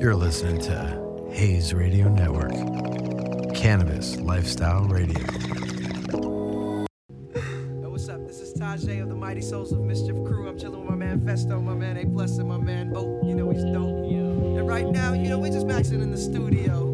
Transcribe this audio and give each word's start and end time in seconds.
You're 0.00 0.14
listening 0.14 0.60
to 0.60 1.28
Hayes 1.32 1.74
Radio 1.74 2.08
Network, 2.08 2.52
Cannabis 3.52 4.14
Lifestyle 4.20 4.84
Radio. 4.84 5.18
What's 7.82 8.08
up? 8.08 8.24
This 8.24 8.40
is 8.40 8.54
Tajai 8.54 9.02
of 9.02 9.08
the 9.08 9.16
Mighty 9.16 9.40
Souls 9.40 9.72
of 9.72 9.80
Mischief 9.80 10.14
crew. 10.24 10.48
I'm 10.48 10.56
chilling 10.56 10.82
with 10.82 10.88
my 10.88 10.94
man 10.94 11.18
Phesto, 11.22 11.60
my 11.60 11.74
man 11.74 11.96
A 11.96 12.06
Plus, 12.06 12.38
and 12.38 12.48
my 12.48 12.58
man 12.58 12.92
Boat. 12.92 13.24
You 13.24 13.34
know 13.34 13.50
he's 13.50 13.64
dope. 13.64 13.88
And 13.88 14.68
right 14.68 14.86
now, 14.86 15.14
you 15.14 15.28
know, 15.28 15.40
we're 15.40 15.50
just 15.50 15.66
maxing 15.66 16.00
in 16.00 16.12
the 16.12 16.16
studio. 16.16 16.84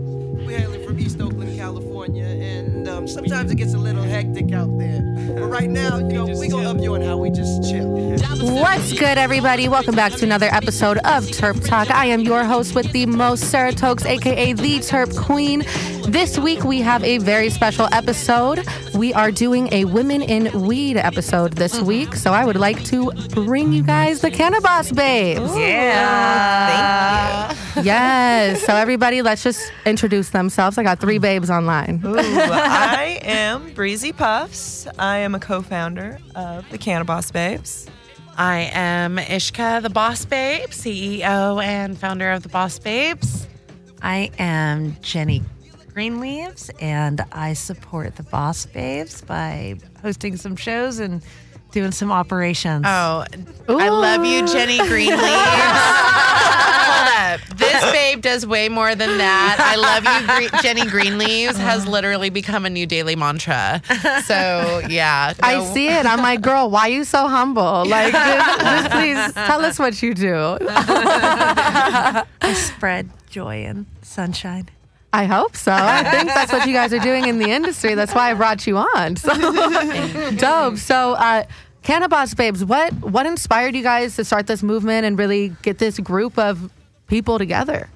We're 0.46 0.58
hailing 0.58 0.86
from 0.86 0.98
East 0.98 1.20
Oakland, 1.20 1.58
California, 1.58 2.24
and 2.24 2.73
um, 2.94 3.08
sometimes 3.08 3.50
it 3.50 3.56
gets 3.56 3.74
a 3.74 3.78
little 3.78 4.02
hectic 4.02 4.52
out 4.52 4.78
there. 4.78 5.02
But 5.34 5.48
right 5.48 5.70
now, 5.82 5.98
you 5.98 6.12
know, 6.12 6.26
we 6.26 6.48
gonna 6.48 6.70
up 6.70 6.80
you 6.80 6.94
on 6.94 7.02
how 7.02 7.16
we 7.16 7.30
just 7.30 7.68
chill. 7.68 7.88
What's 8.40 8.92
good, 8.92 9.18
everybody? 9.18 9.68
Welcome 9.68 9.94
back 9.94 10.12
to 10.12 10.24
another 10.24 10.46
episode 10.46 10.98
of 10.98 11.24
Terp 11.24 11.64
Talk. 11.66 11.90
I 11.90 12.06
am 12.06 12.20
your 12.20 12.44
host 12.44 12.74
with 12.74 12.90
the 12.92 13.06
most, 13.06 13.50
Sarah 13.50 13.72
Tokes, 13.72 14.04
aka 14.04 14.52
the 14.52 14.78
Terp 14.78 15.16
Queen. 15.16 15.62
This 16.08 16.38
week 16.38 16.64
we 16.64 16.80
have 16.82 17.02
a 17.02 17.16
very 17.18 17.48
special 17.48 17.88
episode. 17.90 18.66
We 18.94 19.14
are 19.14 19.30
doing 19.30 19.72
a 19.72 19.86
Women 19.86 20.20
in 20.20 20.62
Weed 20.62 20.98
episode 20.98 21.54
this 21.54 21.76
mm-hmm. 21.76 21.86
week, 21.86 22.14
so 22.14 22.32
I 22.32 22.44
would 22.44 22.56
like 22.56 22.84
to 22.84 23.10
bring 23.30 23.72
you 23.72 23.82
guys 23.82 24.20
the 24.20 24.30
Cannabis 24.30 24.92
Babes. 24.92 25.56
Yeah. 25.56 27.48
Thank 27.48 27.76
you. 27.76 27.82
Yes. 27.84 28.62
So 28.64 28.74
everybody, 28.74 29.22
let's 29.22 29.42
just 29.42 29.72
introduce 29.86 30.28
themselves. 30.28 30.76
I 30.76 30.82
got 30.82 31.00
three 31.00 31.18
mm. 31.18 31.22
babes 31.22 31.48
online. 31.50 32.02
you. 32.04 32.10
Ooh, 32.10 32.18
I 32.18 33.18
am 33.22 33.72
Breezy 33.72 34.12
Puffs. 34.12 34.86
I 34.98 35.18
am 35.18 35.34
a 35.34 35.40
co-founder 35.40 36.18
of 36.34 36.68
the 36.70 36.78
Cannabis 36.78 37.30
Babes. 37.30 37.86
I 38.36 38.70
am 38.72 39.16
Ishka, 39.16 39.80
the 39.80 39.90
Boss 39.90 40.24
Babe, 40.26 40.68
CEO 40.68 41.64
and 41.64 41.96
founder 41.96 42.30
of 42.30 42.42
the 42.42 42.48
Boss 42.50 42.78
Babes. 42.78 43.48
I 44.02 44.30
am 44.38 44.98
Jenny 45.00 45.42
Greenleaves, 45.94 46.70
and 46.80 47.24
I 47.30 47.52
support 47.52 48.16
the 48.16 48.24
Boss 48.24 48.66
Babes 48.66 49.22
by 49.22 49.76
hosting 50.02 50.36
some 50.36 50.56
shows 50.56 50.98
and 50.98 51.22
doing 51.70 51.92
some 51.92 52.10
operations. 52.10 52.84
Oh, 52.84 53.24
I 53.68 53.88
love 53.90 54.24
you, 54.24 54.44
Jenny 54.48 54.78
Greenleaves. 54.78 55.22
Hold 56.94 57.40
up. 57.40 57.40
This 57.56 57.92
babe 57.92 58.22
does 58.22 58.44
way 58.44 58.68
more 58.68 58.96
than 58.96 59.18
that. 59.18 59.56
I 59.60 59.76
love 59.76 60.04
you, 60.04 60.48
Gre- 60.48 60.62
Jenny 60.62 60.82
Greenleaves 60.82 61.56
has 61.56 61.82
uh-huh. 61.82 61.90
literally 61.90 62.30
become 62.30 62.64
a 62.66 62.70
new 62.70 62.86
daily 62.86 63.14
mantra. 63.14 63.80
So, 64.24 64.82
yeah. 64.88 65.32
I 65.42 65.64
see 65.72 65.88
it. 65.88 66.06
I'm 66.06 66.20
like, 66.20 66.40
girl, 66.40 66.70
why 66.70 66.82
are 66.82 66.88
you 66.88 67.04
so 67.04 67.28
humble? 67.28 67.86
Like, 67.86 68.12
just, 68.12 68.60
just 68.60 68.90
please 68.90 69.32
tell 69.46 69.64
us 69.64 69.78
what 69.78 70.02
you 70.02 70.12
do. 70.14 70.58
I 70.68 72.24
spread 72.54 73.10
joy 73.30 73.64
and 73.64 73.86
sunshine. 74.02 74.68
I 75.14 75.26
hope 75.26 75.54
so. 75.56 75.70
I 75.72 76.02
think 76.10 76.26
that's 76.26 76.52
what 76.52 76.66
you 76.66 76.72
guys 76.72 76.92
are 76.92 76.98
doing 76.98 77.26
in 77.28 77.38
the 77.38 77.48
industry. 77.50 77.94
That's 77.94 78.12
why 78.12 78.32
I 78.32 78.34
brought 78.34 78.66
you 78.66 78.78
on. 78.78 79.14
So 79.14 79.32
dope. 80.36 80.76
So, 80.78 81.12
uh, 81.12 81.44
Cannabis 81.84 82.34
Babes, 82.34 82.64
what 82.64 82.92
what 82.94 83.24
inspired 83.24 83.76
you 83.76 83.82
guys 83.84 84.16
to 84.16 84.24
start 84.24 84.46
this 84.48 84.62
movement 84.62 85.06
and 85.06 85.16
really 85.16 85.52
get 85.62 85.78
this 85.78 86.00
group 86.00 86.36
of 86.38 86.68
people 87.06 87.38
together? 87.38 87.88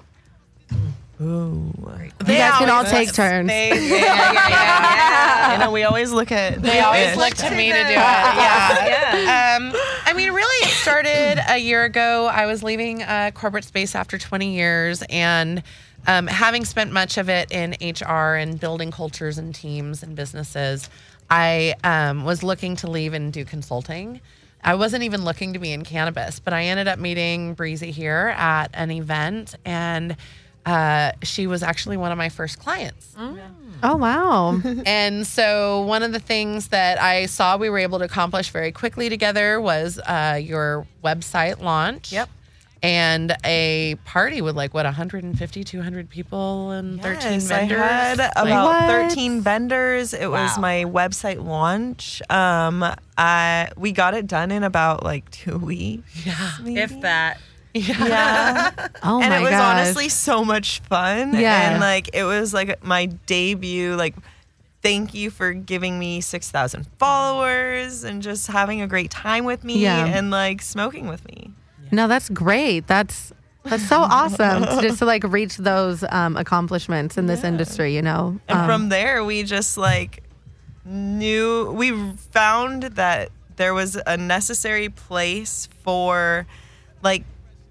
Ooh. 1.20 1.72
They 2.18 2.34
you 2.34 2.38
guys 2.38 2.58
can 2.58 2.70
all 2.70 2.76
always- 2.76 2.90
take 2.92 3.12
turns. 3.12 3.48
They, 3.48 3.70
yeah, 3.70 3.96
yeah, 3.96 4.32
yeah, 4.32 4.48
yeah. 4.48 5.52
You 5.58 5.58
know, 5.64 5.70
we 5.72 5.82
always 5.82 6.12
look 6.12 6.30
at. 6.30 6.62
They 6.62 6.78
always 6.80 7.16
look 7.16 7.34
to 7.34 7.50
me 7.50 7.72
to 7.72 7.82
do 7.82 7.88
it. 7.90 7.96
Yeah. 7.96 9.56
Um, 9.58 9.72
I 10.04 10.12
mean, 10.14 10.30
really, 10.32 10.68
it 10.68 10.74
started 10.76 11.42
a 11.48 11.58
year 11.58 11.82
ago. 11.84 12.26
I 12.26 12.46
was 12.46 12.62
leaving 12.62 13.02
uh, 13.02 13.32
corporate 13.34 13.64
space 13.64 13.94
after 13.96 14.18
20 14.18 14.54
years, 14.54 15.02
and 15.08 15.62
um, 16.06 16.26
having 16.26 16.64
spent 16.64 16.92
much 16.92 17.18
of 17.18 17.28
it 17.28 17.50
in 17.50 17.76
HR 17.80 18.34
and 18.34 18.58
building 18.58 18.90
cultures 18.90 19.38
and 19.38 19.54
teams 19.54 20.02
and 20.02 20.14
businesses, 20.14 20.88
I 21.30 21.74
um, 21.84 22.24
was 22.24 22.42
looking 22.42 22.76
to 22.76 22.90
leave 22.90 23.12
and 23.12 23.32
do 23.32 23.44
consulting. 23.44 24.20
I 24.62 24.74
wasn't 24.74 25.04
even 25.04 25.24
looking 25.24 25.52
to 25.52 25.58
be 25.58 25.72
in 25.72 25.84
cannabis, 25.84 26.40
but 26.40 26.52
I 26.52 26.64
ended 26.64 26.88
up 26.88 26.98
meeting 26.98 27.54
Breezy 27.54 27.90
here 27.90 28.34
at 28.36 28.68
an 28.74 28.90
event, 28.90 29.54
and 29.64 30.16
uh, 30.66 31.12
she 31.22 31.46
was 31.46 31.62
actually 31.62 31.96
one 31.96 32.10
of 32.10 32.18
my 32.18 32.28
first 32.28 32.58
clients. 32.58 33.14
Oh 33.82 33.96
wow. 33.96 34.60
And 34.86 35.26
so, 35.26 35.82
one 35.82 36.02
of 36.02 36.12
the 36.12 36.18
things 36.18 36.68
that 36.68 37.00
I 37.00 37.26
saw 37.26 37.56
we 37.56 37.70
were 37.70 37.78
able 37.78 37.98
to 38.00 38.04
accomplish 38.04 38.50
very 38.50 38.72
quickly 38.72 39.08
together 39.08 39.60
was 39.60 39.98
uh, 39.98 40.40
your 40.42 40.86
website 41.04 41.60
launch. 41.60 42.12
Yep. 42.12 42.28
And 42.82 43.36
a 43.44 43.96
party 44.04 44.40
with 44.40 44.56
like, 44.56 44.72
what, 44.72 44.84
150, 44.84 45.64
200 45.64 46.08
people 46.08 46.70
and 46.70 47.02
13 47.02 47.40
vendors? 47.40 47.50
I 47.50 47.60
had 47.64 48.18
Like, 48.18 48.30
about 48.36 48.66
What? 48.66 48.86
13 49.10 49.40
vendors. 49.40 50.14
It 50.14 50.30
was 50.30 50.56
my 50.58 50.84
website 50.84 51.44
launch. 51.44 52.22
Um, 52.30 52.84
I 53.16 53.70
we 53.76 53.90
got 53.92 54.14
it 54.14 54.26
done 54.28 54.50
in 54.52 54.62
about 54.62 55.02
like 55.02 55.28
two 55.30 55.58
weeks. 55.72 56.24
yeah. 56.26 56.56
If 56.64 57.00
that. 57.00 57.40
Yeah. 57.74 58.70
Oh 59.02 59.20
and 59.20 59.30
my 59.30 59.38
it 59.38 59.42
was 59.42 59.50
gosh. 59.50 59.76
honestly 59.76 60.08
so 60.08 60.44
much 60.44 60.80
fun. 60.80 61.34
Yeah. 61.34 61.70
And 61.72 61.80
like 61.80 62.10
it 62.14 62.24
was 62.24 62.52
like 62.54 62.82
my 62.84 63.06
debut, 63.06 63.94
like 63.94 64.14
thank 64.82 65.14
you 65.14 65.30
for 65.30 65.52
giving 65.52 65.98
me 65.98 66.20
six 66.20 66.50
thousand 66.50 66.86
followers 66.98 68.04
and 68.04 68.22
just 68.22 68.46
having 68.46 68.80
a 68.82 68.86
great 68.86 69.10
time 69.10 69.44
with 69.44 69.64
me 69.64 69.80
Yeah. 69.82 70.06
and 70.06 70.30
like 70.30 70.62
smoking 70.62 71.08
with 71.08 71.24
me. 71.26 71.47
No, 71.90 72.08
that's 72.08 72.28
great. 72.28 72.86
That's 72.86 73.32
that's 73.64 73.86
so 73.86 73.98
awesome 74.00 74.64
to 74.64 74.78
just 74.82 74.98
to 74.98 75.04
like 75.04 75.24
reach 75.24 75.56
those 75.56 76.04
um, 76.10 76.36
accomplishments 76.36 77.16
in 77.16 77.26
this 77.26 77.44
industry. 77.44 77.94
You 77.94 78.02
know. 78.02 78.38
And 78.48 78.58
Um, 78.60 78.66
from 78.66 78.88
there 78.88 79.24
we 79.24 79.42
just 79.42 79.76
like 79.76 80.22
knew 80.84 81.70
we 81.72 82.12
found 82.30 82.82
that 82.82 83.30
there 83.56 83.74
was 83.74 84.00
a 84.06 84.16
necessary 84.16 84.88
place 84.88 85.68
for 85.82 86.46
like 87.02 87.24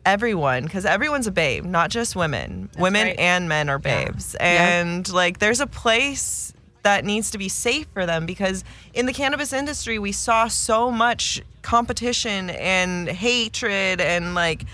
everyone 0.06 0.64
because 0.64 0.86
everyone's 0.86 1.28
a 1.28 1.32
babe 1.32 1.66
not 1.66 1.90
just 1.90 2.16
women 2.16 2.70
women 2.78 3.08
right. 3.08 3.20
and 3.20 3.50
men 3.50 3.68
are 3.68 3.80
babes 3.80 4.36
and 4.40 5.12
like 5.12 5.40
there's 5.40 5.60
a 5.60 5.68
place 5.68 6.54
that 6.84 7.04
needs 7.06 7.32
to 7.32 7.38
be 7.38 7.50
safe 7.50 7.88
for 7.94 8.06
them 8.06 8.26
because 8.26 8.64
in 8.94 9.06
the 9.06 9.14
cannabis 9.14 9.52
industry 9.54 10.00
we 10.00 10.12
saw 10.12 10.48
so 10.48 10.90
much 10.92 11.42
competition 11.62 12.50
and 12.52 13.10
hatred 13.10 14.00
and 14.00 14.34
like 14.36 14.66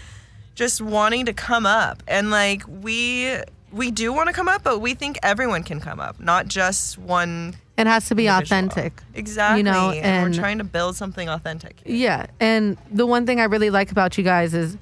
just 0.56 0.82
wanting 0.82 1.26
to 1.26 1.34
come 1.34 1.66
up 1.66 2.04
and 2.08 2.30
like 2.30 2.64
we 2.68 3.36
we 3.72 3.90
do 3.90 4.14
want 4.14 4.28
to 4.28 4.34
come 4.34 4.48
up 4.48 4.64
but 4.64 4.80
we 4.80 4.94
think 4.94 5.18
everyone 5.24 5.64
can 5.64 5.80
come 5.80 6.00
up 6.00 6.20
not 6.20 6.48
just 6.48 6.98
one 7.00 7.56
it 7.76 7.88
has 7.88 8.08
to 8.10 8.14
be 8.16 8.28
individual. 8.28 8.60
authentic. 8.60 9.02
exactly 9.16 9.58
You 9.60 9.64
know, 9.64 9.90
and, 9.90 10.06
and- 10.06 10.24
we're 10.36 10.40
trying 10.40 10.60
to 10.60 10.64
build 10.64 10.96
something 10.96 11.28
authentic 11.28 11.80
here. 11.84 11.96
Yeah, 11.96 12.26
and 12.40 12.78
the 12.92 13.08
one 13.08 13.26
thing 13.26 13.40
I 13.40 13.46
really 13.46 13.72
like 13.72 13.90
about 13.92 14.16
you 14.16 14.24
guys 14.24 14.54
is, 14.54 14.78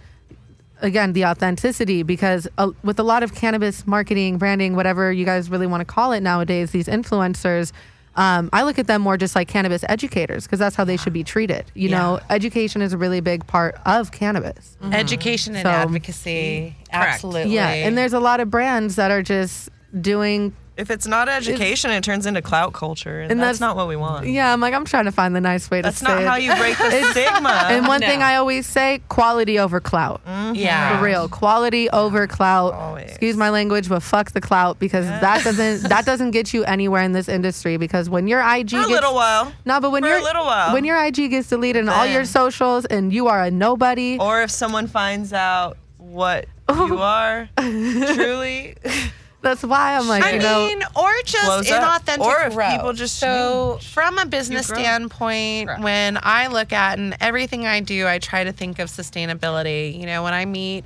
again, 0.82 1.14
the 1.14 1.26
authenticity. 1.26 2.04
Because 2.04 2.48
uh, 2.58 2.72
with 2.84 3.00
a 3.00 3.04
lot 3.04 3.24
of 3.24 3.34
cannabis 3.34 3.88
marketing, 3.88 4.38
branding, 4.38 4.76
whatever 4.76 5.12
you 5.12 5.26
guys 5.26 5.50
really 5.50 5.68
want 5.68 5.82
to 5.82 5.86
call 5.86 6.12
it 6.12 6.22
nowadays, 6.22 6.72
these 6.72 6.88
influencers, 6.88 7.72
um, 8.18 8.50
I 8.52 8.64
look 8.64 8.78
at 8.78 8.88
them 8.88 9.02
more 9.02 9.16
just 9.16 9.36
like 9.36 9.48
cannabis 9.48 9.86
educators 9.88 10.46
because 10.46 10.60
that's 10.60 10.76
how 10.76 10.84
they 10.84 10.98
should 10.98 11.14
be 11.14 11.24
treated. 11.24 11.64
You 11.76 11.90
know, 11.90 12.20
education 12.30 12.82
is 12.82 12.92
a 12.92 12.98
really 12.98 13.22
big 13.22 13.48
part 13.48 13.76
of 13.86 14.12
cannabis. 14.12 14.76
Education 14.92 15.56
and 15.56 15.64
So- 15.64 15.70
advocacy. 15.70 16.76
Absolutely. 16.92 17.54
Yeah, 17.54 17.70
and 17.70 17.98
there's 17.98 18.12
a 18.14 18.20
lot 18.20 18.42
of 18.42 18.50
brands 18.50 18.96
that 18.98 19.12
are 19.12 19.24
just 19.24 19.70
doing. 20.02 20.54
If 20.82 20.90
it's 20.92 21.08
not 21.08 21.30
education 21.30 21.92
it 21.92 22.04
turns 22.04 22.26
into 22.26 22.42
clout 22.42 22.74
culture 22.74 23.22
and, 23.22 23.32
And 23.32 23.40
that's, 23.40 23.60
that's- 23.60 23.60
not 23.62 23.76
what 23.76 23.88
we 23.88 23.96
want 23.96 24.26
Yeah, 24.28 24.52
I'm 24.52 24.60
like 24.60 24.74
I'm 24.74 24.84
trying 24.86 25.06
to 25.06 25.12
find 25.12 25.36
the 25.36 25.40
nice 25.42 25.70
way 25.72 25.82
that's 25.82 26.00
to 26.00 26.06
say 26.06 26.12
That's 26.12 26.26
not 26.26 26.26
it. 26.26 26.28
how 26.28 26.36
you 26.36 26.56
break 26.56 26.78
the 26.78 27.04
stigma 27.12 27.68
and 27.70 27.88
one 27.88 28.02
thing 28.02 28.22
I 28.22 28.36
always 28.36 28.66
say: 28.68 29.02
quality 29.08 29.60
over 29.60 29.80
clout. 29.80 30.22
Mm-hmm. 30.26 30.56
yeah. 30.56 30.98
For 30.98 31.06
real, 31.06 31.30
quality 31.30 31.90
over 31.92 32.28
clout. 32.28 32.74
Always. 32.74 33.10
Excuse 33.10 33.38
my 33.38 33.50
language, 33.50 33.88
but 33.88 34.02
fuck 34.02 34.32
the 34.32 34.42
clout 34.42 34.80
because 34.80 35.06
that 35.06 35.44
doesn't 35.44 35.88
that 35.90 36.06
doesn't 36.06 36.32
get 36.32 36.54
you 36.54 36.64
anywhere 36.66 37.04
in 37.04 37.12
this 37.12 37.30
industry. 37.30 37.78
Because 37.78 38.10
when 38.10 38.28
your 38.28 38.42
IG 38.42 38.72
for 38.72 38.78
a 38.78 38.80
gets 38.80 38.90
little 38.90 39.14
while 39.14 39.52
no, 39.66 39.80
but 39.80 39.92
when 39.92 40.02
for 40.04 40.10
a 40.10 40.12
your 40.14 40.24
little 40.24 40.46
while. 40.46 40.74
when 40.74 40.84
your 40.84 41.02
IG 41.04 41.30
gets 41.30 41.48
deleted 41.50 41.82
and 41.82 41.90
all 41.90 42.06
your 42.08 42.26
socials 42.26 42.86
and 42.86 43.14
you 43.14 43.28
are 43.28 43.44
a 43.44 43.52
nobody, 43.52 44.18
or 44.20 44.42
if 44.42 44.50
someone 44.52 44.88
finds 44.88 45.32
out 45.34 45.78
what 45.98 46.46
you 46.70 46.98
are 46.98 47.48
truly 47.56 48.76
that's 49.42 49.64
why 49.64 49.98
I'm 49.98 50.08
like, 50.08 50.24
I 50.24 50.34
you 50.34 50.40
know, 50.40 50.68
mean, 50.68 50.84
or 50.96 51.12
just 51.26 51.72
up. 51.72 52.04
inauthentic 52.04 52.20
Or 52.20 52.42
if 52.42 52.76
people 52.76 52.94
just 52.94 53.18
so 53.18 53.78
change, 53.80 53.94
from 53.94 54.18
a 54.18 54.26
business 54.26 54.68
grow. 54.68 54.78
standpoint, 54.78 55.70
when 55.82 56.20
I 56.22 56.48
look 56.48 56.72
at 56.72 57.00
and 57.00 57.18
everything 57.20 57.66
I 57.66 57.80
do, 57.80 58.08
I 58.08 58.20
try 58.20 58.44
to 58.44 58.52
think 58.52 58.80
of 58.80 58.90
sustainability. 58.90 60.00
You 60.00 60.06
know, 60.06 60.24
when 60.24 60.34
I 60.34 60.46
meet 60.46 60.86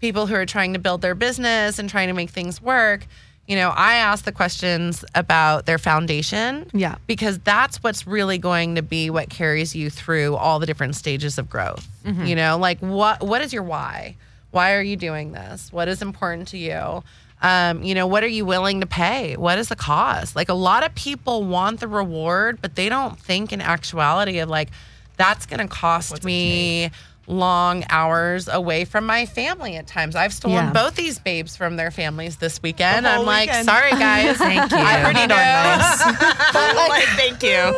people 0.00 0.26
who 0.26 0.34
are 0.34 0.46
trying 0.46 0.74
to 0.74 0.78
build 0.78 1.02
their 1.02 1.14
business 1.14 1.78
and 1.78 1.90
trying 1.90 2.08
to 2.08 2.14
make 2.14 2.30
things 2.30 2.62
work, 2.62 3.06
you 3.48 3.56
know, 3.56 3.70
I 3.70 3.94
ask 3.94 4.24
the 4.24 4.32
questions 4.32 5.04
about 5.14 5.66
their 5.66 5.78
foundation. 5.78 6.70
Yeah. 6.72 6.96
Because 7.06 7.38
that's 7.40 7.82
what's 7.82 8.06
really 8.06 8.38
going 8.38 8.74
to 8.74 8.82
be 8.82 9.10
what 9.10 9.30
carries 9.30 9.74
you 9.74 9.90
through 9.90 10.36
all 10.36 10.58
the 10.58 10.66
different 10.66 10.96
stages 10.96 11.38
of 11.38 11.48
growth. 11.48 11.86
Mm-hmm. 12.04 12.24
You 12.24 12.36
know, 12.36 12.58
like 12.58 12.78
what 12.80 13.22
what 13.22 13.42
is 13.42 13.52
your 13.52 13.62
why? 13.62 14.16
Why 14.50 14.74
are 14.74 14.82
you 14.82 14.96
doing 14.96 15.32
this? 15.32 15.72
What 15.72 15.88
is 15.88 16.02
important 16.02 16.48
to 16.48 16.58
you? 16.58 17.02
Um, 17.46 17.84
you 17.84 17.94
know, 17.94 18.08
what 18.08 18.24
are 18.24 18.28
you 18.28 18.44
willing 18.44 18.80
to 18.80 18.86
pay? 18.88 19.36
What 19.36 19.56
is 19.56 19.68
the 19.68 19.76
cost? 19.76 20.34
Like 20.34 20.48
a 20.48 20.54
lot 20.54 20.84
of 20.84 20.96
people 20.96 21.44
want 21.44 21.78
the 21.78 21.86
reward, 21.86 22.58
but 22.60 22.74
they 22.74 22.88
don't 22.88 23.16
think 23.16 23.52
in 23.52 23.60
actuality 23.60 24.40
of 24.40 24.48
like, 24.48 24.70
that's 25.16 25.46
going 25.46 25.60
to 25.60 25.68
cost 25.68 26.24
me 26.24 26.90
long 27.28 27.84
hours 27.90 28.46
away 28.48 28.84
from 28.84 29.04
my 29.06 29.26
family 29.26 29.76
at 29.76 29.86
times. 29.86 30.14
I've 30.14 30.32
stolen 30.32 30.66
Yeah. 30.66 30.72
both 30.72 30.94
these 30.94 31.18
babes 31.18 31.56
from 31.56 31.76
their 31.76 31.90
families 31.90 32.36
this 32.36 32.62
weekend. 32.62 33.04
The 33.06 33.10
I'm 33.10 33.26
like, 33.26 33.48
weekend. 33.48 33.64
sorry 33.66 33.90
guys. 33.90 34.36
Thank 34.38 34.70
you. 34.70 34.78
I 34.78 35.02
already 35.02 35.26
know. 35.26 35.36
I'm 35.36 36.88
like, 36.88 37.04
thank 37.16 37.42
you. 37.42 37.74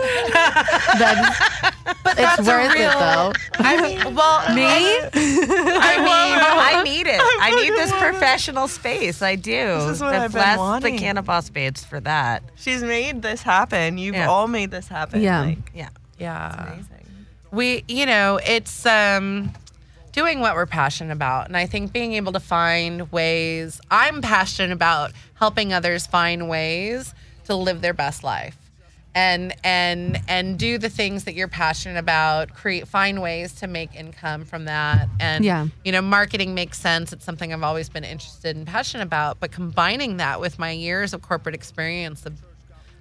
But 2.04 2.16
That's, 2.16 2.38
it's 2.40 2.48
worth 2.48 2.74
it 2.74 2.92
though. 2.98 3.32
I 3.54 3.80
mean, 3.80 4.14
well, 4.14 4.54
Me? 4.54 4.64
I 4.66 5.96
mean, 5.98 6.38
I 6.74 6.82
need 6.84 7.06
it. 7.06 7.18
I 7.20 7.50
need 7.62 7.70
this 7.70 7.92
professional 7.92 8.68
space. 8.68 9.22
I 9.22 9.36
do. 9.36 9.50
This 9.52 9.96
is 9.96 10.00
what 10.02 10.10
the 10.12 10.16
I've 10.18 10.32
been 10.32 10.40
bless 10.42 10.58
wanting. 10.58 10.94
the 10.96 11.00
Canna 11.00 11.22
Boss 11.22 11.48
babes 11.50 11.84
for 11.84 12.00
that. 12.00 12.42
She's 12.56 12.82
made 12.82 13.22
this 13.22 13.42
happen. 13.42 13.96
You've 13.98 14.16
Yeah. 14.16 14.28
all 14.28 14.48
made 14.48 14.70
this 14.70 14.88
happen. 14.88 15.22
Yeah. 15.22 15.40
Like, 15.40 15.58
Yeah. 15.74 15.88
yeah. 16.18 16.76
We 17.50 17.84
you 17.88 18.06
know 18.06 18.38
it's 18.44 18.84
um 18.86 19.52
doing 20.12 20.40
what 20.40 20.54
we're 20.54 20.66
passionate 20.66 21.12
about. 21.12 21.46
And 21.46 21.56
i 21.56 21.66
think 21.66 21.92
being 21.92 22.14
able 22.14 22.32
to 22.32 22.40
find 22.40 23.10
ways 23.12 23.80
i'm 23.90 24.20
passionate 24.22 24.72
about 24.72 25.12
helping 25.34 25.72
others 25.72 26.06
find 26.06 26.48
ways 26.48 27.14
to 27.44 27.54
live 27.54 27.80
their 27.80 27.94
best 27.94 28.22
life. 28.24 28.56
And 29.14 29.54
and 29.64 30.20
and 30.28 30.58
do 30.58 30.78
the 30.78 30.90
things 30.90 31.24
that 31.24 31.34
you're 31.34 31.48
passionate 31.48 31.98
about 31.98 32.54
create 32.54 32.86
find 32.86 33.20
ways 33.22 33.52
to 33.54 33.66
make 33.66 33.94
income 33.96 34.44
from 34.44 34.66
that. 34.66 35.08
And 35.18 35.44
Yeah. 35.44 35.66
you 35.84 35.90
know 35.92 36.02
marketing 36.02 36.54
makes 36.54 36.78
sense. 36.78 37.12
It's 37.12 37.24
something 37.24 37.52
i've 37.52 37.64
always 37.64 37.88
been 37.88 38.04
interested 38.04 38.54
and 38.56 38.66
passionate 38.66 39.04
about. 39.04 39.40
But 39.40 39.50
combining 39.50 40.18
that 40.18 40.40
with 40.40 40.58
my 40.58 40.70
years 40.70 41.14
of 41.14 41.22
corporate 41.22 41.54
experience 41.54 42.26
of 42.26 42.34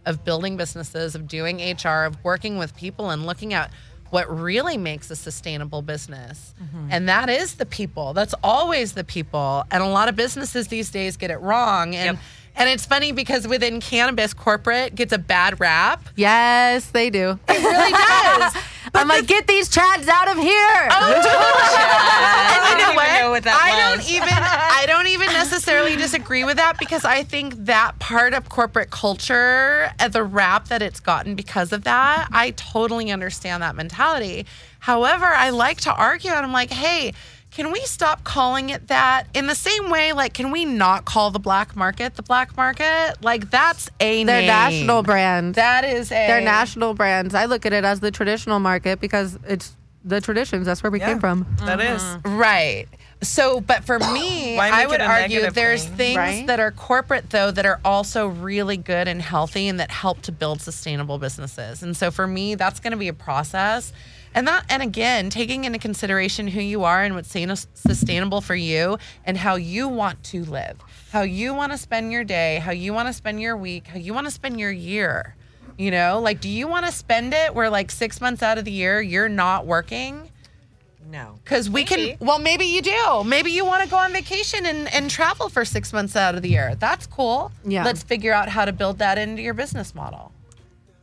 of 0.06 0.24
building 0.24 0.56
businesses, 0.56 1.14
of 1.16 1.28
doing 1.28 1.60
HR, 1.60 2.06
of 2.06 2.24
working 2.24 2.58
with 2.58 2.76
people 2.78 3.10
and 3.10 3.26
looking 3.26 3.54
at 3.54 3.70
what 4.10 4.30
really 4.30 4.78
makes 4.78 5.12
a 5.12 5.16
sustainable 5.16 5.82
business. 5.82 6.54
Mm-hmm. 6.62 6.88
And 6.92 7.10
that 7.10 7.30
is 7.30 7.56
the 7.56 7.66
people. 7.66 8.14
That's 8.14 8.36
always 8.44 8.94
the 8.94 9.04
people. 9.04 9.64
And 9.72 9.84
a 9.84 9.88
lot 9.88 10.10
of 10.10 10.16
businesses 10.16 10.68
these 10.68 10.90
days 10.90 11.18
get 11.18 11.32
it 11.32 11.40
wrong. 11.40 11.96
And 11.96 12.18
and 12.58 12.70
it's 12.70 12.86
funny 12.86 13.12
because 13.12 13.48
within 13.48 13.80
cannabis, 13.80 14.34
corporate 14.34 14.96
gets 14.96 15.14
a 15.14 15.20
bad 15.20 15.60
rap. 15.60 16.04
Yes, 16.16 16.88
they 16.88 17.12
do. 17.12 17.40
It 17.48 17.64
really 17.64 17.92
does. 17.92 18.56
I'm 18.98 19.08
like, 19.08 19.28
get 19.28 19.48
these 19.48 19.70
chads 19.70 20.08
out 20.08 20.28
of 20.30 20.38
here. 20.38 20.88
Oh, 20.92 21.14
and 22.64 22.70
you 22.72 22.78
know 22.78 22.92
even 22.92 22.96
what? 22.96 23.22
know 23.22 23.30
what 23.32 23.44
that 23.44 23.60
I 23.62 23.96
was. 23.96 24.06
don't 24.06 24.16
even 24.16 24.30
I 24.30 24.86
don't 24.88 25.08
even 25.08 25.28
necessarily 25.34 25.96
disagree 25.96 26.44
with 26.44 26.58
that 26.58 26.78
because 26.80 27.06
I 27.06 27.24
think 27.24 27.56
that 27.66 28.00
part 28.00 28.34
of 28.34 28.50
corporate 28.50 28.90
culture 28.90 29.92
and 30.00 30.14
the 30.14 30.24
rap 30.24 30.68
that 30.70 30.82
it's 30.82 31.00
gotten 31.00 31.36
because 31.36 31.72
of 31.72 31.84
that, 31.84 32.28
I 32.32 32.52
totally 32.52 33.12
understand 33.12 33.64
that 33.64 33.76
mentality. 33.76 34.46
However, 34.80 35.26
I 35.26 35.50
like 35.50 35.82
to 35.82 35.94
argue 35.94 36.32
and 36.32 36.46
I'm 36.46 36.52
like, 36.54 36.72
hey, 36.72 37.14
can 37.52 37.72
we 37.72 37.80
stop 37.82 38.24
calling 38.24 38.70
it 38.70 38.88
that 38.90 39.24
in 39.34 39.48
the 39.48 39.56
same 39.56 39.90
way? 39.90 40.14
Like, 40.14 40.34
can 40.34 40.52
we 40.52 40.64
not 40.66 41.06
call 41.06 41.32
the 41.32 41.40
black 41.40 41.76
market 41.76 42.16
the 42.16 42.22
black 42.24 42.56
market? 42.56 43.16
Like, 43.22 43.50
that's 43.50 43.90
a 44.00 44.24
They're 44.24 44.42
name. 44.42 44.48
national 44.48 45.02
brand. 45.04 45.56
That 45.56 45.84
is 45.84 46.12
a 46.12 46.28
They're 46.28 46.42
national 46.42 46.94
brands. 46.94 47.34
I 47.34 47.46
look 47.46 47.66
at 47.66 47.74
it 47.74 47.84
as 47.84 48.00
the 48.00 48.12
traditional 48.12 48.60
market 48.60 49.00
because 49.00 49.40
it's 49.48 49.76
the 50.06 50.22
traditions. 50.22 50.66
That's 50.68 50.84
where 50.84 50.92
we 50.92 51.00
Yeah. 51.00 51.08
came 51.08 51.20
from. 51.20 51.48
That 51.66 51.82
is. 51.82 52.02
Mm-hmm. 52.02 52.38
Right. 52.38 52.86
So, 53.24 53.60
but 53.60 53.84
for 53.84 53.98
me, 53.98 54.56
Why 54.58 54.70
I 54.72 54.86
would 54.86 55.02
it 55.02 55.02
a 55.02 55.06
argue 55.08 55.38
negative 55.38 55.56
there's 55.56 55.84
thing? 55.86 55.96
things 55.98 56.18
Right? 56.18 56.48
that 56.48 56.60
are 56.60 56.70
corporate 56.72 57.32
though 57.32 57.50
that 57.50 57.66
are 57.66 57.80
also 57.84 58.28
really 58.28 58.78
good 58.78 59.08
and 59.08 59.20
healthy 59.22 59.68
and 59.68 59.80
that 59.80 59.90
help 59.90 60.22
to 60.24 60.32
build 60.32 60.62
sustainable 60.62 61.18
businesses. 61.18 61.82
And 61.82 61.98
so 61.98 62.12
for 62.12 62.28
me, 62.28 62.54
that's 62.56 62.80
going 62.80 62.92
to 62.92 62.98
be 62.98 63.08
a 63.08 63.14
process. 63.14 63.92
And 64.38 64.48
that 64.48 64.66
and 64.70 64.84
again, 64.84 65.32
taking 65.32 65.64
into 65.64 65.80
consideration 65.80 66.48
who 66.48 66.62
you 66.62 66.84
are 66.84 67.02
and 67.02 67.16
what's 67.16 67.36
sustainable 67.74 68.40
for 68.40 68.54
you 68.54 69.00
and 69.26 69.36
how 69.36 69.56
you 69.56 69.88
want 69.88 70.24
to 70.26 70.46
live, 70.46 70.78
how 71.12 71.24
you 71.24 71.56
want 71.56 71.72
to 71.72 71.78
spend 71.80 72.12
your 72.12 72.24
day, 72.24 72.60
how 72.60 72.70
you 72.70 72.94
want 72.94 73.08
to 73.08 73.14
spend 73.14 73.42
your 73.42 73.58
week, 73.58 73.88
how 73.88 73.98
you 73.98 74.14
want 74.14 74.28
to 74.28 74.32
spend 74.32 74.60
your 74.60 74.72
year. 74.72 75.36
You 75.76 75.90
know, 75.90 76.20
like 76.20 76.40
do 76.40 76.50
you 76.50 76.68
want 76.68 76.86
to 76.86 76.92
spend 76.92 77.34
it 77.34 77.56
where 77.56 77.72
like 77.72 77.90
6 77.90 78.22
months 78.22 78.44
out 78.44 78.60
of 78.60 78.66
the 78.66 78.72
year 78.72 79.02
you're 79.02 79.28
not 79.28 79.66
working? 79.66 80.30
No. 81.10 81.40
Because 81.44 81.68
we 81.68 81.84
can, 81.84 82.18
well, 82.20 82.38
maybe 82.38 82.66
you 82.66 82.84
do. 82.84 83.24
Maybe 83.26 83.50
you 83.50 83.66
want 83.66 83.86
to 83.86 83.90
go 83.90 83.98
on 83.98 84.14
vacation 84.14 84.68
and, 84.68 84.94
and 84.94 85.10
travel 85.10 85.50
for 85.50 85.66
six 85.66 85.92
months 85.92 86.16
out 86.16 86.36
of 86.36 86.44
the 86.44 86.50
year. 86.50 86.76
That's 86.76 87.08
cool. 87.08 87.52
Yeah. 87.66 87.84
Let's 87.84 88.04
figure 88.04 88.34
out 88.34 88.50
how 88.50 88.66
to 88.66 88.72
build 88.72 89.00
that 89.00 89.18
into 89.18 89.42
your 89.42 89.56
business 89.56 89.96
model. 89.96 90.32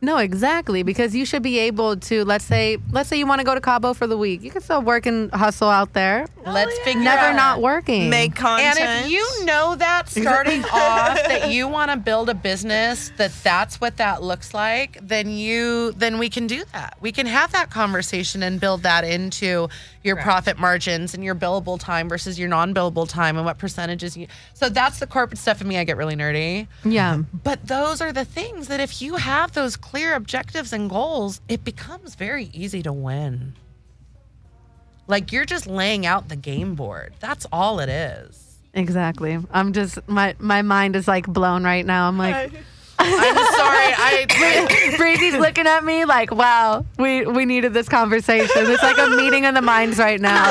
No, 0.01 0.17
exactly. 0.17 0.83
Because 0.83 1.15
you 1.15 1.25
should 1.25 1.41
be 1.41 1.57
able 1.59 1.95
to 1.97 2.25
let's 2.25 2.45
say 2.45 2.77
let's 2.91 3.09
say 3.09 3.17
you 3.17 3.25
want 3.25 3.39
to 3.39 3.45
go 3.45 3.55
to 3.55 3.61
Cabo 3.61 3.93
for 3.93 4.07
the 4.07 4.17
week. 4.17 4.43
You 4.43 4.51
can 4.51 4.61
still 4.61 4.81
work 4.81 5.05
and 5.05 5.31
hustle 5.31 5.69
out 5.69 5.93
there. 5.93 6.27
Oh, 6.45 6.51
let's 6.51 6.77
figure 6.79 7.01
Never 7.01 7.27
out. 7.27 7.35
not 7.35 7.61
working. 7.61 8.09
Make 8.09 8.35
content. 8.35 8.79
And 8.79 9.05
if 9.05 9.11
you 9.11 9.45
know 9.45 9.75
that 9.75 10.09
starting 10.09 10.63
off 10.65 11.15
that 11.27 11.49
you 11.51 11.67
want 11.67 11.91
to 11.91 11.97
build 11.97 12.29
a 12.29 12.35
business 12.35 13.11
that 13.17 13.31
that's 13.43 13.81
what 13.81 13.97
that 13.97 14.21
looks 14.21 14.53
like, 14.53 14.99
then 15.01 15.29
you 15.31 15.93
then 15.93 16.19
we 16.19 16.29
can 16.29 16.45
do 16.45 16.63
that. 16.73 16.97
We 17.01 17.11
can 17.11 17.25
have 17.25 17.51
that 17.53 17.69
conversation 17.71 18.43
and 18.43 18.59
build 18.59 18.83
that 18.83 19.05
into 19.05 19.69
your 20.05 20.15
profit 20.17 20.59
margins 20.59 21.13
and 21.13 21.23
your 21.23 21.35
billable 21.35 21.79
time 21.79 22.07
versus 22.07 22.37
your 22.37 22.47
non-billable 22.47 23.09
time 23.09 23.35
and 23.37 23.45
what 23.45 23.57
percentages 23.57 24.15
you. 24.15 24.27
So 24.53 24.69
that's 24.69 24.99
the 24.99 25.07
corporate 25.07 25.39
stuff 25.39 25.61
in 25.61 25.67
me. 25.67 25.77
I 25.77 25.83
get 25.83 25.97
really 25.97 26.15
nerdy. 26.15 26.67
yeah. 26.83 27.23
But 27.43 27.67
those 27.67 28.01
are 28.01 28.13
the 28.13 28.25
things 28.25 28.67
that 28.67 28.79
if 28.79 29.01
you 29.01 29.15
have 29.15 29.53
those 29.53 29.75
clear 29.75 30.13
objectives 30.13 30.71
and 30.71 30.89
goals, 30.89 31.41
it 31.49 31.63
becomes 31.63 32.15
very 32.15 32.45
easy 32.53 32.83
to 32.83 32.93
win. 32.93 33.53
Like 35.07 35.31
you're 35.31 35.45
just 35.45 35.67
laying 35.67 36.05
out 36.05 36.29
the 36.29 36.35
game 36.35 36.75
board. 36.75 37.13
That's 37.19 37.45
all 37.51 37.79
it 37.79 37.89
is. 37.89 38.57
Exactly. 38.73 39.39
I'm 39.51 39.73
just 39.73 39.99
my 40.07 40.35
my 40.39 40.61
mind 40.61 40.95
is 40.95 41.07
like 41.07 41.25
blown 41.27 41.63
right 41.63 41.85
now. 41.85 42.07
I'm 42.07 42.17
like 42.17 42.51
I'm 42.99 43.35
sorry. 43.35 43.93
I, 43.97 44.95
Breezy's 44.97 45.35
looking 45.35 45.67
at 45.67 45.83
me 45.83 46.05
like, 46.05 46.31
wow, 46.31 46.85
we 46.97 47.25
we 47.25 47.45
needed 47.45 47.73
this 47.73 47.89
conversation. 47.89 48.49
It's 48.71 48.83
like 48.83 48.97
a 48.97 49.09
meeting 49.15 49.45
of 49.45 49.53
the 49.55 49.61
minds 49.61 49.97
right 49.99 50.19
now. 50.19 50.43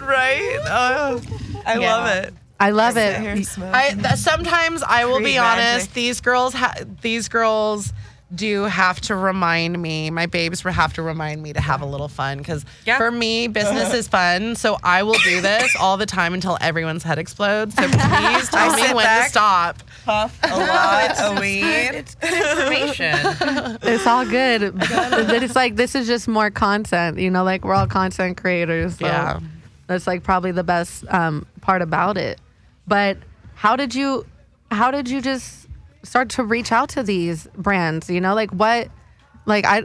Right? 0.00 0.58
Oh, 0.66 1.20
I 1.66 1.78
Yeah. 1.78 1.96
love 1.96 2.16
it. 2.24 2.34
I 2.60 2.70
love 2.70 2.94
here 2.94 3.34
it. 3.36 3.58
I 3.60 3.90
th- 3.94 4.14
sometimes 4.16 4.82
I 4.84 5.04
will 5.06 5.18
be 5.18 5.24
Create 5.24 5.38
honest. 5.38 5.94
These 5.94 6.20
girls, 6.20 6.54
ha- 6.54 6.74
these 7.00 7.28
girls 7.28 7.92
do 8.34 8.62
have 8.62 9.00
to 9.02 9.14
remind 9.14 9.80
me. 9.80 10.10
My 10.10 10.26
babes 10.26 10.62
have 10.62 10.92
to 10.94 11.02
remind 11.02 11.42
me 11.42 11.52
to 11.52 11.60
have 11.60 11.82
a 11.82 11.86
little 11.86 12.08
fun 12.08 12.38
because 12.38 12.64
Yeah. 12.86 12.96
for 12.96 13.10
me, 13.10 13.46
business 13.46 13.92
is 13.92 14.08
fun. 14.08 14.56
So 14.56 14.78
I 14.82 15.02
will 15.02 15.18
do 15.24 15.40
this 15.40 15.74
all 15.78 15.96
the 15.96 16.06
time 16.06 16.32
until 16.32 16.56
everyone's 16.60 17.02
head 17.02 17.18
explodes. 17.18 17.74
So 17.74 17.82
please 17.88 18.48
tell 18.50 18.74
me 18.74 18.94
when 18.94 19.04
back. 19.04 19.24
to 19.24 19.30
stop. 19.30 19.82
Puff 20.04 20.38
a 20.44 20.56
lot 20.58 21.18
of 21.20 21.38
weed. 21.40 21.62
It's 21.64 22.14
good 22.14 22.32
information. 22.32 23.16
It's 23.82 24.06
all 24.06 24.24
good. 24.24 24.78
but 24.78 25.42
it's 25.42 25.54
like 25.56 25.76
this 25.76 25.94
is 25.94 26.06
just 26.06 26.26
more 26.28 26.50
content. 26.50 27.18
You 27.18 27.30
know, 27.30 27.44
like 27.44 27.64
we're 27.64 27.74
all 27.74 27.86
content 27.86 28.36
creators. 28.38 28.96
So 28.98 29.06
Yeah. 29.06 29.40
That's 29.88 30.06
like 30.06 30.22
probably 30.22 30.52
the 30.52 30.64
best 30.64 31.04
um, 31.12 31.44
part 31.60 31.82
about 31.82 32.16
it. 32.16 32.40
But 32.86 33.18
how 33.54 33.76
did 33.76 33.94
you 33.94 34.24
how 34.70 34.90
did 34.90 35.10
you 35.10 35.20
just 35.20 35.68
start 36.02 36.30
to 36.30 36.44
reach 36.44 36.72
out 36.72 36.88
to 36.90 37.02
these 37.02 37.46
brands? 37.56 38.08
You 38.10 38.20
know, 38.20 38.34
like 38.34 38.50
what 38.50 38.88
like 39.46 39.64
I 39.64 39.84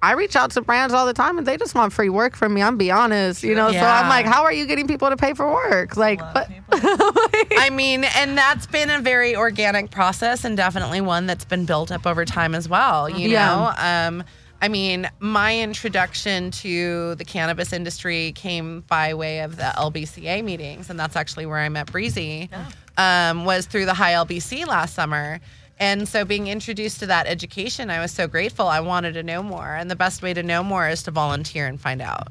I 0.00 0.12
reach 0.12 0.36
out 0.36 0.52
to 0.52 0.60
brands 0.60 0.94
all 0.94 1.06
the 1.06 1.12
time 1.12 1.38
and 1.38 1.46
they 1.46 1.56
just 1.56 1.74
want 1.74 1.92
free 1.92 2.08
work 2.08 2.36
from 2.36 2.54
me. 2.54 2.62
I'm 2.62 2.76
be 2.76 2.90
honest, 2.92 3.42
you 3.42 3.54
know. 3.56 3.72
So 3.72 3.80
I'm 3.80 4.08
like, 4.08 4.26
how 4.26 4.44
are 4.44 4.52
you 4.52 4.66
getting 4.66 4.86
people 4.86 5.10
to 5.10 5.16
pay 5.16 5.34
for 5.34 5.52
work? 5.52 5.96
Like, 5.96 6.20
but, 6.32 6.48
I 6.72 7.68
mean, 7.72 8.04
and 8.04 8.38
that's 8.38 8.66
been 8.66 8.90
a 8.90 9.00
very 9.00 9.34
organic 9.34 9.90
process 9.90 10.44
and 10.44 10.56
definitely 10.56 11.00
one 11.00 11.26
that's 11.26 11.44
been 11.44 11.64
built 11.64 11.90
up 11.90 12.06
over 12.06 12.24
time 12.24 12.54
as 12.54 12.68
well. 12.68 13.08
You 13.10 13.28
Yeah. 13.28 13.46
know, 13.48 13.72
um, 13.76 14.24
I 14.60 14.68
mean, 14.68 15.08
my 15.20 15.58
introduction 15.60 16.50
to 16.52 17.14
the 17.16 17.24
cannabis 17.24 17.72
industry 17.72 18.32
came 18.32 18.80
by 18.82 19.14
way 19.14 19.40
of 19.40 19.56
the 19.56 19.72
LBCA 19.76 20.42
meetings, 20.44 20.90
and 20.90 20.98
that's 20.98 21.14
actually 21.16 21.46
where 21.46 21.58
I 21.58 21.68
met 21.68 21.90
Breezy. 21.90 22.50
Um, 22.98 23.44
was 23.44 23.64
through 23.66 23.84
the 23.86 23.94
High 23.94 24.12
LBC 24.14 24.66
last 24.66 24.94
summer. 24.94 25.40
And 25.78 26.08
so 26.08 26.24
being 26.24 26.48
introduced 26.48 26.98
to 26.98 27.06
that 27.06 27.28
education, 27.28 27.88
I 27.90 28.00
was 28.00 28.10
so 28.10 28.26
grateful. 28.26 28.66
I 28.66 28.80
wanted 28.80 29.12
to 29.14 29.22
know 29.22 29.40
more. 29.42 29.72
And 29.76 29.88
the 29.88 29.94
best 29.94 30.20
way 30.20 30.34
to 30.34 30.42
know 30.42 30.64
more 30.64 30.88
is 30.88 31.04
to 31.04 31.12
volunteer 31.12 31.68
and 31.68 31.80
find 31.80 32.02
out. 32.02 32.28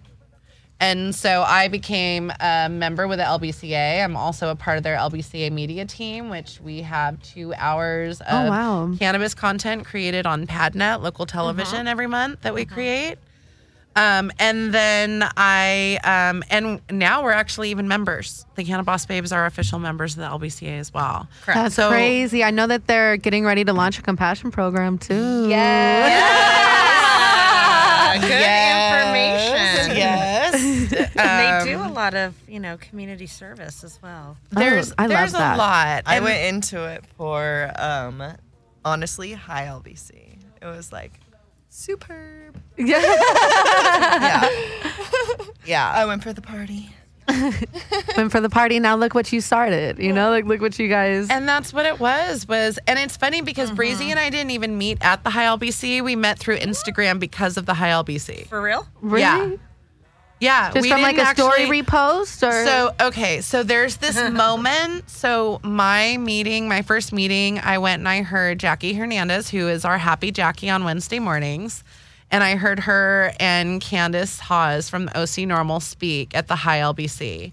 And 0.79 1.15
so 1.15 1.41
I 1.41 1.69
became 1.69 2.31
a 2.39 2.67
member 2.69 3.07
with 3.07 3.17
the 3.19 3.23
LBCA. 3.25 4.03
I'm 4.03 4.15
also 4.17 4.49
a 4.49 4.55
part 4.55 4.77
of 4.77 4.83
their 4.83 4.97
LBCA 4.97 5.51
media 5.51 5.85
team, 5.85 6.29
which 6.29 6.59
we 6.61 6.81
have 6.81 7.19
two 7.23 7.53
hours 7.55 8.19
of 8.21 8.27
Oh, 8.29 8.49
wow. 8.49 8.95
cannabis 8.99 9.33
content 9.33 9.85
created 9.85 10.27
on 10.27 10.45
PadNet, 10.45 11.01
local 11.01 11.25
television, 11.25 11.87
every 11.87 12.05
month 12.07 12.41
that 12.41 12.53
we 12.53 12.65
create. 12.65 13.17
Um, 13.97 14.31
and 14.37 14.71
then 14.73 15.23
I, 15.35 15.97
um, 16.03 16.43
and 16.51 16.79
now 16.91 17.23
we're 17.23 17.31
actually 17.31 17.71
even 17.71 17.87
members. 17.87 18.45
The 18.55 18.63
Canna 18.63 18.83
Boss 18.83 19.07
Babes 19.07 19.31
are 19.31 19.47
official 19.47 19.79
members 19.79 20.15
of 20.15 20.19
the 20.19 20.27
LBCA 20.47 20.77
as 20.79 20.93
well. 20.93 21.27
That's 21.47 21.73
So- 21.75 21.89
crazy. 21.89 22.43
I 22.43 22.51
know 22.51 22.67
that 22.67 22.85
they're 22.87 23.17
getting 23.17 23.43
ready 23.43 23.65
to 23.65 23.73
launch 23.73 23.97
a 23.97 24.03
compassion 24.03 24.51
program 24.51 24.99
too. 24.99 25.49
Uh, 25.51 26.09
good 28.21 28.31
information. 28.31 29.97
Yes. 29.97 30.93
And 31.19 31.65
they 31.65 31.71
do 31.73 31.79
a 31.81 31.89
lot 31.91 32.13
of, 32.13 32.35
you 32.47 32.59
know, 32.59 32.77
community 32.77 33.25
service 33.27 33.83
as 33.83 33.99
well. 34.01 34.37
There's, 34.51 34.91
Oh, 34.91 34.95
I 34.99 35.01
love 35.03 35.09
there's 35.09 35.33
a 35.33 35.37
that. 35.37 35.57
lot. 35.57 36.03
I 36.05 36.15
And- 36.17 36.23
went 36.25 36.43
into 36.55 36.85
it 36.85 37.03
for 37.17 37.71
um 37.77 38.23
honestly 38.85 39.33
high 39.33 39.65
LBC. 39.65 40.11
It 40.61 40.65
was 40.65 40.91
like 40.91 41.13
superb. 41.69 42.36
Yeah. 42.77 44.49
yeah. 45.65 45.91
I 45.93 46.05
went 46.05 46.23
for 46.23 46.33
the 46.33 46.41
party. 46.41 46.89
Went 48.15 48.31
for 48.31 48.39
the 48.39 48.49
party. 48.49 48.79
Now 48.79 48.95
look 48.95 49.13
what 49.13 49.33
you 49.33 49.41
started. 49.41 49.99
You 49.99 50.13
know, 50.13 50.29
like 50.29 50.45
look 50.45 50.61
what 50.61 50.79
you 50.79 50.87
guys. 50.87 51.29
And 51.29 51.47
that's 51.47 51.73
what 51.73 51.85
it 51.85 51.99
was. 51.99 52.47
Was 52.47 52.79
and 52.87 52.97
it's 52.97 53.17
funny 53.17 53.41
because 53.41 53.69
Breezy 53.69 54.05
mm-hmm. 54.05 54.11
and 54.11 54.19
I 54.19 54.29
didn't 54.29 54.51
even 54.51 54.77
meet 54.77 54.99
at 55.01 55.25
the 55.25 55.29
High 55.29 55.43
LBC. 55.45 56.01
We 56.03 56.15
met 56.15 56.39
through 56.39 56.57
Instagram 56.59 57.19
because 57.19 57.57
of 57.57 57.65
the 57.65 57.73
High 57.73 57.89
LBC. 57.89 58.47
For 58.47 58.61
real? 58.61 58.87
really? 59.01 59.21
Yeah. 59.21 59.57
Yeah, 60.39 60.71
Just 60.71 60.83
we 60.83 60.89
from 60.91 61.01
like 61.01 61.15
a 61.15 61.25
didn't 61.25 61.37
story 61.37 61.65
repost 61.65 62.47
or 62.47 62.65
So 62.65 62.93
okay, 63.01 63.41
so 63.41 63.63
there's 63.63 63.97
this 63.97 64.17
moment. 64.31 65.09
So 65.09 65.59
my 65.63 66.17
meeting, 66.17 66.67
my 66.67 66.83
first 66.83 67.11
meeting, 67.11 67.59
I 67.59 67.79
went 67.79 68.01
and 68.01 68.07
I 68.07 68.21
heard 68.21 68.59
Jackie 68.59 68.93
Hernandez, 68.93 69.49
who 69.49 69.67
is 69.67 69.83
our 69.83 69.97
happy 69.97 70.31
Jackie 70.31 70.69
on 70.69 70.83
Wednesday 70.83 71.17
mornings, 71.17 71.83
and 72.31 72.43
I 72.43 72.55
heard 72.55 72.81
her 72.81 73.31
and 73.39 73.81
Candace 73.81 74.39
Hawes 74.39 74.89
from 74.89 75.05
the 75.05 75.17
OC 75.17 75.47
NORML 75.47 75.81
speak 75.81 76.35
at 76.35 76.47
the 76.47 76.55
High 76.55 76.79
LBC, 76.79 77.51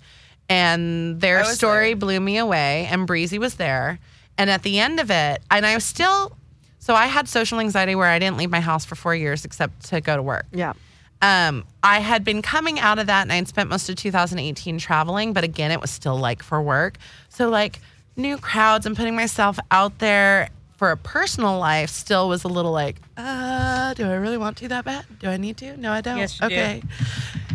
and 0.48 1.20
their 1.20 1.44
story 1.44 1.88
there. 1.88 1.96
blew 1.96 2.20
me 2.20 2.38
away. 2.38 2.86
And 2.90 3.06
Breezy 3.06 3.38
was 3.38 3.54
there, 3.54 3.98
and 4.36 4.50
at 4.50 4.62
the 4.62 4.78
end 4.78 5.00
of 5.00 5.10
it, 5.10 5.42
and 5.50 5.64
I 5.64 5.74
was 5.74 5.84
still. 5.84 6.36
So 6.78 6.94
I 6.94 7.06
had 7.06 7.28
social 7.28 7.60
anxiety 7.60 7.94
where 7.94 8.08
I 8.08 8.18
didn't 8.18 8.36
leave 8.36 8.50
my 8.50 8.60
house 8.60 8.84
for 8.84 8.94
four 8.94 9.14
years 9.14 9.46
except 9.46 9.86
to 9.86 10.02
go 10.02 10.16
to 10.16 10.22
work 10.22 10.44
yeah. 10.52 10.74
um, 11.22 11.64
I 11.82 12.00
had 12.00 12.24
been 12.24 12.42
coming 12.42 12.78
out 12.78 12.98
of 12.98 13.06
that 13.06 13.22
and 13.22 13.32
I'd 13.32 13.48
spent 13.48 13.70
most 13.70 13.88
of 13.88 13.96
2018 13.96 14.76
traveling, 14.78 15.32
but 15.32 15.44
again, 15.44 15.70
it 15.70 15.80
was 15.80 15.90
still 15.90 16.18
like 16.18 16.42
for 16.42 16.60
work. 16.60 16.98
So, 17.30 17.48
like, 17.48 17.80
new 18.16 18.36
crowds 18.36 18.84
and 18.84 18.94
putting 18.94 19.16
myself 19.16 19.58
out 19.70 19.98
there 19.98 20.50
for 20.84 20.90
a 20.90 20.96
personal 20.98 21.58
life 21.58 21.88
still 21.88 22.28
was 22.28 22.44
a 22.44 22.48
little 22.48 22.70
like, 22.70 22.96
uh, 23.16 23.94
do 23.94 24.04
I 24.06 24.16
really 24.16 24.36
want 24.36 24.58
to 24.58 24.68
that 24.68 24.84
bad? 24.84 25.06
Do 25.18 25.28
I 25.28 25.38
need 25.38 25.56
to? 25.56 25.78
No, 25.78 25.90
I 25.90 26.02
don't. 26.02 26.18
Yes, 26.18 26.38
you 26.38 26.46
do. 26.50 26.54
okay. 26.54 26.82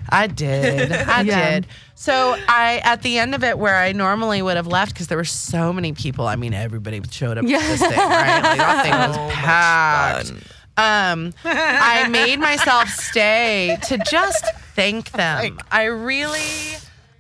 I 0.09 0.25
did. 0.25 0.91
I 1.07 1.21
Yeah. 1.21 1.51
did. 1.51 1.67
So 1.93 2.35
I, 2.47 2.81
at 2.83 3.03
the 3.03 3.19
end 3.19 3.35
of 3.35 3.43
it, 3.43 3.59
where 3.59 3.75
I 3.75 3.91
normally 3.91 4.41
would 4.41 4.55
have 4.55 4.65
left, 4.65 4.93
because 4.93 5.09
there 5.09 5.17
were 5.19 5.25
so 5.25 5.71
many 5.71 5.93
people. 5.93 6.25
I 6.25 6.37
mean, 6.37 6.55
everybody 6.55 6.99
showed 7.11 7.37
up 7.37 7.45
Yeah. 7.45 7.59
to 7.59 7.65
this 7.67 7.79
thing, 7.81 7.91
right? 7.99 8.41
Like 8.41 8.57
that 8.57 8.83
thing 8.83 8.93
was 8.93 9.17
much 9.27 9.33
packed. 9.35 10.31
Um, 10.77 11.31
I 11.45 12.07
made 12.09 12.39
myself 12.39 12.89
stay 12.89 13.77
to 13.83 13.99
just 14.09 14.43
thank 14.73 15.11
them. 15.11 15.59
I 15.71 15.83
really, 15.83 16.39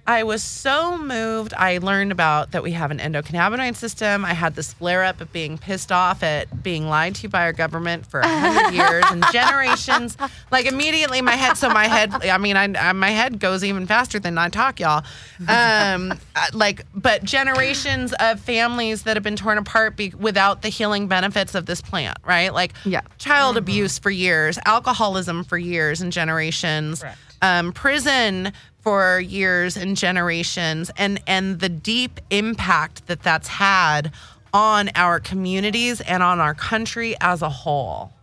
I 0.09 0.23
was 0.23 0.41
so 0.41 0.97
moved. 0.97 1.53
I 1.53 1.77
learned 1.77 2.11
about 2.11 2.49
that 2.53 2.63
we 2.63 2.71
have 2.71 2.89
an 2.89 2.97
endocannabinoid 2.97 3.75
system. 3.75 4.25
I 4.25 4.33
had 4.33 4.55
this 4.55 4.73
flare 4.73 5.03
up 5.03 5.21
of 5.21 5.31
being 5.31 5.59
pissed 5.59 5.91
off 5.91 6.23
at 6.23 6.63
being 6.63 6.87
lied 6.87 7.13
to 7.17 7.29
by 7.29 7.43
our 7.43 7.53
government 7.53 8.07
for 8.07 8.21
a 8.21 8.27
hundred 8.27 8.73
years 8.75 9.05
and 9.11 9.23
generations. 9.31 10.17
Like 10.49 10.65
immediately, 10.65 11.21
my 11.21 11.35
head. 11.35 11.57
So 11.57 11.69
my 11.69 11.85
head. 11.87 12.11
I 12.25 12.39
mean, 12.39 12.57
I, 12.57 12.63
I 12.89 12.93
my 12.93 13.11
head 13.11 13.39
goes 13.39 13.63
even 13.63 13.85
faster 13.85 14.17
than 14.19 14.35
I 14.39 14.49
talk, 14.49 14.79
y'all. 14.79 15.03
Um, 15.47 16.11
uh, 16.35 16.45
like, 16.53 16.81
but 16.95 17.23
generations 17.23 18.11
of 18.19 18.39
families 18.39 19.03
that 19.03 19.15
have 19.15 19.23
been 19.23 19.35
torn 19.35 19.59
apart 19.59 19.95
be, 19.95 20.09
without 20.17 20.63
the 20.63 20.69
healing 20.69 21.07
benefits 21.07 21.53
of 21.53 21.67
this 21.67 21.81
plant, 21.81 22.17
right? 22.25 22.51
Like, 22.51 22.73
Yeah. 22.83 23.01
child 23.19 23.57
abuse 23.57 23.99
for 23.99 24.09
years, 24.09 24.57
alcoholism 24.65 25.43
for 25.43 25.59
years 25.59 26.01
and 26.01 26.11
generations, 26.11 27.03
um, 27.41 27.71
prison 27.71 28.53
for 28.81 29.19
years 29.19 29.77
and 29.77 29.97
generations, 29.97 30.91
and 30.97 31.21
and 31.27 31.59
the 31.59 31.69
deep 31.69 32.19
impact 32.29 33.07
that 33.07 33.21
that's 33.21 33.47
had 33.47 34.11
on 34.53 34.89
our 34.95 35.19
communities 35.19 36.01
and 36.01 36.23
on 36.23 36.39
our 36.39 36.53
country 36.53 37.15
as 37.21 37.41
a 37.41 37.49
whole. 37.49 38.13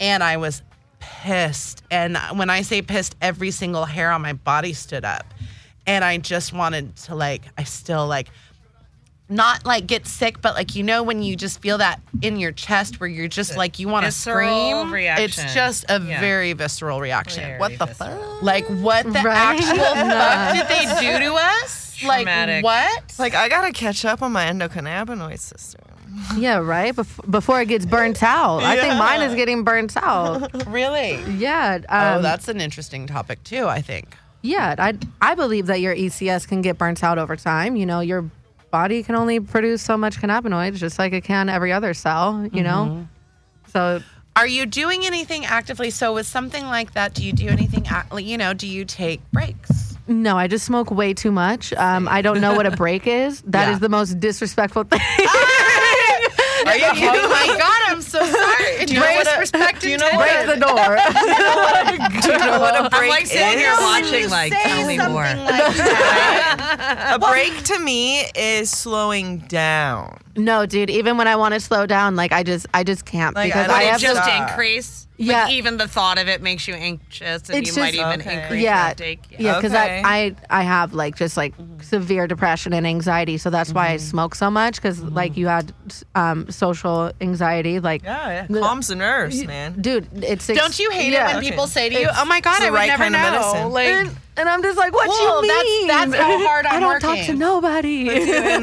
And 0.00 0.22
I 0.22 0.36
was 0.36 0.62
pissed, 1.00 1.82
and 1.90 2.16
when 2.34 2.50
I 2.50 2.62
say 2.62 2.82
pissed, 2.82 3.16
every 3.20 3.50
single 3.50 3.84
hair 3.84 4.10
on 4.12 4.22
my 4.22 4.32
body 4.32 4.72
stood 4.72 5.04
up, 5.04 5.26
and 5.86 6.04
I 6.04 6.18
just 6.18 6.52
wanted 6.52 6.96
to 6.96 7.14
like, 7.14 7.42
I 7.56 7.64
still 7.64 8.06
like 8.06 8.28
not 9.28 9.66
like 9.66 9.86
get 9.86 10.06
sick, 10.06 10.40
but 10.40 10.54
like 10.54 10.74
you 10.74 10.82
know 10.82 11.02
when 11.02 11.22
you 11.22 11.36
just 11.36 11.60
feel 11.60 11.78
that 11.78 12.00
in 12.22 12.38
your 12.38 12.52
chest 12.52 12.98
where 13.00 13.08
you're 13.08 13.28
just 13.28 13.56
like 13.56 13.78
you 13.78 13.86
want 13.88 14.06
to 14.06 14.12
scream. 14.12 14.92
reaction. 14.92 15.24
It's 15.44 15.54
just 15.54 15.84
a 15.88 16.00
Yeah. 16.00 16.20
very 16.20 16.52
visceral 16.54 17.00
reaction. 17.00 17.42
Very 17.44 17.58
what 17.58 17.78
the 17.78 17.86
visceral. 17.86 18.16
fuck? 18.34 18.42
Like 18.42 18.66
what 18.68 19.04
the 19.04 19.10
Right? 19.22 19.60
actual 19.60 19.76
fuck 19.94 20.54
did 20.54 20.68
they 20.68 21.18
do 21.18 21.24
to 21.26 21.34
us? 21.34 21.94
Traumatic. 21.96 22.64
Like 22.64 22.94
what? 22.94 23.14
Like 23.18 23.34
I 23.34 23.48
gotta 23.48 23.72
catch 23.72 24.04
up 24.04 24.22
on 24.22 24.32
my 24.32 24.46
endocannabinoid 24.46 25.38
system. 25.38 25.82
Yeah, 26.36 26.56
right. 26.58 26.96
Bef- 26.96 27.30
before 27.30 27.60
it 27.60 27.66
gets 27.68 27.84
burnt 27.84 28.22
out. 28.22 28.62
I 28.62 28.76
think 28.80 28.94
mine 28.98 29.20
is 29.20 29.34
getting 29.34 29.62
burnt 29.62 29.94
out. 29.96 30.66
really? 30.66 31.20
Yeah. 31.36 31.80
Um, 31.88 32.18
oh, 32.18 32.22
that's 32.22 32.48
an 32.48 32.60
interesting 32.62 33.06
topic 33.06 33.44
too. 33.44 33.66
I 33.68 33.82
think. 33.82 34.16
Yeah, 34.40 34.74
I 34.78 34.96
I 35.20 35.34
believe 35.34 35.66
that 35.66 35.80
your 35.80 35.94
ECS 35.94 36.48
can 36.48 36.62
get 36.62 36.78
burnt 36.78 37.04
out 37.04 37.18
over 37.18 37.36
time. 37.36 37.76
You 37.76 37.84
know, 37.86 38.00
your 38.00 38.24
body 38.70 39.02
can 39.02 39.14
only 39.14 39.40
produce 39.40 39.82
so 39.82 39.96
much 39.96 40.18
cannabinoids, 40.20 40.76
just 40.76 40.98
like 40.98 41.12
it 41.12 41.24
can 41.24 41.48
every 41.48 41.72
other 41.72 41.94
cell. 41.94 42.48
You 42.52 42.62
know, 42.62 43.08
so 43.72 44.00
Are 44.36 44.46
you 44.46 44.66
doing 44.66 45.04
anything 45.04 45.44
actively? 45.44 45.90
So 45.90 46.14
with 46.14 46.26
something 46.26 46.64
like 46.64 46.92
that, 46.94 47.14
do 47.14 47.24
you 47.24 47.32
do 47.32 47.48
anything? 47.48 47.86
You 48.18 48.38
know, 48.38 48.54
do 48.54 48.66
you 48.66 48.84
take 48.84 49.20
breaks? 49.32 49.86
no, 50.10 50.38
I 50.38 50.46
just 50.46 50.64
smoke 50.64 50.90
way 50.90 51.12
too 51.12 51.30
much. 51.30 51.74
Um, 51.74 52.08
I 52.08 52.22
don't 52.22 52.40
know 52.40 52.54
what 52.54 52.64
a 52.64 52.70
break 52.70 53.06
is. 53.22 53.42
That 53.42 53.68
is 53.68 53.74
Yeah. 53.74 53.78
the 53.80 53.88
most 53.90 54.18
disrespectful 54.18 54.84
thing. 54.90 55.00
Are 56.68 56.76
you? 56.76 56.84
oh 57.10 57.28
my 57.28 57.46
god! 57.58 57.80
I'm 57.88 58.02
so 58.02 58.18
sorry. 58.24 58.86
Do 58.86 58.94
you 58.94 59.00
know 59.00 59.06
what 59.06 59.26
a- 59.26 59.30
Disrespect 59.30 59.80
do 59.80 59.88
you 59.90 59.96
know 59.98 60.10
Break 60.16 60.46
the 60.46 60.56
door. 60.56 60.96
Do 62.22 62.32
you 62.32 62.38
know 62.38 62.60
what 62.60 62.84
a 62.84 62.88
break 62.96 63.02
I'm 63.02 63.08
like 63.08 63.26
sitting 63.26 63.58
is? 63.58 63.60
here 63.60 63.74
watching, 63.80 64.30
like, 64.30 64.52
tell 64.52 64.86
me 64.86 64.98
more. 64.98 65.24
A 65.24 67.18
break 67.18 67.62
to 67.64 67.78
me 67.78 68.20
is 68.34 68.70
slowing 68.70 69.38
down. 69.38 70.18
no, 70.36 70.66
dude. 70.66 70.90
Even 70.90 71.16
when 71.16 71.26
I 71.28 71.36
want 71.36 71.54
to 71.54 71.60
slow 71.60 71.86
down, 71.86 72.16
like 72.16 72.32
I 72.32 72.42
just 72.42 72.66
I 72.74 72.84
just 72.84 73.04
can't 73.04 73.34
Like, 73.34 73.48
because 73.52 73.68
I 73.70 73.78
I, 73.80 73.82
have 73.84 74.00
just 74.00 74.22
to. 74.28 74.36
Increase. 74.48 75.07
Yeah. 75.20 75.44
Like 75.44 75.52
even 75.54 75.78
the 75.78 75.88
thought 75.88 76.16
of 76.16 76.28
it 76.28 76.40
makes 76.42 76.68
you 76.68 76.74
anxious, 76.74 77.48
and 77.50 77.58
It's 77.58 77.76
you 77.76 77.82
might 77.82 77.94
even 77.94 78.20
Okay. 78.20 78.40
increase 78.42 78.62
yeah, 78.62 78.82
your 78.84 78.90
intake. 78.90 79.20
yeah, 79.36 79.56
because 79.56 79.72
Okay. 79.74 80.00
I, 80.04 80.36
I 80.50 80.60
I 80.60 80.62
have 80.62 80.94
like 80.94 81.16
just 81.16 81.36
like 81.36 81.58
mm-hmm. 81.58 81.80
severe 81.80 82.28
depression 82.28 82.72
and 82.72 82.86
anxiety, 82.86 83.36
so 83.36 83.50
that's 83.50 83.72
why 83.72 83.88
I 83.88 83.96
mm-hmm. 83.96 84.04
smoke 84.06 84.34
so 84.36 84.48
much. 84.48 84.76
Because 84.76 85.00
mm-hmm. 85.00 85.14
like 85.16 85.36
you 85.36 85.48
had 85.48 85.72
um, 86.14 86.48
social 86.50 87.10
anxiety, 87.20 87.80
like 87.80 88.04
Yeah, 88.04 88.46
yeah. 88.48 88.60
calms 88.60 88.86
the 88.86 88.94
nerves, 88.94 89.44
man. 89.44 89.80
dude, 89.80 90.06
it's 90.22 90.46
Don't 90.46 90.78
you 90.78 90.88
hate 90.92 91.12
yeah. 91.12 91.30
it 91.30 91.34
when 91.34 91.42
people 91.42 91.66
say 91.66 91.88
to 91.88 91.98
you, 92.00 92.08
"Oh 92.16 92.24
my 92.24 92.40
god, 92.40 92.62
I 92.62 92.70
would 92.70 92.76
right 92.76 92.86
never 92.86 93.02
kind 93.02 93.16
of 93.16 93.20
know"? 93.20 93.30
medicine. 93.32 93.70
Like, 93.72 93.88
And, 93.88 94.16
and 94.36 94.48
I'm 94.48 94.62
just 94.62 94.78
like, 94.78 94.92
what 94.92 95.08
Cool, 95.10 95.42
you 95.42 95.48
that's- 95.48 95.64
mean? 95.64 95.86
that's 95.88 96.14
how 96.14 96.46
hard 96.46 96.64
I'm 96.70 96.74
I'm 96.76 96.80
don't 96.80 97.00
talk 97.00 97.14
to 97.16 97.20
working. 97.22 97.38
nobody. 97.38 98.04
Like, 98.08 98.14
give 98.14 98.30
me. 98.30 98.60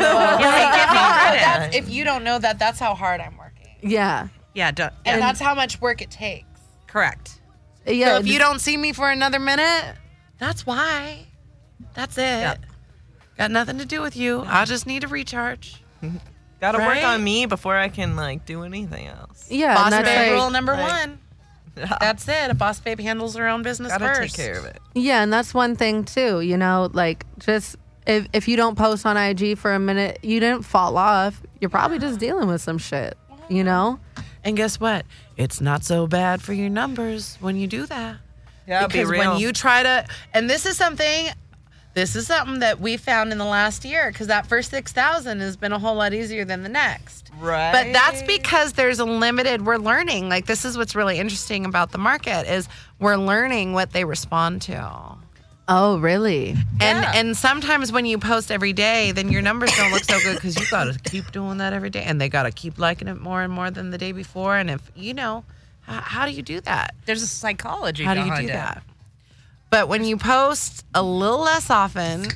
That's- 1.46 1.76
if 1.76 1.90
you 1.90 2.06
don't 2.06 2.24
know 2.24 2.40
that, 2.40 2.60
that's 2.60 2.80
how 2.80 2.96
hard 2.96 3.20
I'm 3.20 3.36
working, 3.38 3.68
yeah, 3.82 4.28
Yeah, 4.56 4.72
don't, 4.72 4.92
and 5.06 5.22
that's 5.22 5.40
how 5.40 5.54
much 5.54 5.80
work 5.82 6.02
it 6.02 6.10
takes. 6.10 6.48
correct. 6.88 7.40
yeah. 7.86 8.14
So 8.14 8.20
if 8.22 8.28
you 8.28 8.40
don't 8.40 8.60
see 8.60 8.78
me 8.78 8.94
for 8.94 9.12
another 9.12 9.38
minute, 9.40 9.96
that's 10.40 10.66
why. 10.66 11.28
That's 11.94 12.18
it. 12.18 12.58
Got 13.38 13.52
nothing 13.52 13.78
to 13.80 13.86
do 13.86 14.02
with 14.02 14.16
you. 14.16 14.44
I 14.48 14.66
just 14.66 14.88
need 14.88 15.02
to 15.02 15.08
recharge. 15.10 15.84
Gotta 16.62 16.78
Right? 16.78 16.96
work 17.04 17.06
on 17.06 17.24
me 17.24 17.46
before 17.46 17.76
I 17.76 17.90
can 17.90 18.16
like 18.16 18.46
do 18.46 18.64
anything 18.64 19.08
else. 19.08 19.52
yeah, 19.52 19.76
Boss 19.76 19.92
babe 19.92 20.06
like- 20.06 20.32
rule 20.32 20.50
number 20.50 20.72
like- 20.74 20.90
one. 21.08 21.20
That's 22.00 22.26
it. 22.30 22.50
A 22.50 22.54
boss 22.54 22.80
babe 22.80 23.02
handles 23.02 23.36
her 23.36 23.50
own 23.50 23.62
business 23.62 23.92
Gotta 23.92 24.06
first. 24.06 24.36
take 24.38 24.46
care 24.46 24.58
of 24.58 24.64
it. 24.64 24.80
Yeah, 24.94 25.22
and 25.22 25.34
that's 25.34 25.54
one 25.54 25.76
thing 25.76 26.06
too. 26.06 26.40
You 26.40 26.56
know, 26.56 26.90
like 26.94 27.26
just 27.40 27.76
if 28.08 28.28
if 28.32 28.48
you 28.48 28.56
don't 28.56 28.78
post 28.78 29.06
on 29.06 29.18
IG 29.18 29.58
for 29.58 29.74
a 29.74 29.80
minute, 29.80 30.20
you 30.24 30.40
didn't 30.40 30.62
fall 30.64 30.98
off. 30.98 31.42
You're 31.60 31.70
probably 31.70 32.00
just 32.00 32.18
dealing 32.18 32.48
with 32.48 32.62
some 32.62 32.78
shit. 32.78 33.18
You 33.50 33.66
know. 33.66 34.00
And 34.46 34.56
guess 34.56 34.80
what? 34.80 35.06
It's 35.36 35.60
not 35.60 35.84
so 35.84 36.08
bad 36.08 36.42
for 36.42 36.54
your 36.54 36.70
numbers 36.70 37.38
when 37.42 37.58
you 37.58 37.68
do 37.68 37.86
that. 37.88 38.18
Yeah, 38.68 38.88
be 38.88 38.94
because 38.94 39.10
real. 39.10 39.32
when 39.32 39.40
you 39.40 39.52
try 39.52 39.84
to, 39.84 40.08
and 40.34 40.50
this 40.50 40.66
is 40.66 40.78
something 40.78 41.30
this 41.96 42.14
is 42.18 42.28
something 42.28 42.60
that 42.60 42.82
we 42.82 42.98
found 42.98 43.32
in 43.32 43.38
the 43.38 43.46
last 43.46 43.86
year 43.86 44.12
because 44.12 44.28
that 44.28 44.48
first 44.48 44.70
6,000 44.70 45.40
has 45.40 45.56
been 45.56 45.72
a 45.72 45.80
whole 45.80 45.96
lot 45.96 46.14
easier 46.14 46.44
than 46.44 46.62
the 46.62 46.70
next. 46.70 47.32
Right. 47.40 47.72
But 47.72 47.94
that's 47.94 48.22
because 48.24 48.74
there's 48.74 49.00
a 49.00 49.06
limited, 49.06 49.66
we're 49.66 49.78
learning. 49.78 50.28
Like, 50.28 50.46
this 50.46 50.66
is 50.66 50.78
what's 50.78 50.94
really 50.94 51.20
interesting 51.20 51.66
about 51.66 51.94
the 51.94 51.98
market 51.98 52.52
is 52.52 52.68
we're 53.00 53.16
learning 53.16 53.72
what 53.72 53.94
they 53.94 54.04
respond 54.04 54.62
to. 54.64 55.16
Oh, 55.68 55.98
really? 55.98 56.56
And 56.80 57.04
and 57.06 57.36
sometimes 57.36 57.92
when 57.92 58.06
you 58.06 58.20
post 58.20 58.52
every 58.52 58.72
day, 58.74 59.12
then 59.12 59.32
your 59.32 59.42
numbers 59.42 59.72
don't 59.76 59.92
look 59.92 60.04
so 60.04 60.20
good 60.20 60.36
because 60.36 60.56
you 60.60 60.66
got 60.70 60.94
to 60.94 61.00
keep 61.10 61.32
doing 61.32 61.58
that 61.58 61.74
every 61.74 61.90
day, 61.90 62.04
and 62.04 62.22
they 62.22 62.30
got 62.30 62.44
to 62.44 62.52
keep 62.52 62.78
liking 62.78 63.08
it 63.08 63.20
more 63.20 63.42
and 63.42 63.52
more 63.52 63.72
than 63.72 63.90
the 63.90 63.98
day 63.98 64.12
before. 64.12 64.58
And 64.58 64.70
if 64.70 64.92
you 64.96 65.14
know, 65.16 65.44
how, 65.82 66.02
how 66.02 66.26
do 66.28 66.32
you 66.34 66.44
do 66.44 66.62
that? 66.62 66.94
There's 67.06 67.24
a 67.24 67.28
psychology 67.28 68.04
How 68.04 68.14
do 68.14 68.20
you 68.20 68.26
behind 68.26 68.48
do 68.48 68.54
it. 68.54 68.58
that? 68.58 68.84
But 69.72 69.90
when 69.90 70.04
you 70.04 70.18
post 70.18 70.86
a 70.94 71.02
little 71.02 71.40
less 71.40 71.72
often, 71.72 72.28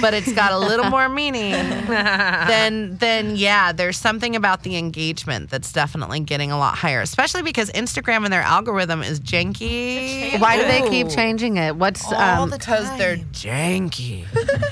but 0.00 0.14
it's 0.14 0.32
got 0.32 0.52
a 0.52 0.58
little 0.58 0.88
more 0.90 1.08
meaning, 1.08 1.52
then 1.86 2.96
then 2.96 3.36
yeah, 3.36 3.72
there's 3.72 3.96
something 3.96 4.34
about 4.36 4.62
the 4.62 4.76
engagement 4.76 5.50
that's 5.50 5.72
definitely 5.72 6.20
getting 6.20 6.50
a 6.50 6.58
lot 6.58 6.76
higher, 6.76 7.00
especially 7.00 7.42
because 7.42 7.70
Instagram 7.72 8.24
and 8.24 8.32
their 8.32 8.42
algorithm 8.42 9.02
is 9.02 9.20
janky. 9.20 10.38
Why 10.40 10.56
do 10.56 10.64
they 10.64 10.88
keep 10.88 11.08
changing 11.08 11.56
it? 11.58 11.76
What's 11.76 12.04
All 12.10 12.42
um, 12.42 12.50
the 12.50 12.58
because 12.58 12.86
they're 12.98 13.16
janky. 13.16 14.24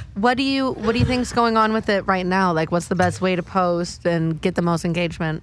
what 0.14 0.36
do 0.36 0.42
you 0.42 0.72
what 0.72 0.92
do 0.92 0.98
you 0.98 1.04
think's 1.04 1.32
going 1.32 1.56
on 1.56 1.72
with 1.72 1.88
it 1.88 2.06
right 2.06 2.26
now? 2.26 2.52
Like, 2.52 2.72
what's 2.72 2.88
the 2.88 2.94
best 2.94 3.20
way 3.20 3.36
to 3.36 3.42
post 3.42 4.06
and 4.06 4.40
get 4.40 4.54
the 4.54 4.62
most 4.62 4.84
engagement? 4.84 5.42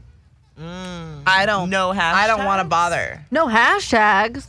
I 0.59 1.43
don't 1.45 1.69
No 1.69 1.91
I 1.91 2.25
don't 2.25 2.45
want 2.45 2.61
to 2.61 2.67
bother. 2.67 3.25
No 3.29 3.47
hashtags. 3.47 4.47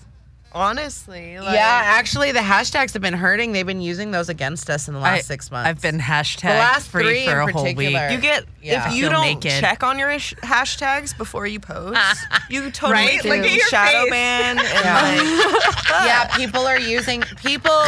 Honestly, 0.59 1.38
like, 1.38 1.55
yeah, 1.55 1.83
actually, 1.85 2.33
the 2.33 2.41
hashtags 2.41 2.93
have 2.93 3.03
been 3.03 3.15
hurting. 3.15 3.53
They've 3.53 3.65
been 3.67 3.81
using 3.81 4.11
those 4.11 4.29
against 4.29 4.69
us 4.69 4.88
in 4.88 4.95
the 4.95 5.00
last 5.00 5.19
I- 5.19 5.21
six 5.23 5.50
months. 5.50 5.69
I've 5.69 5.81
been 5.81 6.00
hashtag 6.00 6.41
the 6.43 6.49
last 6.49 6.88
free 6.88 7.03
three 7.05 7.27
for 7.27 7.41
in 7.43 7.49
a 7.49 7.53
whole 7.53 7.65
week. 7.65 7.79
You 8.11 8.19
get 8.19 8.45
Yeah. 8.61 8.88
if 8.88 8.95
you 8.95 9.09
don't 9.09 9.23
naked. 9.23 9.53
check 9.61 9.83
on 9.85 9.99
your 9.99 10.11
ish- 10.11 10.35
hashtags 10.43 11.17
before 11.17 11.47
you 11.47 11.61
post, 11.61 11.99
you 12.50 12.71
totally 12.73 12.93
Right? 13.07 13.21
can 13.21 13.31
Look 13.31 13.47
at 13.47 13.53
your 13.55 13.67
shadow 13.69 14.03
face. 14.03 14.11
banned 14.11 14.59
and 14.61 15.29
like 15.29 15.88
yeah, 15.91 16.37
people 16.37 16.67
are 16.67 16.79
using 16.79 17.23
people. 17.37 17.81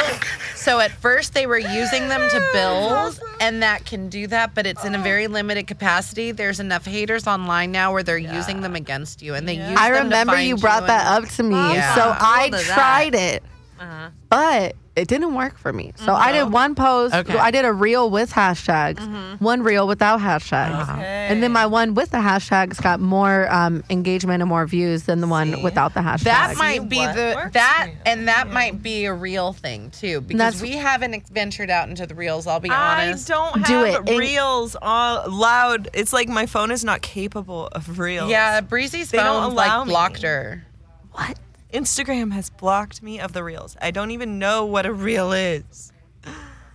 So 0.60 0.78
at 0.78 0.90
first 0.90 1.32
they 1.32 1.46
were 1.46 1.58
using 1.58 2.08
them 2.08 2.28
to 2.28 2.48
build, 2.52 3.18
and 3.40 3.62
that 3.62 3.86
can 3.86 4.10
do 4.10 4.26
that, 4.26 4.54
but 4.54 4.66
it's 4.66 4.84
in 4.84 4.94
a 4.94 4.98
very 4.98 5.26
oh. 5.26 5.30
limited 5.30 5.66
capacity. 5.66 6.32
There's 6.32 6.60
enough 6.60 6.84
haters 6.84 7.26
online 7.26 7.72
now 7.72 7.94
where 7.94 8.02
they're 8.02 8.18
using 8.18 8.60
them 8.60 8.76
against 8.76 9.22
you, 9.22 9.34
and 9.34 9.48
they 9.48 9.54
use. 9.54 9.78
I 9.78 9.90
them 9.90 9.96
to 9.96 10.04
remember 10.04 10.32
find 10.34 10.48
you 10.48 10.56
brought 10.58 10.82
and- 10.82 10.90
that 10.90 11.06
up 11.06 11.28
to 11.30 11.42
me, 11.42 11.56
Yeah. 11.56 11.94
so 11.94 12.14
I 12.20 12.40
Hold 12.40 12.52
that. 12.52 12.64
tried 12.74 13.14
it, 13.14 13.42
Uh-huh. 13.80 14.10
but 14.28 14.76
it 14.96 15.08
didn't 15.08 15.34
work 15.34 15.56
for 15.56 15.72
me. 15.72 15.92
So 15.96 16.12
I 16.12 16.32
did 16.32 16.42
uh-huh. 16.42 16.50
one 16.50 16.74
post. 16.74 17.14
Okay. 17.14 17.38
I 17.38 17.50
did 17.50 17.64
a 17.64 17.72
reel 17.72 18.10
with 18.10 18.30
hashtags, 18.32 18.96
mm-hmm. 18.96 19.42
one 19.42 19.62
reel 19.62 19.86
without 19.86 20.20
hashtags, 20.20 20.88
and 20.98 21.42
then 21.42 21.52
my 21.52 21.64
one 21.64 21.94
with 21.94 22.10
the 22.10 22.18
hashtags 22.18 22.82
got 22.82 23.00
more 23.00 23.50
um, 23.50 23.82
engagement 23.88 24.42
and 24.42 24.48
more 24.48 24.66
views 24.66 25.04
than 25.04 25.20
the 25.20 25.26
one 25.26 25.62
without 25.62 25.94
the 25.94 26.00
hashtags. 26.00 26.24
That 26.24 26.56
might 26.58 26.88
be 26.88 26.98
what 26.98 27.14
the 27.16 27.32
works 27.36 27.54
that 27.54 27.90
you. 27.92 27.98
and 28.04 28.28
that 28.28 28.50
might 28.50 28.82
be 28.82 29.06
a 29.06 29.14
real 29.14 29.52
thing 29.52 29.90
too 29.90 30.20
because 30.20 30.38
That's- 30.38 30.62
we 30.62 30.72
haven't 30.72 31.26
ventured 31.28 31.70
out 31.70 31.88
into 31.88 32.06
the 32.06 32.14
reels. 32.14 32.46
I'll 32.46 32.60
be 32.60 32.68
honest. 32.68 33.30
I 33.30 33.36
honest. 33.36 33.64
don't 33.64 33.66
Do 33.66 33.84
it. 33.84 34.08
And- 34.08 34.18
reels 34.18 34.76
on 34.76 35.30
loud. 35.32 35.88
It's 35.94 36.12
like 36.12 36.28
my 36.28 36.46
phone 36.46 36.70
is 36.70 36.84
not 36.84 37.00
capable 37.00 37.68
of 37.68 37.98
reels. 37.98 38.28
Yeah, 38.30 38.60
Breezy's 38.60 39.10
They 39.10 39.18
don't 39.18 39.44
phone 39.44 39.52
allow 39.52 39.78
like 39.78 39.86
me. 39.86 39.92
blocked 39.92 40.22
her. 40.22 40.64
what? 41.12 41.38
Instagram 41.72 42.32
has 42.32 42.50
blocked 42.50 43.02
me 43.02 43.20
of 43.20 43.32
the 43.32 43.44
reels. 43.44 43.76
I 43.80 43.90
don't 43.90 44.10
even 44.10 44.38
know 44.38 44.64
what 44.64 44.86
a 44.86 44.92
reel 44.92 45.32
is. 45.32 45.92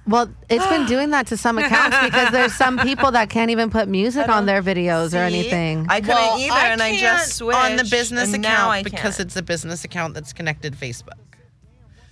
Well, 0.07 0.29
it's 0.49 0.65
been 0.67 0.85
doing 0.85 1.09
that 1.11 1.27
to 1.27 1.37
some 1.37 1.57
accounts 1.57 1.97
because 2.03 2.31
there's 2.31 2.53
some 2.53 2.77
people 2.77 3.11
that 3.11 3.29
can't 3.29 3.49
even 3.49 3.71
put 3.71 3.87
music 3.87 4.29
on 4.29 4.45
their 4.45 4.61
videos 4.61 5.13
or 5.13 5.23
anything. 5.23 5.87
I 5.89 5.99
couldn't 5.99 6.15
Well, 6.15 6.39
either, 6.39 6.53
and 6.53 6.81
I 6.81 6.91
can't 6.91 7.01
just 7.01 7.37
switched 7.37 7.57
on 7.57 7.75
the 7.75 7.83
business 7.83 8.29
account 8.29 8.43
now 8.43 8.83
because 8.83 9.19
it's 9.19 9.35
a 9.35 9.41
business 9.41 9.83
account 9.83 10.13
that's 10.13 10.31
connected 10.31 10.73
to 10.73 10.79
Facebook. 10.79 11.19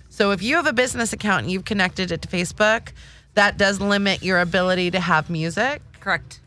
So 0.08 0.32
if 0.32 0.42
you 0.42 0.56
have 0.56 0.66
a 0.66 0.72
business 0.72 1.12
account 1.12 1.44
and 1.44 1.52
you've 1.52 1.64
connected 1.64 2.10
it 2.10 2.22
to 2.22 2.28
Facebook, 2.28 2.90
that 3.34 3.56
does 3.56 3.80
limit 3.80 4.22
your 4.22 4.40
ability 4.40 4.90
to 4.92 5.00
have 5.00 5.30
music. 5.30 5.82
Correct. 6.00 6.40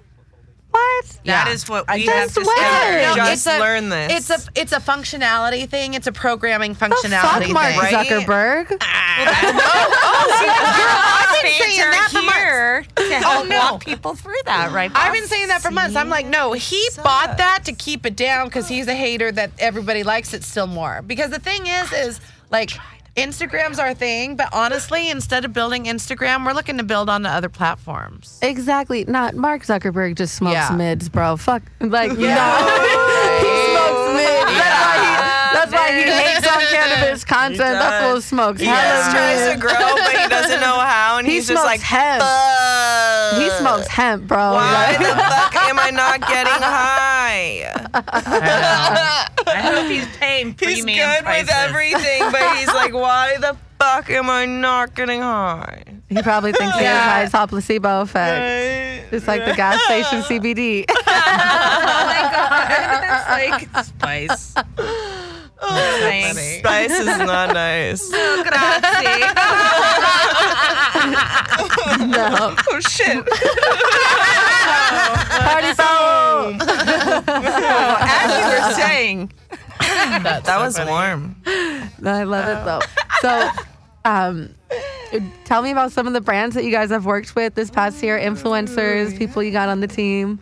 What? 0.71 1.05
That 1.25 1.47
Yeah. 1.47 1.49
is 1.49 1.67
what 1.69 1.85
we 1.93 2.05
just 2.05 2.17
have 2.17 2.33
to 2.33 2.43
swear. 2.43 2.57
say. 2.57 3.05
No, 3.05 3.25
just 3.25 3.47
a- 3.47 3.59
learned 3.59 3.91
this. 3.91 4.29
It's 4.29 4.47
a 4.47 4.49
it's 4.61 4.71
a 4.73 4.79
functionality 4.79 5.67
thing. 5.69 5.93
It's 5.93 6.07
a 6.07 6.11
programming 6.11 6.75
functionality 6.75 7.01
The 7.01 7.07
functionality 7.09 7.43
fuck, 7.45 7.53
Mark 7.53 7.69
thing. 7.73 7.79
right? 7.79 8.07
Zuckerberg. 8.07 8.77
Ah. 8.81 9.17
Oh, 9.19 9.89
oh, 10.03 11.27
I've 11.35 11.43
been 11.43 11.51
saying 11.53 11.77
that 11.91 12.09
for 12.11 12.19
here 12.21 12.85
oh, 12.97 13.09
to 13.09 13.15
help 13.15 13.47
no. 13.47 13.57
walk 13.57 13.85
people 13.85 14.15
through 14.15 14.33
that, 14.45 14.71
right? 14.71 14.91
I've 14.93 15.13
been 15.13 15.27
saying 15.27 15.47
that 15.47 15.61
for 15.61 15.71
months. 15.71 15.95
I'm 15.95 16.09
like, 16.09 16.25
no, 16.27 16.53
he 16.53 16.87
bought 17.03 17.37
that 17.37 17.65
to 17.65 17.73
keep 17.73 18.05
it 18.05 18.15
down 18.15 18.47
because 18.47 18.67
he's 18.67 18.87
a 18.87 18.95
hater 18.95 19.31
that 19.31 19.51
everybody 19.59 20.03
likes 20.03 20.33
it 20.33 20.43
still 20.43 20.67
more. 20.67 21.01
Because 21.01 21.31
the 21.31 21.39
thing 21.39 21.65
is, 21.67 21.91
is 21.93 22.19
like 22.49 22.71
Instagram's 23.17 23.79
our 23.79 23.95
thing, 23.95 24.35
but 24.35 24.49
honestly, 24.53 25.09
instead 25.09 25.43
of 25.43 25.51
building 25.51 25.85
Instagram, 25.85 26.45
we're 26.45 26.53
looking 26.53 26.77
to 26.77 26.83
build 26.83 27.09
on 27.09 27.23
the 27.23 27.29
other 27.29 27.49
platforms. 27.49 28.37
Exactly. 28.43 29.05
Not 29.05 29.33
Mark 29.35 29.63
Zuckerberg 29.63 30.15
just 30.15 30.35
smokes 30.35 30.53
Yeah. 30.53 30.69
mids, 30.75 31.09
bro. 31.09 31.35
Fuck. 31.35 31.63
Like, 31.79 32.11
no. 32.11 32.15
he 32.15 32.19
smokes 32.19 34.13
mids. 34.13 34.53
That's 34.53 34.85
why 34.85 34.97
he, 35.01 35.46
that's 35.57 35.71
why 35.73 35.91
he 35.91 36.03
hates 36.03 36.47
on 36.47 36.61
cannabis 36.69 37.23
content. 37.25 37.57
That 37.59 38.01
fool 38.03 38.15
does. 38.15 38.25
smokes 38.25 38.59
He 38.61 38.67
hella 38.67 38.81
just 38.99 39.11
tries 39.11 39.51
to 39.53 39.57
grow, 39.59 39.95
but 39.97 40.15
he 40.21 40.27
doesn't 40.29 40.61
know 40.61 40.79
how, 40.79 41.17
and 41.17 41.27
He 41.27 41.33
he's 41.35 41.47
just 41.47 41.65
like, 41.65 41.79
hemp. 41.81 42.21
"Fuck. 42.21 43.41
He 43.41 43.49
smokes 43.59 43.87
hemp, 43.87 44.27
bro. 44.27 44.53
Why 44.53 44.87
Like- 44.91 44.99
the 44.99 45.05
fuck 45.15 45.55
am 45.69 45.79
I 45.79 45.89
not 45.91 46.21
getting 46.21 46.53
high? 46.53 47.71
I 47.93 49.61
hope 49.61 49.87
he's 49.89 50.07
paying 50.17 50.55
He's 50.59 50.85
good 50.85 51.23
prices. 51.23 51.47
with 51.47 51.55
everything, 51.55 52.21
but 52.31 52.57
he's 52.57 52.67
like, 52.67 52.93
why 52.93 53.37
the 53.39 53.55
fuck 53.79 54.09
am 54.09 54.29
I 54.29 54.45
not 54.45 54.95
getting 54.95 55.21
high? 55.21 55.83
he 56.09 56.21
probably 56.21 56.53
thinks 56.53 56.77
he 56.77 56.85
has 56.85 57.03
high 57.03 57.25
top 57.39 57.49
placebo 57.49 58.01
effect. 58.01 58.39
Right? 58.39 59.03
It's 59.17 59.27
like 59.27 59.43
the 59.45 59.53
gas 59.53 59.81
station 59.85 60.21
CBD. 60.21 60.85
Oh 61.89 62.05
my 62.05 62.29
god. 62.31 63.57
It's 63.67 63.75
like 63.75 63.85
spice. 63.85 64.53
Thanks. 65.59 66.39
Spice 66.59 66.91
is 66.91 67.05
not 67.05 67.53
nice. 67.53 68.09
Grazie. 68.11 69.21
no. 72.07 72.55
Oh 72.69 72.79
shit. 72.79 73.25
Party 75.47 75.73
phone. 75.73 76.61
As 77.27 78.29
you 78.37 78.45
were 78.53 78.73
saying, 78.75 79.31
That 79.79 80.57
was 80.59 80.79
warm. 80.79 81.35
I 81.45 82.23
love 82.23 82.47
it 82.47 82.65
though. 82.65 82.81
So, 83.21 83.49
um, 84.05 84.53
tell 85.45 85.61
me 85.61 85.71
about 85.71 85.91
some 85.91 86.07
of 86.07 86.13
the 86.13 86.21
brands 86.21 86.55
that 86.55 86.63
you 86.63 86.71
guys 86.71 86.89
have 86.91 87.05
worked 87.05 87.35
with 87.35 87.55
this 87.55 87.69
past 87.71 88.01
year, 88.03 88.17
influencers, 88.19 89.17
people 89.17 89.41
you 89.43 89.51
got 89.51 89.69
on 89.69 89.79
the 89.79 89.87
team. 89.87 90.39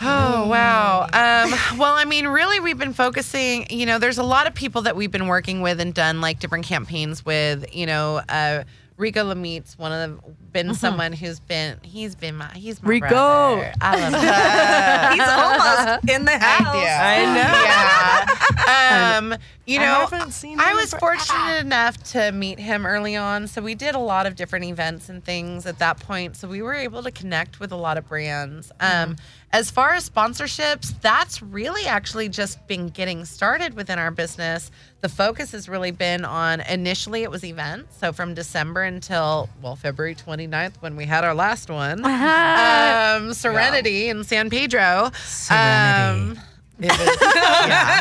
Oh 0.00 0.46
wow. 0.48 1.02
Um, 1.12 1.78
well, 1.78 1.94
I 1.94 2.04
mean, 2.04 2.26
really, 2.26 2.60
we've 2.60 2.78
been 2.78 2.92
focusing. 2.94 3.66
You 3.70 3.86
know, 3.86 3.98
there's 3.98 4.18
a 4.18 4.22
lot 4.24 4.46
of 4.46 4.54
people 4.54 4.82
that 4.82 4.96
we've 4.96 5.10
been 5.10 5.26
working 5.28 5.60
with 5.60 5.80
and 5.80 5.92
done 5.94 6.20
like 6.20 6.38
different 6.40 6.64
campaigns 6.66 7.24
with. 7.24 7.74
You 7.74 7.86
know, 7.86 8.20
uh, 8.28 8.64
Rico 8.96 9.24
Lamitte's 9.24 9.76
one 9.76 9.92
of 9.92 10.10
the 10.22 10.32
been 10.52 10.72
someone 10.74 11.12
who's 11.12 11.40
been 11.40 11.78
he's 11.82 12.14
been 12.14 12.36
my 12.36 12.46
he's 12.54 12.80
my 12.82 12.88
Rico. 12.90 13.08
brother. 13.08 13.72
I 13.80 13.98
love 13.98 14.12
him. 14.14 15.18
he's 15.18 15.28
almost 15.28 16.10
in 16.10 16.24
the 16.24 16.38
house. 16.38 16.76
I 16.76 17.24
know. 17.34 18.64
yeah. 18.64 19.16
Um, 19.18 19.34
you 19.66 19.80
know, 19.80 20.06
seen 20.30 20.60
I 20.60 20.74
was 20.74 20.90
for- 20.90 20.98
fortunate 21.00 21.60
enough 21.60 22.02
to 22.12 22.30
meet 22.32 22.58
him 22.58 22.86
early 22.86 23.16
on, 23.16 23.48
so 23.48 23.62
we 23.62 23.74
did 23.74 23.94
a 23.94 23.98
lot 23.98 24.26
of 24.26 24.36
different 24.36 24.66
events 24.66 25.08
and 25.08 25.24
things 25.24 25.66
at 25.66 25.78
that 25.78 25.98
point. 26.00 26.36
So 26.36 26.46
we 26.48 26.62
were 26.62 26.74
able 26.74 27.02
to 27.02 27.10
connect 27.10 27.60
with 27.60 27.72
a 27.72 27.76
lot 27.76 27.96
of 27.98 28.06
brands. 28.08 28.70
Um, 28.80 29.16
as 29.54 29.70
far 29.70 29.94
as 29.94 30.10
sponsorships, 30.10 31.00
that's 31.00 31.40
really 31.40 31.86
actually 31.86 32.28
just 32.28 32.66
been 32.66 32.88
getting 32.88 33.24
started 33.24 33.74
within 33.74 34.00
our 34.00 34.10
business. 34.10 34.68
The 35.00 35.08
focus 35.08 35.52
has 35.52 35.68
really 35.68 35.92
been 35.92 36.24
on 36.24 36.60
initially 36.62 37.22
it 37.22 37.30
was 37.30 37.44
events, 37.44 37.96
so 37.96 38.12
from 38.12 38.34
December 38.34 38.82
until 38.82 39.48
well 39.62 39.76
February 39.76 40.16
29th 40.16 40.74
when 40.80 40.96
we 40.96 41.04
had 41.04 41.22
our 41.22 41.34
last 41.36 41.70
one, 41.70 42.04
um, 42.04 43.32
Serenity 43.32 44.08
in 44.08 44.24
San 44.24 44.50
Pedro. 44.50 45.12
Serenity. 45.24 46.40
Um, 46.40 46.44
it 46.80 46.90
was, 46.90 47.18
yeah. 47.22 48.00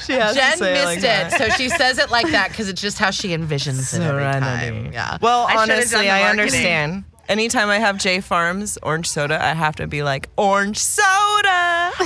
She 0.00 0.12
has 0.12 0.34
to 0.34 0.40
Jen 0.40 0.58
say 0.58 0.72
missed 0.74 0.84
like 0.84 1.02
it, 1.02 1.32
so 1.32 1.48
she 1.56 1.70
says 1.70 1.98
it 1.98 2.10
like 2.10 2.30
that 2.32 2.50
because 2.50 2.68
it's 2.68 2.82
just 2.82 2.98
how 2.98 3.10
she 3.10 3.28
envisions 3.28 3.94
it 3.94 4.02
every 4.02 4.22
time. 4.22 4.42
Serenity. 4.42 4.90
Yeah. 4.92 5.16
Well, 5.22 5.46
I 5.48 5.56
honestly, 5.56 6.10
I 6.10 6.28
understand. 6.28 7.04
Anytime 7.30 7.68
I 7.70 7.78
have 7.78 7.96
J 7.96 8.20
Farms 8.20 8.76
orange 8.82 9.08
soda, 9.08 9.40
I 9.42 9.54
have 9.54 9.76
to 9.76 9.86
be 9.86 10.02
like 10.02 10.28
orange 10.36 10.78
soda. 10.78 11.92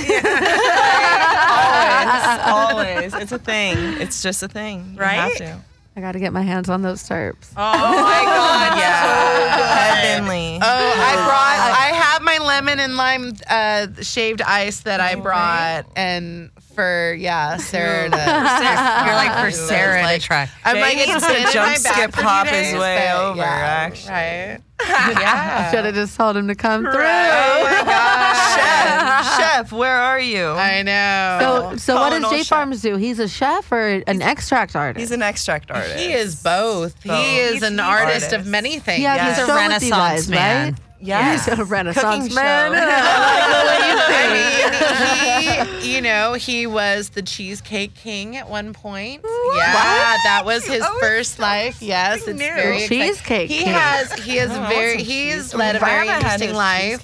always, 2.45 3.11
always. 3.11 3.13
It's 3.15 3.31
a 3.31 3.39
thing. 3.39 3.75
It's 3.99 4.21
just 4.21 4.43
a 4.43 4.47
thing. 4.47 4.93
You 4.95 5.01
have 5.01 5.29
Right? 5.31 5.37
to. 5.37 5.57
I 5.97 6.01
got 6.01 6.11
to 6.11 6.19
get 6.19 6.31
my 6.33 6.41
hands 6.41 6.69
on 6.69 6.81
those 6.81 7.01
terps. 7.07 7.47
Oh 7.55 7.71
my 7.71 8.23
god, 8.25 8.77
yeah. 8.77 9.95
Heavenly. 9.95 10.59
Oh, 10.61 10.61
I 10.61 11.15
brought. 11.15 11.71
I 11.71 11.87
have 11.95 12.21
my 12.21 12.37
lemon 12.37 12.79
and 12.79 12.95
lime 12.95 13.33
uh, 13.49 13.87
shaved 14.03 14.41
ice 14.41 14.81
that 14.81 14.99
I 14.99 15.15
brought, 15.15 15.85
and 15.95 16.51
for 16.75 17.15
yeah, 17.17 17.57
Sarah. 17.57 18.09
To, 18.09 18.15
You're 19.05 19.15
like 19.15 19.33
for 19.39 19.51
Those, 19.57 19.67
Sarah 19.67 20.01
like- 20.03 20.21
to 20.21 20.27
try. 20.27 20.49
I'm 20.63 20.79
like 20.79 20.93
Jay 20.97 21.03
it's 21.03 21.27
needs 21.29 21.47
to 21.47 21.53
jump, 21.53 21.77
skip, 21.77 22.13
for 22.13 22.21
hop 22.21 22.47
his 22.47 22.71
days, 22.71 22.79
way 22.79 23.05
but 23.07 23.17
over, 23.23 23.37
yeah, 23.37 23.43
actually. 23.45 24.11
Right. 24.11 24.59
yeah. 25.21 25.71
Should 25.71 25.85
have 25.85 25.95
just 25.95 26.17
told 26.17 26.35
him 26.35 26.49
to 26.49 26.55
come 26.55 26.81
through. 26.83 26.91
Oh 26.93 27.63
my 27.63 27.83
god. 27.85 28.55
Chef, 28.55 29.37
chef, 29.37 29.71
where 29.71 29.95
are 29.95 30.19
you? 30.19 30.47
I 30.47 30.81
know. 30.83 31.71
So, 31.71 31.77
so 31.77 31.95
what 31.95 32.09
does 32.21 32.29
J 32.29 32.37
chef. 32.39 32.47
Farms 32.47 32.81
do? 32.81 32.97
He's 32.97 33.19
a 33.19 33.27
chef 33.29 33.71
or 33.71 34.03
an 34.05 34.21
extract 34.21 34.75
artist? 34.75 34.99
He's 34.99 35.11
an 35.11 35.21
extract 35.21 35.71
artist. 35.71 35.97
he 35.97 36.11
is 36.11 36.43
both. 36.43 37.01
Both. 37.05 37.15
He 37.15 37.37
is 37.37 37.51
He's- 37.53 37.63
an 37.63 37.73
he's 37.73 37.79
artist 37.81 38.33
of 38.33 38.45
many 38.45 38.79
things. 38.79 39.01
yeah, 39.01 39.15
Yes. 39.15 39.27
he's 39.37 39.37
He's 39.37 39.47
a 39.47 39.51
a 39.51 39.55
with 39.55 39.61
Renaissance 39.63 39.91
guys, 39.91 40.27
man. 40.29 40.65
right? 40.73 40.81
Yes. 40.99 41.45
He's 41.45 41.59
a 41.59 41.63
Renaissance 41.65 42.23
Cooking 42.23 42.35
man. 42.35 42.71
I 44.07 45.71
mean, 45.71 45.81
he, 45.81 45.95
you 45.95 46.01
know, 46.01 46.33
he 46.33 46.67
was 46.67 47.09
the 47.09 47.21
cheesecake 47.21 47.93
king 47.95 48.37
at 48.37 48.49
one 48.49 48.73
point. 48.73 49.21
Yeah, 49.23 50.17
that 50.23 50.43
was 50.45 50.65
his 50.65 50.85
first 50.99 51.39
life. 51.39 51.81
Yes, 51.81 52.27
it's 52.27 52.37
very 52.39 52.83
exciting. 52.83 52.99
Cheesecake 53.07 53.49
He 53.49 53.57
king. 53.59 53.67
has 53.73 54.13
he 54.23 54.37
has 54.37 54.51
Oh, 54.51 54.65
very 54.69 55.03
he's 55.03 55.53
led 55.53 55.75
a 55.75 55.79
very 55.79 56.07
interesting 56.07 56.53
life. 56.53 57.03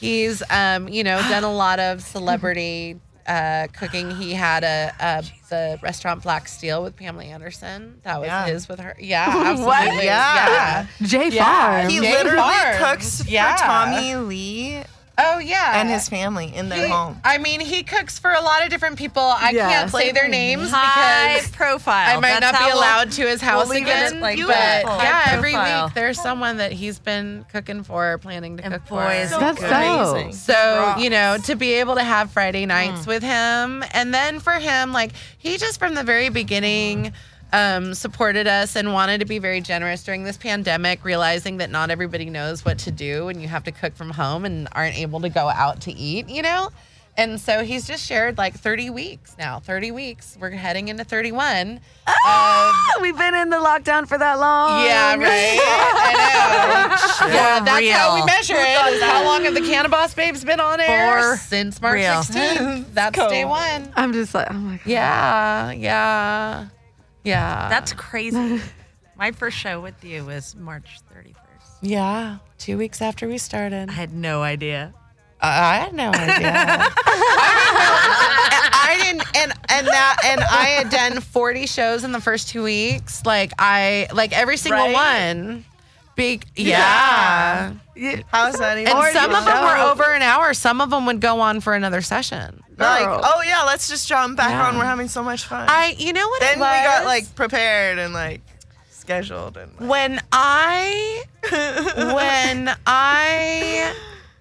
He's 0.00 0.42
um, 0.50 0.88
you 0.88 1.02
know, 1.04 1.18
done 1.28 1.44
a 1.44 1.52
lot 1.52 1.80
of 1.80 2.00
celebrity 2.14 2.98
uh, 3.28 3.66
cooking. 3.72 4.10
He 4.16 4.32
had 4.32 4.64
a, 4.64 4.92
a 4.98 5.24
the 5.50 5.78
restaurant 5.82 6.22
Black 6.22 6.48
Steel 6.48 6.82
with 6.82 6.96
Pamela 6.96 7.24
Anderson. 7.24 8.00
That 8.02 8.18
was 8.20 8.26
Yeah. 8.26 8.46
his 8.46 8.68
with 8.68 8.80
her. 8.80 8.96
Yeah, 9.00 9.26
absolutely. 9.28 9.64
what? 9.64 10.04
Yeah. 10.04 10.86
J 11.02 11.28
Yeah. 11.30 11.44
Farms. 11.44 11.92
He 11.92 12.00
Jay 12.00 12.12
literally 12.12 12.36
Farms. 12.38 12.78
cooks 12.78 13.28
Yeah. 13.28 13.56
for 13.56 13.62
Tommy 13.64 14.16
Lee 14.16 14.82
Oh 15.20 15.38
yeah. 15.38 15.80
and 15.80 15.88
his 15.90 16.08
family 16.08 16.54
in 16.54 16.68
their 16.68 16.86
He- 16.86 16.92
home. 16.92 17.20
I 17.24 17.38
mean, 17.38 17.60
he 17.60 17.82
cooks 17.82 18.18
for 18.18 18.30
a 18.32 18.40
lot 18.40 18.62
of 18.62 18.70
different 18.70 18.96
people. 18.98 19.22
I 19.22 19.50
Yeah. 19.50 19.68
can't 19.68 19.90
say 19.90 20.12
their 20.12 20.28
names 20.28 20.70
High 20.70 21.34
because 21.34 21.50
profile. 21.50 22.16
I 22.16 22.20
might 22.20 22.40
That's 22.40 22.42
not 22.42 22.52
be 22.52 22.58
how 22.58 22.66
we'll- 22.68 22.78
allowed 22.78 23.10
to 23.12 23.22
his 23.26 23.40
house 23.40 23.68
leave 23.68 23.86
it 23.86 23.90
again. 23.90 24.20
like, 24.20 24.38
but 24.38 24.46
beautiful. 24.46 24.96
yeah, 25.02 25.12
High 25.22 25.32
every 25.34 25.56
week 25.56 25.94
there's 25.94 26.20
someone 26.20 26.58
that 26.58 26.70
he's 26.72 26.98
been 27.00 27.44
cooking 27.52 27.82
for, 27.82 28.12
or 28.12 28.18
planning 28.18 28.56
to 28.58 28.64
And 28.64 28.74
cook 28.74 28.86
boy, 28.86 29.14
is 29.22 29.30
for. 29.30 29.36
it 29.36 29.40
That's 29.40 29.60
so. 29.60 29.66
Amazing. 30.14 30.32
So, 30.34 30.94
you 30.98 31.10
know, 31.10 31.36
to 31.44 31.56
be 31.56 31.74
able 31.74 31.96
to 31.96 32.04
have 32.04 32.30
Friday 32.30 32.64
Mm. 32.64 32.68
nights 32.68 33.06
with 33.06 33.22
him. 33.22 33.84
And 33.92 34.14
then 34.14 34.38
for 34.40 34.52
him, 34.52 34.92
like, 34.92 35.10
he 35.36 35.58
just 35.58 35.78
from 35.80 35.94
the 35.94 36.04
very 36.04 36.28
beginning 36.28 37.12
um, 37.52 37.94
supported 37.94 38.46
us 38.46 38.76
and 38.76 38.92
wanted 38.92 39.18
to 39.20 39.26
be 39.26 39.38
very 39.38 39.60
generous 39.60 40.02
during 40.02 40.24
this 40.24 40.36
pandemic, 40.36 41.04
realizing 41.04 41.58
that 41.58 41.70
not 41.70 41.90
everybody 41.90 42.30
knows 42.30 42.64
what 42.64 42.78
to 42.80 42.90
do 42.90 43.28
and 43.28 43.40
you 43.40 43.48
have 43.48 43.64
to 43.64 43.72
cook 43.72 43.94
from 43.94 44.10
home 44.10 44.44
and 44.44 44.68
aren't 44.72 44.98
able 44.98 45.20
to 45.20 45.28
go 45.28 45.48
out 45.48 45.80
to 45.82 45.92
eat, 45.92 46.28
you 46.28 46.42
know? 46.42 46.70
And 47.18 47.40
so 47.40 47.64
he's 47.64 47.84
just 47.84 48.06
shared 48.06 48.38
like 48.38 48.54
30 48.54 48.90
weeks 48.90 49.34
now. 49.36 49.58
30 49.58 49.90
weeks. 49.90 50.38
We're 50.40 50.50
heading 50.50 50.86
into 50.86 51.02
31. 51.02 51.80
We've 53.00 53.18
been 53.18 53.34
in 53.34 53.50
the 53.50 53.56
lockdown 53.56 54.06
for 54.06 54.16
that 54.16 54.38
long. 54.38 54.84
Yeah, 54.84 55.16
right. 55.16 55.58
I 55.60 56.12
know. 56.12 57.26
yeah, 57.34 57.58
that's 57.58 57.90
how 57.90 58.14
we 58.14 58.24
measure 58.24 58.54
it. 58.56 58.94
is 58.94 59.02
How 59.02 59.24
long 59.24 59.42
have 59.44 59.54
the 59.54 59.62
Cannabis 59.62 60.14
Babes 60.14 60.44
been 60.44 60.60
on 60.60 60.80
air? 60.80 61.32
For 61.32 61.36
Since 61.38 61.82
March 61.82 61.94
real. 61.94 62.12
16th. 62.12 62.84
That's 62.94 63.18
day 63.18 63.44
one. 63.44 63.92
I'm 63.96 64.12
just 64.12 64.32
like, 64.32 64.46
oh 64.48 64.54
my 64.54 64.76
god. 64.76 64.86
Yeah, 64.86 65.72
yeah, 65.72 66.68
yeah. 67.28 67.68
That's 67.68 67.92
crazy. 67.92 68.60
My 69.16 69.32
first 69.32 69.56
show 69.56 69.80
with 69.80 70.02
you 70.04 70.24
was 70.24 70.54
March 70.56 70.98
31st. 71.14 71.34
yeah. 71.82 72.38
Two 72.58 72.76
weeks 72.78 73.00
after 73.02 73.26
we 73.28 73.38
started, 73.38 73.88
I 73.88 73.92
had 73.92 74.12
no 74.12 74.42
idea. 74.42 74.92
I, 75.40 75.74
I 75.74 75.76
had 75.78 75.94
no 75.94 76.10
idea. 76.10 76.52
I 77.70 79.00
didn't, 79.02 79.22
and 79.36 79.52
and 79.68 79.86
that, 79.86 80.16
and 80.24 80.40
I 80.40 80.64
had 80.78 80.90
done 80.90 81.20
forty 81.20 81.66
shows 81.66 82.02
in 82.04 82.12
the 82.12 82.20
first 82.20 82.48
two 82.48 82.62
weeks. 82.64 83.24
Like 83.24 83.52
I, 83.58 84.08
like 84.12 84.32
every 84.36 84.56
single 84.56 84.86
Right? 84.86 84.94
one. 85.36 85.64
Big, 86.18 86.46
yeah. 86.56 87.74
How's 88.32 88.58
that 88.58 88.76
even? 88.76 88.92
And 88.92 89.12
some 89.12 89.32
of 89.32 89.44
them 89.44 89.62
were 89.64 89.90
over 89.90 90.12
an 90.12 90.20
hour. 90.22 90.52
Some 90.52 90.80
of 90.80 90.90
them 90.90 91.06
would 91.06 91.20
go 91.20 91.38
on 91.40 91.60
for 91.60 91.74
another 91.74 92.02
session. 92.02 92.60
like, 92.76 93.04
Girl. 93.04 93.20
oh 93.22 93.40
yeah, 93.46 93.62
let's 93.62 93.88
just 93.88 94.08
jump 94.08 94.36
back 94.36 94.50
Yeah. 94.50 94.66
on. 94.66 94.78
We're 94.78 94.84
having 94.84 95.06
so 95.06 95.22
much 95.22 95.44
fun. 95.44 95.66
I, 95.70 95.94
you 95.96 96.12
know 96.12 96.26
what? 96.28 96.40
then 96.40 96.54
it 96.54 96.56
we 96.56 96.60
got 96.62 97.04
was? 97.04 97.06
like 97.06 97.34
prepared 97.36 98.00
and 98.00 98.12
like 98.12 98.40
scheduled 98.90 99.56
and 99.56 99.70
like, 99.78 99.88
when 99.88 100.20
I 100.32 101.22
when 102.12 102.74
I 102.84 103.94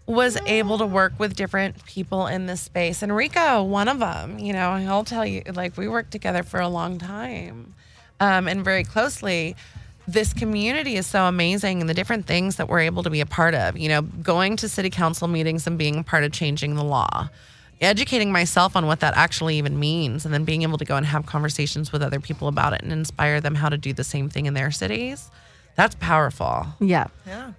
was 0.08 0.36
able 0.48 0.80
to 0.80 0.86
work 0.88 1.14
with 1.20 1.36
different 1.36 1.86
people 1.86 2.26
in 2.26 2.48
this 2.48 2.62
space, 2.62 3.04
and 3.04 3.16
Rico, 3.16 3.62
one 3.62 3.88
of 3.88 4.00
them, 4.00 4.40
you 4.40 4.52
know, 4.54 4.72
I'll 4.72 5.04
tell 5.04 5.28
you, 5.28 5.44
like 5.54 5.78
we 5.78 5.88
worked 5.88 6.10
together 6.12 6.42
for 6.42 6.60
a 6.60 6.68
long 6.70 6.98
time, 6.98 7.76
um, 8.20 8.48
and 8.48 8.64
very 8.66 8.84
closely. 8.84 9.56
This 10.08 10.34
community 10.34 10.96
is 10.96 11.06
so 11.06 11.26
amazing, 11.26 11.82
and 11.82 11.90
the 11.90 11.94
different 11.94 12.26
things 12.26 12.56
that 12.56 12.70
we're 12.70 12.80
able 12.82 13.04
to 13.04 13.10
be 13.10 13.20
a 13.22 13.26
part 13.26 13.54
of. 13.54 13.78
You 13.78 13.90
know, 13.90 14.02
going 14.02 14.56
to 14.58 14.70
city 14.70 14.90
council 14.90 15.28
meetings 15.28 15.68
and 15.68 15.78
being 15.78 15.98
a 16.00 16.04
part 16.04 16.24
of 16.24 16.32
changing 16.32 16.76
the 16.76 16.84
law 16.84 17.30
educating 17.80 18.32
myself 18.32 18.76
on 18.76 18.88
what 18.88 19.02
that 19.02 19.16
actually 19.16 19.56
even 19.60 19.80
means 19.80 20.26
and 20.26 20.34
then 20.34 20.44
being 20.44 20.64
able 20.64 20.80
to 20.80 20.86
go 20.86 20.96
and 20.96 21.06
have 21.06 21.28
conversations 21.28 21.92
with 21.92 22.02
other 22.02 22.20
people 22.20 22.48
about 22.48 22.74
it 22.74 22.82
and 22.82 22.92
inspire 22.92 23.40
them 23.40 23.54
how 23.54 23.70
to 23.70 23.78
do 23.78 23.94
the 23.94 24.04
same 24.04 24.30
thing 24.30 24.48
in 24.48 24.56
their 24.56 24.72
cities 24.72 25.30
that's 25.76 25.94
powerful 26.00 26.66
Yeah. 26.80 27.06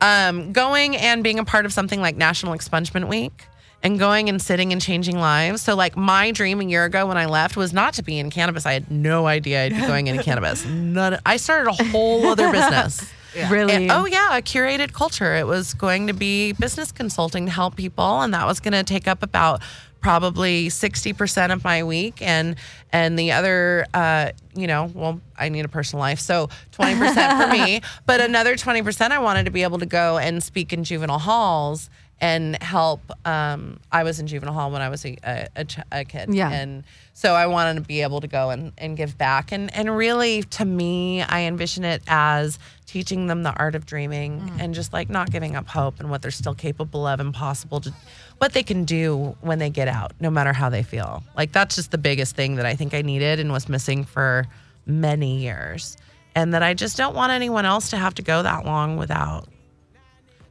um, 0.01 0.53
going 0.53 0.97
and 0.97 1.23
being 1.23 1.39
a 1.39 1.45
part 1.45 1.67
of 1.67 1.73
something 1.73 2.01
like 2.01 2.17
national 2.17 2.53
expungement 2.55 3.07
week 3.07 3.45
and 3.83 3.99
going 3.99 4.29
and 4.29 4.41
sitting 4.43 4.73
and 4.73 4.83
changing 4.83 5.19
lives. 5.19 5.63
So 5.63 5.77
like 5.77 5.97
my 5.97 6.31
dream 6.31 6.61
a 6.61 6.65
year 6.65 6.85
ago 6.85 7.07
when 7.07 7.17
i 7.17 7.27
left 7.27 7.57
was 7.57 7.73
not 7.73 7.95
to 7.95 8.03
be 8.03 8.19
in 8.19 8.31
cannabis. 8.31 8.67
I 8.67 8.73
had 8.73 8.91
no 8.91 9.27
idea 9.27 9.65
i'd 9.65 9.73
be 9.75 9.81
going 9.87 10.09
into 10.09 10.23
cannabis. 10.29 10.65
None, 10.65 11.19
i 11.25 11.37
started 11.37 11.71
a 11.71 11.85
whole 11.85 12.27
other 12.27 12.51
business. 12.53 13.11
Really. 13.51 13.75
and- 13.75 13.93
oh 13.93 14.07
yeah, 14.07 14.37
a 14.37 14.43
curated 14.43 14.93
culture. 14.93 15.35
It 15.37 15.47
was 15.47 15.75
going 15.75 16.09
to 16.09 16.13
be 16.13 16.53
business 16.53 16.91
consulting 16.91 17.47
to 17.47 17.53
help 17.53 17.77
people, 17.77 18.21
and 18.23 18.35
that 18.35 18.47
was 18.47 18.59
going 18.59 18.73
to 18.73 18.83
take 18.83 19.07
up 19.07 19.23
about 19.23 19.63
probably 20.01 20.69
sixty 20.71 21.13
percent 21.13 21.53
of 21.53 21.63
my 21.63 21.85
week, 21.85 22.21
and 22.21 22.57
and 22.93 23.19
the 23.19 23.33
other, 23.33 23.87
uh, 23.95 24.31
you 24.55 24.67
know, 24.67 24.91
well, 24.95 25.21
I 25.37 25.51
need 25.51 25.65
a 25.65 25.69
personal 25.69 26.01
life, 26.01 26.19
so 26.19 26.49
twenty 26.73 26.99
percent 26.99 27.41
for 27.41 27.49
me, 27.53 27.81
but 28.07 28.21
another 28.21 28.57
twenty 28.57 28.83
percent 28.83 29.13
I 29.13 29.19
wanted 29.19 29.45
to 29.45 29.51
be 29.53 29.63
able 29.63 29.79
to 29.79 29.87
go 29.87 30.19
and 30.19 30.43
speak 30.43 30.73
in 30.73 30.83
juvenile 30.83 31.19
halls 31.19 31.91
and 32.21 32.61
help. 32.63 33.01
Um, 33.25 33.79
I 33.93 34.03
was 34.03 34.19
in 34.21 34.27
juvenile 34.27 34.55
hall 34.55 34.71
when 34.71 34.83
I 34.83 34.89
was 34.89 35.05
a, 35.05 35.17
a, 35.25 35.49
a, 35.57 35.65
ch- 35.65 35.79
a 35.93 36.05
kid, 36.05 36.35
Yeah. 36.35 36.51
and 36.51 36.85
so 37.15 37.35
I 37.35 37.47
wanted 37.47 37.75
to 37.75 37.81
be 37.83 38.03
able 38.03 38.21
to 38.21 38.27
go 38.29 38.51
and, 38.51 38.73
and 38.79 38.97
give 38.97 39.17
back. 39.19 39.53
And 39.53 39.73
and 39.75 39.97
really 39.97 40.43
to 40.45 40.65
me, 40.65 41.23
I 41.23 41.43
envision 41.43 41.85
it 41.85 42.03
as 42.09 42.59
teaching 42.87 43.27
them 43.27 43.43
the 43.43 43.53
art 43.55 43.75
of 43.75 43.85
dreaming 43.87 44.51
and 44.59 44.75
just 44.75 44.93
like 44.95 45.11
not 45.11 45.31
giving 45.31 45.55
up 45.57 45.69
hope 45.69 46.01
and 46.01 46.09
what 46.11 46.23
they're 46.23 46.31
still 46.31 46.55
capable 46.55 47.07
of 47.07 47.21
and 47.21 47.35
possible 47.35 47.81
to 47.81 47.93
what 48.39 48.53
they 48.55 48.63
can 48.63 48.85
do 48.85 49.37
when 49.43 49.59
they 49.59 49.69
get 49.69 49.89
out, 49.89 50.13
no 50.21 50.31
matter 50.31 50.53
how 50.55 50.71
they 50.71 50.83
feel. 50.83 51.23
Like 51.37 51.53
that's 51.53 51.75
just 51.77 51.91
the 51.91 51.99
biggest 51.99 52.35
thing 52.35 52.55
that 52.57 52.65
I 52.65 52.75
think 52.77 52.95
I 52.95 53.03
needed 53.03 53.41
and 53.41 53.53
was 53.53 53.69
missing 53.69 54.05
for 54.05 54.47
many 54.87 55.39
years. 55.41 55.97
And 56.35 56.55
that 56.55 56.63
I 56.63 56.73
just 56.73 56.97
don't 56.97 57.15
want 57.15 57.31
anyone 57.33 57.65
else 57.67 57.91
to 57.91 57.97
have 57.99 58.15
to 58.15 58.23
go 58.23 58.43
that 58.43 58.65
long 58.65 58.97
without. 58.97 59.49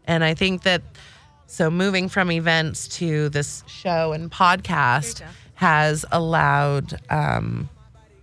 And 0.06 0.24
I 0.24 0.34
think 0.36 0.64
that 0.64 0.82
so 1.48 1.70
moving 1.72 2.10
from 2.10 2.32
events 2.32 2.88
to 3.00 3.30
this 3.30 3.64
show 3.68 4.12
and 4.14 4.30
podcast 4.32 5.22
has 5.56 6.06
allowed 6.12 7.00
um 7.10 7.70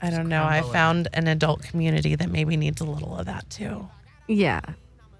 I 0.03 0.11
don't 0.11 0.29
know, 0.29 0.45
I 0.45 0.61
found 0.61 1.09
an 1.15 1.27
adult 1.29 1.63
community 1.63 2.15
that 2.15 2.31
maybe 2.31 2.57
needs 2.59 2.81
a 2.83 2.85
little 2.85 3.17
of 3.19 3.25
that 3.27 3.49
too. 3.49 3.89
Yeah. 4.29 4.61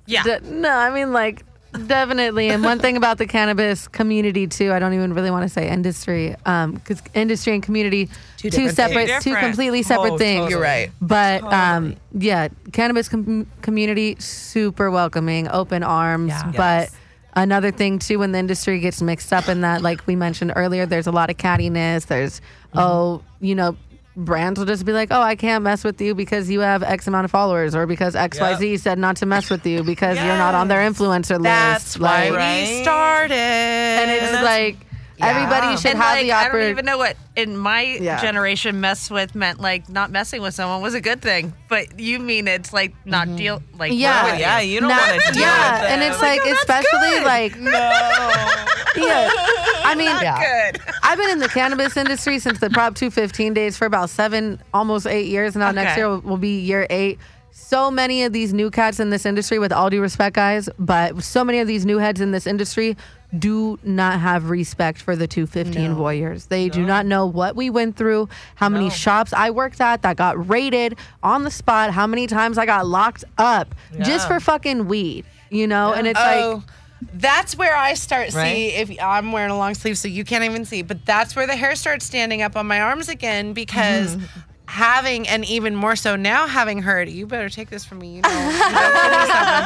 Yeah. 0.07 0.23
D- 0.25 0.51
no, 0.51 0.69
I 0.71 0.91
mean 0.91 1.13
like 1.13 1.43
definitely. 1.87 2.51
And 2.51 2.63
one 2.63 2.79
thing 2.79 2.97
about 2.99 3.17
the 3.19 3.27
cannabis 3.27 3.89
community 3.89 4.47
too, 4.47 4.73
I 4.73 4.79
don't 4.79 4.93
even 4.95 5.15
really 5.15 5.31
want 5.31 5.43
to 5.45 5.49
say 5.49 5.69
industry, 5.69 6.37
um, 6.47 6.73
because 6.75 7.03
industry 7.15 7.55
and 7.55 7.63
community 7.63 8.11
two, 8.37 8.51
different 8.51 8.77
separate, 8.77 9.09
things. 9.09 9.25
two 9.25 9.35
completely 9.35 9.83
separate 9.83 10.13
Oh, 10.13 10.19
things. 10.19 10.39
totally. 10.41 10.51
You're 10.53 10.61
right. 10.61 10.91
But 11.01 11.43
um, 11.45 11.97
yeah, 12.13 12.49
cannabis 12.73 13.09
com- 13.09 13.47
community 13.63 14.17
super 14.21 14.91
welcoming, 14.91 15.49
open 15.49 15.83
arms. 15.83 16.29
Yeah. 16.29 16.53
But 16.55 16.91
another 17.37 17.71
thing 17.71 17.99
too, 17.99 18.19
when 18.19 18.33
the 18.33 18.39
industry 18.39 18.79
gets 18.81 19.03
mixed 19.03 19.33
up 19.33 19.49
in 19.49 19.61
that, 19.63 19.83
like 19.83 20.07
we 20.07 20.17
mentioned 20.17 20.53
earlier, 20.57 20.87
there's 20.87 21.07
a 21.07 21.13
lot 21.13 21.31
of 21.31 21.37
cattiness. 21.37 22.07
There's 22.07 22.41
mm-hmm. 22.41 22.79
oh, 22.79 23.23
you 23.41 23.55
know. 23.55 23.77
Brands 24.17 24.61
will 24.61 24.67
just 24.67 24.85
be 24.85 24.93
like, 24.93 25.09
"Oh, 25.11 25.21
I 25.21 25.35
can't 25.35 25.65
mess 25.65 25.83
with 25.83 26.01
you 26.01 26.15
because 26.15 26.49
you 26.49 26.61
have 26.61 26.85
X 26.85 27.09
amount 27.09 27.25
of 27.25 27.33
followers, 27.33 27.75
or 27.75 27.85
because 27.85 28.15
X 28.15 28.39
Y 28.39 28.55
Z 28.55 28.77
said 28.77 28.97
not 28.97 29.17
to 29.17 29.27
mess 29.27 29.51
with 29.51 29.67
you 29.67 29.83
because 29.83 30.17
you're 30.19 30.37
not 30.37 30.55
on 30.55 30.69
their 30.69 30.89
influencer 30.89 31.31
list." 31.31 31.43
That's 31.43 31.99
why 31.99 32.29
Like- 32.29 32.69
we 32.69 32.83
started. 32.85 33.35
and 33.35 34.11
it's 34.13 34.31
that's- 34.31 34.45
like 34.45 34.77
Everybody 35.21 35.77
should 35.77 35.93
and 35.93 35.99
have 35.99 36.17
like, 36.17 36.27
the 36.27 36.33
I 36.33 36.49
don't 36.49 36.71
even 36.71 36.85
know 36.85 36.99
what 36.99 37.17
in 37.37 37.57
my 37.57 37.83
Yeah. 37.83 38.21
generation 38.21 38.81
mess 38.81 39.11
with 39.11 39.35
meant 39.35 39.61
like 39.61 39.89
not 39.89 40.11
messing 40.11 40.43
with 40.43 40.55
someone 40.55 40.83
was 40.83 40.95
a 40.95 41.01
good 41.01 41.23
thing. 41.23 41.53
But 41.69 41.99
you 42.01 42.19
mean 42.19 42.49
it's 42.49 42.73
like 42.73 42.95
not 43.05 43.29
mm-hmm. 43.29 43.37
deal 43.37 43.63
like 43.79 43.93
Yeah. 43.93 44.33
with 44.33 44.41
yeah, 44.41 44.61
you 44.61 44.81
don't 44.81 44.91
want 44.91 45.23
to 45.23 45.33
deal 45.33 45.43
yeah, 45.43 45.83
with 45.83 45.91
and 45.91 46.03
them. 46.03 46.13
it's 46.13 46.23
like, 46.23 46.41
oh, 46.45 46.53
especially 46.53 47.25
like 47.25 47.59
no. 47.59 47.71
yeah. 48.97 49.31
I 49.85 49.95
mean, 49.97 50.11
Good. 50.19 50.95
I've 51.03 51.19
been 51.19 51.31
in 51.31 51.39
the 51.39 51.49
cannabis 51.49 51.97
industry 51.97 52.39
since 52.39 52.59
the 52.59 52.71
Prop 52.71 52.95
215 52.95 53.55
days 53.55 53.77
for 53.77 53.87
about 53.87 54.11
seven, 54.11 54.61
almost 54.73 55.07
eight 55.07 55.27
years. 55.27 55.55
Now 55.55 55.71
next 55.71 55.97
year 55.97 56.09
will, 56.09 56.21
will 56.21 56.37
be 56.37 56.61
year 56.61 56.87
eight. 56.91 57.19
So 57.51 57.91
many 57.91 58.25
of 58.25 58.33
these 58.33 58.53
new 58.53 58.71
cats 58.71 58.99
in 59.01 59.11
this 59.11 59.25
industry, 59.25 59.59
with 59.59 59.73
all 59.73 59.89
due 59.89 60.03
respect, 60.03 60.35
guys, 60.35 60.69
but 60.79 61.23
so 61.23 61.45
many 61.45 61.61
of 61.61 61.69
these 61.69 61.87
new 61.87 61.99
heads 61.99 62.21
in 62.21 62.33
this 62.33 62.47
industry 62.47 62.97
do 63.39 63.79
not 63.83 64.21
have 64.21 64.51
respect 64.51 65.01
for 65.01 65.17
the 65.17 65.27
215 65.27 65.99
warriors. 65.99 66.47
They 66.47 66.69
do 66.69 66.85
not 66.85 67.07
know 67.07 67.27
what 67.27 67.57
we 67.57 67.71
went 67.71 67.97
through, 67.97 68.29
how 68.55 68.69
many 68.69 68.91
shops 68.91 69.33
I 69.33 69.51
worked 69.51 69.81
at 69.81 70.03
that 70.03 70.17
got 70.17 70.49
raided 70.49 70.97
on 71.23 71.45
the 71.45 71.51
spot, 71.51 71.91
how 71.91 72.07
many 72.07 72.27
times 72.27 72.59
I 72.59 72.67
got 72.67 72.87
locked 72.87 73.25
up 73.39 73.75
just 74.03 74.29
for 74.29 74.41
fucking 74.41 74.87
weed, 74.87 75.25
you 75.51 75.67
know? 75.67 75.93
And 75.93 76.07
it's 76.07 76.19
like, 76.19 76.39
oh, 76.39 76.63
that's 77.15 77.57
where 77.57 77.77
I 77.77 77.95
start 77.95 78.31
see 78.33 78.39
Right. 78.39 78.73
if 78.75 78.91
I'm 79.03 79.33
wearing 79.33 79.51
a 79.51 79.59
long 79.59 79.75
sleeve, 79.75 79.99
so 79.99 80.09
you 80.09 80.25
can't 80.25 80.45
even 80.45 80.65
see. 80.65 80.83
But 80.83 81.05
that's 81.05 81.35
where 81.37 81.47
the 81.47 81.57
hair 81.57 81.75
starts 81.77 82.05
standing 82.05 82.43
up 82.43 82.57
on 82.57 82.67
my 82.67 82.81
arms 82.81 83.09
again 83.09 83.53
because. 83.53 84.17
Mm-hmm. 84.17 84.41
Having 84.75 85.29
and 85.29 85.45
even 85.45 85.77
more 85.77 85.95
so 85.95 86.17
now, 86.17 86.49
having 86.49 86.83
heard, 86.83 87.09
you 87.09 87.29
better 87.29 87.49
take 87.49 87.71
this 87.71 87.85
from 87.85 88.01
me. 88.01 88.17
You 88.17 88.23
know, 88.23 88.29
you 88.29 88.35
know, 88.35 88.41
give 88.43 88.51
me 88.51 88.59
something. 88.59 88.73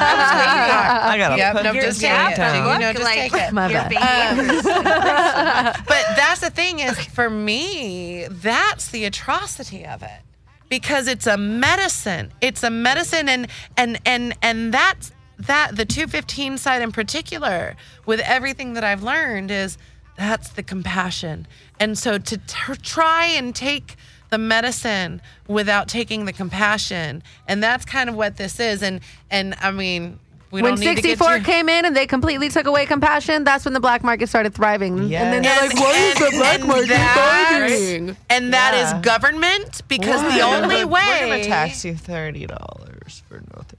I'm 0.05 0.19
just 0.19 0.33
kidding. 0.35 0.77
I 1.09 1.15
gotta 1.19 1.37
Yep, 1.39 1.53
put 1.55 1.63
nope, 1.65 1.75
this 1.77 1.85
just 1.85 2.01
down. 2.03 2.33
kidding. 2.35 2.73
You 2.73 2.79
know, 2.79 2.93
just 2.93 3.05
like, 3.05 3.33
take 3.33 3.33
it. 3.49 3.53
My 3.55 3.71
your 3.71 3.81
bad. 3.89 4.37
behaviors. 4.37 4.65
But 5.89 6.05
that's 6.15 6.41
the 6.41 6.51
thing 6.51 6.81
is 6.81 6.99
for 7.07 7.31
me, 7.31 8.27
that's 8.31 8.89
the 8.91 9.07
atrocity 9.07 9.87
of 9.87 10.03
it. 10.03 10.21
Because 10.69 11.09
it's 11.09 11.27
a 11.27 11.39
medicine. 11.39 12.31
It's 12.43 12.63
a 12.63 12.69
medicine 12.69 13.31
and 13.31 13.47
and 13.79 13.99
and 14.05 14.35
and 14.43 14.75
that's 14.75 15.13
that 15.39 15.75
the 15.75 15.87
215 15.87 16.59
side 16.59 16.83
in 16.83 16.93
particular 16.93 17.77
with 18.05 18.21
everything 18.21 18.75
that 18.75 18.85
I've 18.85 19.03
learned 19.03 19.51
is 19.51 19.79
that's 20.19 20.51
the 20.51 20.63
compassion. 20.63 21.47
And 21.81 21.97
so 21.97 22.19
to 22.19 22.37
t- 22.37 22.75
try 22.83 23.25
and 23.25 23.55
take 23.55 23.97
the 24.31 24.39
medicine 24.39 25.21
without 25.47 25.89
taking 25.89 26.25
the 26.25 26.33
compassion 26.33 27.23
and 27.47 27.63
that's 27.63 27.85
kind 27.85 28.09
of 28.11 28.15
what 28.17 28.37
this 28.37 28.61
is 28.61 28.83
and 28.83 29.01
and 29.31 29.55
I 29.61 29.71
mean 29.71 30.19
we 30.51 30.63
when 30.63 30.73
don't 30.77 30.81
need 30.81 30.97
to 30.97 31.03
64 31.03 31.41
came 31.41 31.69
in 31.69 31.85
and 31.85 31.95
they 31.95 32.07
completely 32.07 32.49
took 32.49 32.67
away 32.67 32.87
compassion, 32.87 33.45
that's 33.45 33.67
when 33.67 33.75
the 33.75 33.81
black 33.81 34.03
market 34.03 34.31
started 34.31 34.55
thriving. 34.55 34.99
And 34.99 35.11
then 35.13 35.43
they're 35.43 35.53
And- 35.63 35.75
like, 35.75 35.79
why 35.79 35.93
is 35.99 36.15
the 36.15 36.25
and- 36.29 36.37
black 36.39 36.59
and 36.61 36.69
market 36.69 36.89
that's- 36.89 37.59
thriving? 37.69 38.17
And 38.31 38.55
that 38.55 38.73
is 38.73 38.91
Yeah. 38.93 39.01
government 39.03 39.83
because 39.89 40.23
the 40.23 40.41
only 40.41 40.87
way 40.87 41.03
We're 41.21 41.29
gonna 41.29 41.45
tax 41.45 41.85
you 41.85 41.95
thirty 41.95 42.47
dollars 42.47 43.23
for 43.29 43.43
nothing. 43.55 43.78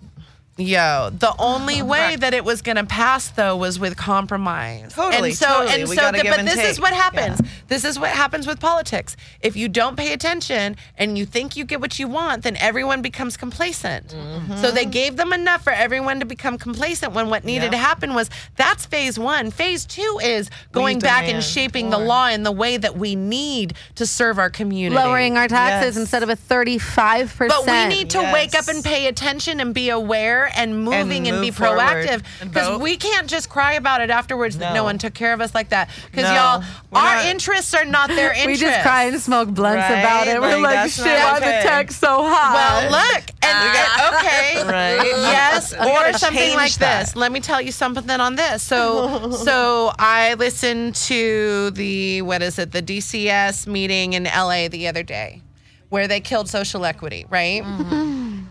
Yo, 0.60 1.10
the 1.18 1.34
only 1.40 1.82
way 1.94 2.16
that 2.18 2.34
it 2.34 2.44
was 2.46 2.62
going 2.62 2.76
to 2.78 2.84
pass 2.86 3.30
though 3.30 3.56
was 3.56 3.80
with 3.80 3.96
compromise. 3.98 4.94
Totally, 4.94 5.30
and 5.30 5.38
so, 5.38 5.48
totally. 5.48 5.82
And 5.82 5.90
We 5.90 5.96
so, 5.96 6.02
gotta 6.02 6.18
the- 6.18 6.24
give 6.24 6.32
but 6.32 6.40
and 6.40 6.48
this 6.48 6.64
is 6.64 6.80
what 6.80 6.94
happens. 6.94 7.40
Yeah. 7.44 7.50
This 7.68 7.86
is 7.86 8.00
what 8.00 8.10
happens 8.12 8.46
with 8.48 8.60
politics. 8.60 9.16
If 9.42 9.56
you 9.56 9.70
don't 9.70 9.96
pay 9.96 10.14
attention 10.14 10.76
and 10.98 11.18
you 11.18 11.26
think 11.26 11.56
you 11.56 11.64
get 11.66 11.80
what 11.82 11.98
you 12.00 12.08
want, 12.08 12.44
then 12.44 12.56
everyone 12.58 13.02
becomes 13.02 13.38
complacent. 13.38 14.12
So 14.58 14.72
they 14.72 14.86
gave 14.86 15.16
them 15.18 15.34
enough 15.34 15.64
for 15.64 15.72
everyone 15.72 16.20
to 16.20 16.26
become 16.26 16.58
complacent 16.58 17.14
when 17.14 17.30
what 17.30 17.44
needed 17.44 17.60
Mm-hmm. 17.60 17.66
Yeah. 17.66 17.70
to 17.72 17.78
happen 17.78 18.14
was 18.14 18.30
that's 18.56 18.86
phase 18.86 19.20
one. 19.20 19.52
Phase 19.52 19.86
two 19.86 20.20
is 20.24 20.50
going 20.72 21.00
back 21.00 21.22
and 21.24 21.28
demand 21.30 21.44
shaping 21.44 21.90
the 21.90 21.98
law 21.98 22.28
in 22.30 22.44
the 22.44 22.52
way 22.52 22.78
that 22.78 22.98
we 22.98 23.16
need 23.16 23.74
to 23.96 24.06
serve 24.06 24.40
our 24.40 24.50
community. 24.50 24.96
Lowering 24.96 25.38
our 25.38 25.48
taxes 25.48 25.96
Yes. 25.96 26.02
instead 26.02 26.24
of 26.24 26.30
a 26.30 26.36
35%. 26.36 27.48
But 27.50 27.66
we 27.68 27.86
need 27.96 28.10
to 28.12 28.20
wake 28.34 28.56
up 28.56 28.68
and 28.68 28.84
pay 28.84 29.08
attention 29.08 29.60
and 29.60 29.74
be 29.74 29.90
aware 29.90 30.49
and 30.56 30.84
moving 30.84 31.28
and, 31.28 31.38
move 31.38 31.46
be 31.46 31.52
proactive 31.52 32.24
because 32.42 32.80
we 32.80 32.98
can't 32.98 33.28
just 33.28 33.50
cry 33.50 33.74
about 33.74 34.02
it 34.02 34.10
afterwards 34.10 34.58
that 34.58 34.70
no 34.74 34.80
No. 34.80 34.84
one 34.86 34.98
took 34.98 35.14
care 35.14 35.34
of 35.34 35.42
us 35.42 35.54
like 35.54 35.70
that. 35.70 35.90
Because 36.12 36.24
No, 36.30 36.34
y'all, 36.36 36.64
we're 36.92 37.00
our 37.00 37.16
not- 37.18 37.26
interests 37.26 37.74
are 37.74 37.86
not 37.86 38.08
their 38.10 38.32
interests. 38.34 38.48
we 38.48 38.56
just 38.70 38.82
cry 38.82 39.04
and 39.06 39.20
smoke 39.22 39.50
blunts 39.50 39.90
Right? 39.90 40.00
about 40.00 40.28
it. 40.28 40.40
We're 40.42 40.58
Like, 40.58 40.76
like, 40.76 40.92
shit, 40.92 41.06
not 41.06 41.34
why 41.34 41.40
the 41.40 41.46
okay. 41.48 41.62
tax 41.64 41.96
so 41.98 42.24
high? 42.24 42.54
Well, 42.54 42.92
look, 42.92 43.24
and, 43.42 43.78
and- 43.78 44.16
okay, 44.16 44.64
Right? 44.70 45.06
yes, 45.06 45.74
or 45.74 46.18
something 46.18 46.56
like 46.56 46.74
that. 46.76 47.06
this. 47.08 47.16
Let 47.16 47.32
me 47.32 47.40
tell 47.40 47.62
you 47.62 47.72
something 47.72 48.10
on 48.10 48.36
this. 48.36 48.64
So, 48.64 49.32
so 49.32 49.92
I 50.00 50.36
listened 50.36 50.96
to 50.96 51.72
the 51.72 52.22
what 52.22 52.42
is 52.42 52.58
it, 52.60 52.72
the 52.72 52.82
DCS 52.82 53.68
meeting 53.68 54.14
in 54.14 54.24
LA 54.26 54.68
the 54.68 54.88
other 54.88 55.04
day, 55.04 55.42
where 55.90 56.08
they 56.08 56.20
killed 56.20 56.48
social 56.50 56.86
equity, 56.86 57.26
right? 57.30 57.64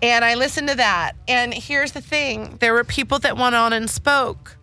And 0.03 0.25
I 0.25 0.35
listened 0.35 0.69
to 0.69 0.77
that. 0.77 1.13
And 1.27 1.53
here's 1.53 1.93
the 1.93 2.01
thing: 2.01 2.57
there 2.61 2.73
were 2.73 2.85
people 2.85 3.19
that 3.21 3.37
went 3.37 3.55
on 3.55 3.73
and 3.73 3.89
spoke. 3.89 4.57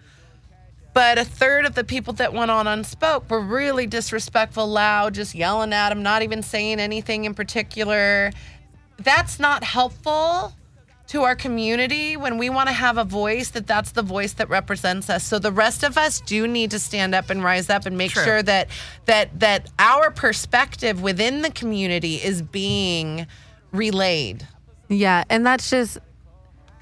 But 0.94 1.18
a 1.18 1.26
third 1.26 1.66
of 1.66 1.76
the 1.76 1.84
people 1.84 2.14
that 2.14 2.32
went 2.32 2.52
on 2.52 2.68
and 2.68 2.86
spoke 2.86 3.30
were 3.30 3.42
really 3.42 3.86
disrespectful, 3.86 4.66
loud, 4.66 5.14
just 5.14 5.36
yelling 5.36 5.74
at 5.74 5.92
him, 5.92 6.04
not 6.04 6.22
even 6.22 6.42
saying 6.42 6.80
anything 6.80 7.26
in 7.26 7.34
particular. 7.34 8.32
That's 8.98 9.38
not 9.38 9.66
helpful 9.66 10.54
to 11.08 11.24
our 11.24 11.36
community 11.36 12.16
when 12.16 12.38
we 12.38 12.50
want 12.50 12.70
to 12.70 12.74
have 12.74 12.98
a 12.98 13.04
voice 13.04 13.50
that 13.50 13.68
that's 13.68 13.92
the 13.92 14.02
voice 14.02 14.34
that 14.34 14.50
represents 14.50 15.08
us 15.08 15.24
so 15.24 15.38
the 15.38 15.52
rest 15.52 15.84
of 15.84 15.98
us 15.98 16.20
do 16.22 16.48
need 16.48 16.72
to 16.72 16.80
stand 16.80 17.14
up 17.14 17.30
and 17.30 17.44
rise 17.44 17.70
up 17.70 17.86
and 17.86 17.96
make 17.96 18.12
sure 18.12 18.42
that 18.42 18.68
that 19.06 19.40
that 19.40 19.70
our 19.78 20.10
perspective 20.10 21.04
within 21.04 21.44
the 21.44 21.52
community 21.52 22.16
is 22.16 22.42
being 22.42 23.28
relayed 23.72 24.48
Yeah, 24.90 25.24
and 25.30 25.46
that's 25.46 25.70
just 25.70 25.98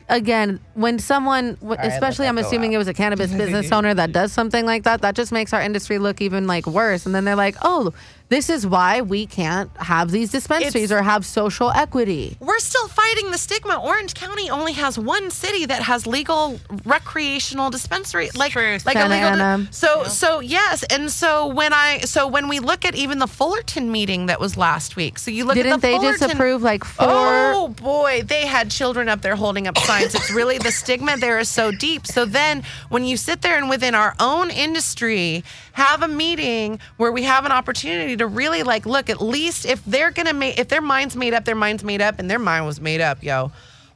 again 0.09 0.59
when 0.75 0.97
someone, 0.99 1.55
w 1.61 1.77
especially 1.79 2.27
I'm 2.27 2.37
assuming 2.37 2.73
it 2.73 2.77
was 2.77 2.87
a 2.87 2.93
cannabis 2.93 3.31
business 3.41 3.71
owner 3.71 3.93
that 3.93 4.11
does 4.11 4.31
something 4.33 4.65
like 4.65 4.83
that, 4.83 5.01
that 5.01 5.15
just 5.15 5.31
makes 5.31 5.53
our 5.53 5.61
industry 5.61 5.99
look 5.99 6.21
even 6.21 6.47
like 6.47 6.65
worse. 6.65 7.05
And 7.05 7.13
then 7.13 7.25
they're 7.25 7.35
like, 7.35 7.55
oh, 7.61 7.93
this 8.29 8.49
is 8.49 8.65
why 8.65 9.01
we 9.01 9.27
can't 9.27 9.69
have 9.77 10.09
these 10.09 10.31
dispensaries 10.31 10.75
It's- 10.89 10.91
or 10.91 11.03
have 11.03 11.23
social 11.25 11.69
equity. 11.71 12.35
we're 12.39 12.57
still 12.59 12.87
fighting 12.87 13.29
the 13.29 13.37
stigma. 13.37 13.79
Orange 13.79 14.15
County 14.15 14.49
only 14.49 14.73
has 14.73 14.97
one 14.97 15.29
city 15.29 15.65
that 15.67 15.83
has 15.83 16.07
legal 16.07 16.59
recreational 16.85 17.69
dispensary, 17.69 18.29
like 18.35 18.53
Truth. 18.53 18.85
like 18.85 18.95
a 18.95 19.01
legal. 19.07 19.15
Ana. 19.29 19.67
so 19.71 20.03
so 20.05 20.39
yes, 20.39 20.83
and 20.83 21.11
so 21.11 21.47
when 21.47 21.73
I 21.73 21.99
so 22.05 22.27
when 22.27 22.47
we 22.47 22.59
look 22.59 22.85
at 22.85 22.95
even 22.95 23.19
the 23.19 23.27
Fullerton 23.27 23.91
meeting 23.91 24.25
that 24.27 24.39
was 24.39 24.57
last 24.57 24.95
week, 24.95 25.19
so 25.19 25.29
you 25.29 25.45
look 25.45 25.55
Didn't 25.55 25.73
at 25.73 25.81
the 25.81 25.87
they 25.87 25.93
just 25.99 26.19
Fullerton- 26.19 26.37
approve 26.37 26.61
like 26.63 26.83
four? 26.83 27.05
Oh 27.07 27.67
boy, 27.67 28.23
they 28.25 28.47
had 28.47 28.71
children 28.71 29.09
up 29.09 29.21
there 29.21 29.35
holding 29.35 29.67
up 29.67 29.77
signs. 29.77 30.15
It's 30.15 30.31
really 30.31 30.57
the 30.63 30.71
stigma 30.71 31.17
there 31.17 31.39
is 31.39 31.49
so 31.49 31.71
deep. 31.71 32.07
So 32.07 32.25
then 32.25 32.63
when 32.89 33.03
you 33.03 33.17
sit 33.17 33.41
there 33.41 33.57
and 33.57 33.69
within 33.69 33.93
our 33.95 34.15
own 34.19 34.49
industry 34.49 35.43
have 35.73 36.01
a 36.01 36.07
meeting 36.07 36.79
where 36.97 37.11
we 37.11 37.23
have 37.23 37.45
an 37.45 37.51
opportunity 37.51 38.15
to 38.17 38.27
really 38.27 38.63
like 38.63 38.85
look 38.85 39.09
at 39.09 39.21
least 39.21 39.65
if 39.65 39.83
they're 39.85 40.11
gonna 40.11 40.33
make 40.33 40.57
if 40.57 40.69
their 40.69 40.81
mind's 40.81 41.15
made 41.15 41.33
up, 41.33 41.45
their 41.45 41.55
mind's 41.55 41.83
made 41.83 42.01
up, 42.01 42.19
and 42.19 42.29
their 42.29 42.39
mind 42.39 42.65
was 42.65 42.79
made 42.79 43.01
up, 43.01 43.21
yo. 43.21 43.51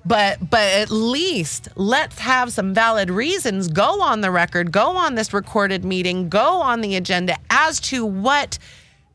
But 0.05 0.49
but 0.49 0.73
at 0.73 0.91
least 0.91 1.69
let's 1.75 2.19
have 2.19 2.53
some 2.53 2.73
valid 2.73 3.09
reasons. 3.09 3.67
Go 3.67 4.01
on 4.01 4.21
the 4.21 4.31
record, 4.31 4.71
go 4.71 4.95
on 4.95 5.15
this 5.15 5.33
recorded 5.33 5.83
meeting, 5.83 6.29
go 6.29 6.61
on 6.61 6.81
the 6.81 6.95
agenda 6.95 7.37
as 7.49 7.79
to 7.81 8.05
what 8.05 8.57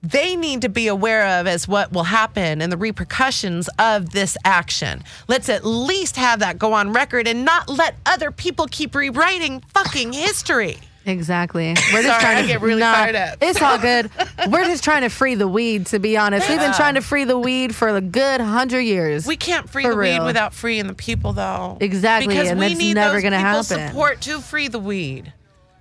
they 0.03 0.35
need 0.37 0.63
to 0.63 0.69
be 0.69 0.89
aware 0.89 1.41
of 1.41 1.47
as 1.47 1.69
what 1.69 1.93
will 1.93 2.05
happen 2.05 2.61
and 2.61 2.73
the 2.73 2.77
repercussions 2.77 3.69
of 3.79 4.11
this 4.11 4.37
action. 4.45 5.05
Let's 5.29 5.49
at 5.49 5.65
least 5.65 6.17
have 6.17 6.41
that 6.41 6.59
go 6.59 6.73
on 6.73 6.93
record 6.93 7.29
and 7.29 7.45
not 7.45 7.69
let 7.69 7.95
other 8.05 8.31
people 8.31 8.67
keep 8.71 8.95
rewriting 8.95 9.61
fucking 9.73 10.13
history. 10.13 10.79
Exactly. 11.05 11.69
We're 11.93 12.03
just 12.03 12.05
Sorry, 12.07 12.21
trying 12.21 12.37
I 12.39 12.43
to 12.43 12.47
get 12.47 12.61
really 12.61 12.81
Nah, 12.81 12.93
fired 12.95 13.17
up. 13.17 13.39
It's 13.41 13.61
all 13.61 13.79
good. 13.79 14.11
We're 14.49 14.65
just 14.65 14.85
trying 14.85 15.03
to 15.03 15.09
free 15.09 15.35
the 15.35 15.49
weed, 15.49 15.87
to 15.87 15.99
be 15.99 16.17
honest. 16.17 16.49
We've 16.49 16.61
been 16.61 16.75
trying 16.75 16.95
to 16.95 17.01
free 17.01 17.25
the 17.25 17.39
weed 17.39 17.75
for 17.75 17.89
a 17.89 18.01
good 18.01 18.41
hundred 18.41 18.83
years. 18.83 19.27
We 19.27 19.37
can't 19.37 19.69
free 19.69 19.83
For 19.83 19.91
the 19.91 19.97
weed 19.97 20.21
without 20.23 20.55
freeing 20.55 20.87
the 20.87 20.95
people, 20.95 21.33
though. 21.33 21.77
Exactly, 21.81 22.35
because 22.35 22.51
and 22.51 22.61
we 22.61 22.69
that's 22.69 22.79
need 22.79 22.95
never 22.95 23.15
those 23.15 23.23
gonna 23.25 23.39
happen. 23.39 23.65
support 23.65 24.21
to 24.23 24.41
free 24.41 24.69
the 24.69 24.79
weed. 24.79 25.33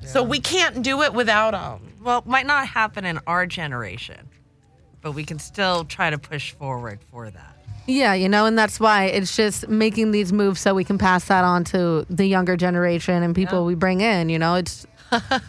So 0.07 0.23
we 0.23 0.39
can't 0.39 0.81
do 0.81 1.03
it 1.03 1.13
without 1.13 1.51
them. 1.51 1.90
Well, 2.01 2.19
it 2.19 2.25
might 2.25 2.47
not 2.47 2.67
happen 2.67 3.05
in 3.05 3.19
our 3.27 3.45
generation, 3.45 4.29
but 5.01 5.11
we 5.11 5.23
can 5.23 5.37
still 5.37 5.85
try 5.85 6.09
to 6.09 6.17
push 6.17 6.53
forward 6.53 6.99
for 7.11 7.29
that. 7.29 7.57
Yeah, 7.87 8.13
you 8.13 8.29
know, 8.29 8.45
and 8.45 8.57
that's 8.57 8.79
why 8.79 9.05
it's 9.05 9.35
just 9.35 9.67
making 9.67 10.11
these 10.11 10.33
moves 10.33 10.61
so 10.61 10.73
we 10.73 10.83
can 10.83 10.97
pass 10.97 11.25
that 11.25 11.43
on 11.43 11.63
to 11.65 12.05
the 12.09 12.25
younger 12.25 12.55
generation 12.55 13.21
and 13.21 13.35
people 13.35 13.65
we 13.65 13.75
bring 13.75 14.01
in. 14.01 14.29
You 14.29 14.39
know, 14.39 14.55
it's 14.55 14.87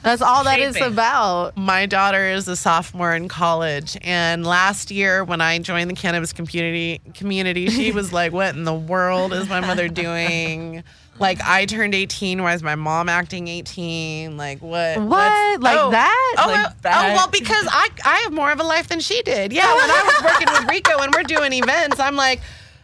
that's 0.03 0.21
all 0.23 0.45
that 0.45 0.59
it's 0.59 0.77
Shaping. 0.77 0.93
about. 0.93 1.57
My 1.57 1.87
daughter 1.87 2.27
is 2.27 2.49
a 2.49 2.57
sophomore 2.57 3.15
in 3.15 3.29
college, 3.29 3.97
and 4.03 4.45
last 4.45 4.91
year 4.91 5.25
when 5.25 5.41
I 5.41 5.59
joined 5.59 5.91
the 5.91 5.95
cannabis 5.95 6.33
community, 6.33 7.01
community, 7.15 7.69
she 7.69 7.93
was 7.93 8.13
like, 8.13 8.33
"What 8.33 8.55
in 8.57 8.65
the 8.65 8.75
world 8.75 9.33
is 9.33 9.49
my 9.49 9.61
mother 9.61 9.89
doing? 9.89 10.83
Like 11.23 11.41
I 11.43 11.65
turned 11.65 11.95
18. 11.95 12.43
Why 12.43 12.53
is 12.53 12.63
my 12.63 12.75
mom 12.75 13.09
acting 13.09 13.49
18? 13.49 14.37
Like 14.37 14.61
what? 14.61 15.01
What? 15.01 15.61
Like 15.63 15.79
oh, 15.79 15.91
that? 15.93 16.35
Oh, 16.39 16.47
Like 16.49 16.55
well- 16.57 16.75
that? 16.83 17.11
oh, 17.13 17.15
well, 17.15 17.29
because 17.29 17.67
I 17.71 17.89
I 18.05 18.17
have 18.25 18.33
more 18.33 18.51
of 18.53 18.61
a 18.61 18.65
life 18.65 18.89
than 18.89 19.01
she 19.01 19.23
did. 19.23 19.53
Yeah, 19.53 19.73
when 19.75 19.91
I 19.91 20.03
was 20.05 20.25
working 20.25 20.49
with 20.53 20.69
Rico 20.69 20.99
and 20.99 21.15
we're 21.15 21.23
doing 21.23 21.53
events, 21.55 21.99
I'm 22.01 22.17
like, 22.17 22.41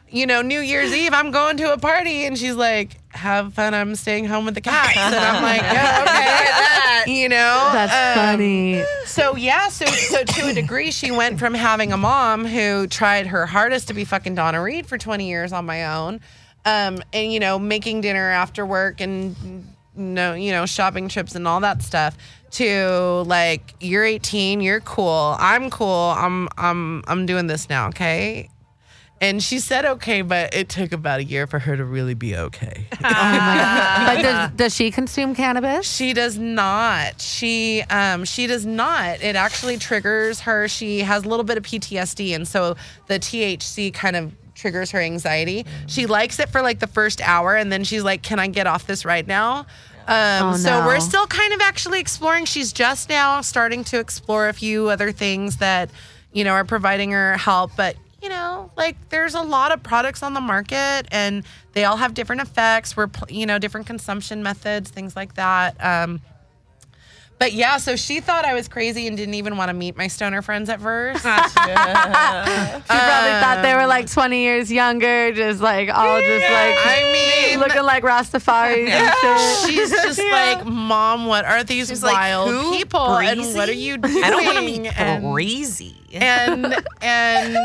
you 0.09 0.25
know, 0.27 0.41
New 0.41 0.61
Year's 0.61 0.95
Eve, 0.95 1.13
I'm 1.13 1.31
going 1.33 1.59
to 1.59 1.73
a 1.73 1.77
party, 1.79 2.25
and 2.25 2.39
she's 2.39 2.55
like, 2.55 2.97
"Have 3.11 3.53
fun. 3.53 3.75
I'm 3.75 3.95
staying 3.95 4.25
home 4.25 4.47
with 4.47 4.55
the 4.55 4.63
cats," 4.63 4.97
and 4.97 5.15
I'm 5.15 5.43
like, 5.51 5.61
"Yeah, 5.61 7.03
okay." 7.05 7.13
You 7.21 7.29
know, 7.29 7.71
That's 7.73 8.19
Um, 8.19 8.25
funny. 8.25 8.85
so 9.05 9.37
yeah, 9.37 9.69
so 9.69 9.85
so 9.87 10.25
to 10.25 10.47
a 10.49 10.55
degree, 10.55 10.91
she 10.93 11.11
went 11.11 11.39
from 11.39 11.53
having 11.55 11.93
a 11.93 11.97
mom 11.99 12.47
who 12.47 12.87
tried 12.87 13.27
her 13.27 13.45
hardest 13.47 13.89
to 13.89 13.95
be 13.95 14.05
fucking 14.05 14.35
Donna 14.35 14.63
Reed 14.63 14.87
for 14.87 14.97
20 14.97 15.29
years 15.29 15.53
on 15.53 15.67
my 15.67 15.85
own, 15.95 16.21
um, 16.69 17.03
and 17.13 17.33
you 17.33 17.41
know, 17.41 17.59
making 17.59 18.03
dinner 18.03 18.31
after 18.31 18.67
work 18.67 19.01
and 19.01 19.67
no, 19.95 20.35
you 20.35 20.53
know, 20.53 20.67
shopping 20.67 21.09
trips 21.09 21.35
and 21.35 21.49
all 21.49 21.61
that 21.61 21.83
stuff. 21.83 22.17
To 22.53 23.25
like, 23.27 23.75
you're 23.79 24.05
18, 24.05 24.63
you're 24.63 24.81
cool, 24.81 25.37
I'm 25.39 25.69
cool, 25.69 26.15
I'm 26.17 26.49
I'm 26.57 27.03
I'm 27.07 27.27
doing 27.27 27.47
this 27.47 27.69
now, 27.69 27.89
okay. 27.89 28.49
And 29.21 29.43
she 29.43 29.59
said 29.59 29.85
okay, 29.85 30.23
but 30.23 30.55
it 30.55 30.69
took 30.69 30.93
about 30.93 31.19
a 31.21 31.25
year 31.25 31.47
for 31.47 31.59
her 31.59 31.77
to 31.77 31.85
really 31.85 32.15
be 32.15 32.37
okay. 32.37 32.87
But 33.01 34.23
does, 34.23 34.51
does 34.53 34.75
she 34.75 34.91
consume 34.91 35.35
cannabis? 35.35 35.91
She 35.91 36.15
does 36.15 36.39
not. 36.39 37.21
She 37.21 37.83
um 37.91 38.25
she 38.25 38.47
does 38.47 38.65
not. 38.65 39.21
It 39.21 39.37
actually 39.37 39.77
triggers 39.77 40.41
her. 40.41 40.69
She 40.69 41.01
has 41.01 41.25
a 41.25 41.29
little 41.29 41.45
bit 41.45 41.59
of 41.59 41.65
PTSD 41.65 42.35
and 42.35 42.47
so 42.47 42.77
the 43.09 43.19
THC 43.19 43.93
kind 43.93 44.17
of 44.17 44.33
triggers 44.59 44.91
her 44.91 45.01
anxiety. 45.01 45.65
She 45.87 46.07
likes 46.07 46.39
it 46.39 46.51
for 46.51 46.61
like 46.61 46.81
the 46.81 46.87
first 46.87 47.21
hour 47.23 47.57
and 47.57 47.73
then 47.73 47.85
she's 47.85 48.03
like, 48.03 48.23
"Can 48.23 48.39
I 48.39 48.49
get 48.49 48.67
off 48.67 48.87
this 48.87 49.05
right 49.05 49.27
now?" 49.27 49.61
Um, 50.07 50.55
Oh, 50.55 50.57
so 50.57 50.81
no. 50.81 50.87
we're 50.87 51.01
still 51.01 51.27
kind 51.27 51.53
of 51.53 51.61
actually 51.61 52.01
exploring. 52.01 52.45
She's 52.47 52.73
just 52.73 53.09
now 53.09 53.41
starting 53.43 53.85
to 53.85 53.99
explore 54.01 54.49
a 54.49 54.53
few 54.55 54.89
other 54.89 55.13
things 55.13 55.59
that, 55.59 55.91
you 56.33 56.45
know, 56.45 56.53
are 56.53 56.65
providing 56.65 57.11
her 57.13 57.37
help. 57.37 57.73
But, 57.77 57.95
you 58.23 58.31
know, 58.31 58.71
like 58.77 58.97
there's 59.11 59.35
a 59.35 59.43
lot 59.43 59.71
of 59.71 59.83
products 59.83 60.23
on 60.23 60.33
the 60.33 60.41
market 60.41 61.03
and 61.13 61.45
they 61.75 61.85
all 61.85 61.99
have 61.99 62.15
different 62.15 62.41
effects. 62.41 62.97
We're, 62.97 63.09
you 63.29 63.45
know, 63.45 63.59
different 63.59 63.87
consumption 63.87 64.43
methods, 64.43 64.91
things 64.91 65.15
like 65.15 65.35
that. 65.35 65.77
Um, 65.85 66.21
but 67.39 67.53
yeah, 67.53 67.77
so 67.79 67.95
she 67.97 68.21
thought 68.21 68.45
I 68.45 68.55
was 68.55 68.69
crazy 68.69 69.07
and 69.07 69.17
didn't 69.17 69.35
even 69.35 69.57
want 69.57 69.69
to 69.69 69.75
meet 69.75 69.97
my 69.97 70.09
stoner 70.09 70.43
friends 70.43 70.69
at 70.69 70.81
first. 70.81 71.25
She 72.89 72.95
probably 72.95 73.31
thought 73.41 73.61
they 73.63 73.75
were 73.75 73.87
like 73.87 74.05
um, 74.05 74.09
20 74.09 74.41
years 74.43 74.73
younger, 74.73 75.33
just 75.33 75.61
like 75.61 75.89
all 75.89 76.21
just 76.21 76.45
like 76.45 76.77
I 76.79 77.11
mean, 77.51 77.61
looking 77.61 77.83
like 77.83 78.03
Rastafaris 78.03 78.89
and 78.89 79.15
shit. 79.21 79.71
she's 79.71 79.91
just 79.91 80.19
like, 80.33 80.65
Mom, 80.67 81.27
what 81.27 81.45
are 81.45 81.65
these 81.65 81.89
She's 81.89 82.03
like, 82.03 82.15
wild 82.15 82.51
"Who? 82.51 82.73
people? 82.77 83.17
And 83.19 83.41
what 83.55 83.69
are 83.69 83.73
you 83.73 83.99
doing? 83.99 84.23
I 84.25 84.31
don't 84.31 84.45
want 84.45 84.59
to 84.59 84.65
be 84.65 84.89
And- 84.89 85.25
crazy. 85.33 85.97
and 86.13 86.75
and 87.03 87.57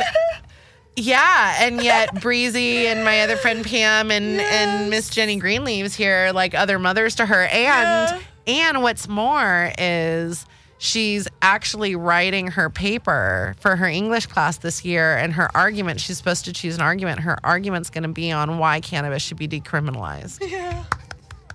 yeah, 0.96 1.56
and 1.60 1.82
yet 1.82 2.20
Breezy 2.22 2.88
and 2.88 3.04
my 3.04 3.22
other 3.22 3.36
friend 3.38 3.66
Pam 3.66 4.12
and 4.12 4.40
and 4.42 4.90
Miss 4.90 5.10
Jenny 5.10 5.38
Greenleaves 5.40 5.96
here 5.96 6.32
like 6.34 6.54
other 6.54 6.78
mothers 6.80 7.16
to 7.16 7.26
her. 7.26 7.46
And 7.46 8.24
and 8.48 8.82
what's 8.84 9.08
more 9.08 9.72
is 9.78 10.46
she's 10.78 11.28
actually 11.42 11.96
writing 11.96 12.48
her 12.48 12.70
paper 12.70 13.56
for 13.60 13.76
her 13.78 13.86
English 13.88 14.26
class 14.28 14.58
this 14.58 14.84
year 14.84 15.16
and 15.18 15.34
her 15.34 15.50
argument 15.56 16.00
she's 16.02 16.18
supposed 16.18 16.46
to 16.46 16.54
choose 16.54 16.76
an 16.76 16.82
argument. 16.82 17.22
Her 17.22 17.38
argument's 17.44 17.90
going 17.90 18.04
to 18.04 18.10
be 18.10 18.32
on 18.32 18.58
why 18.58 18.82
cannabis 18.82 19.24
should 19.24 19.38
be 19.38 19.48
decriminalized. 19.48 20.40
Yeah. 20.52 20.84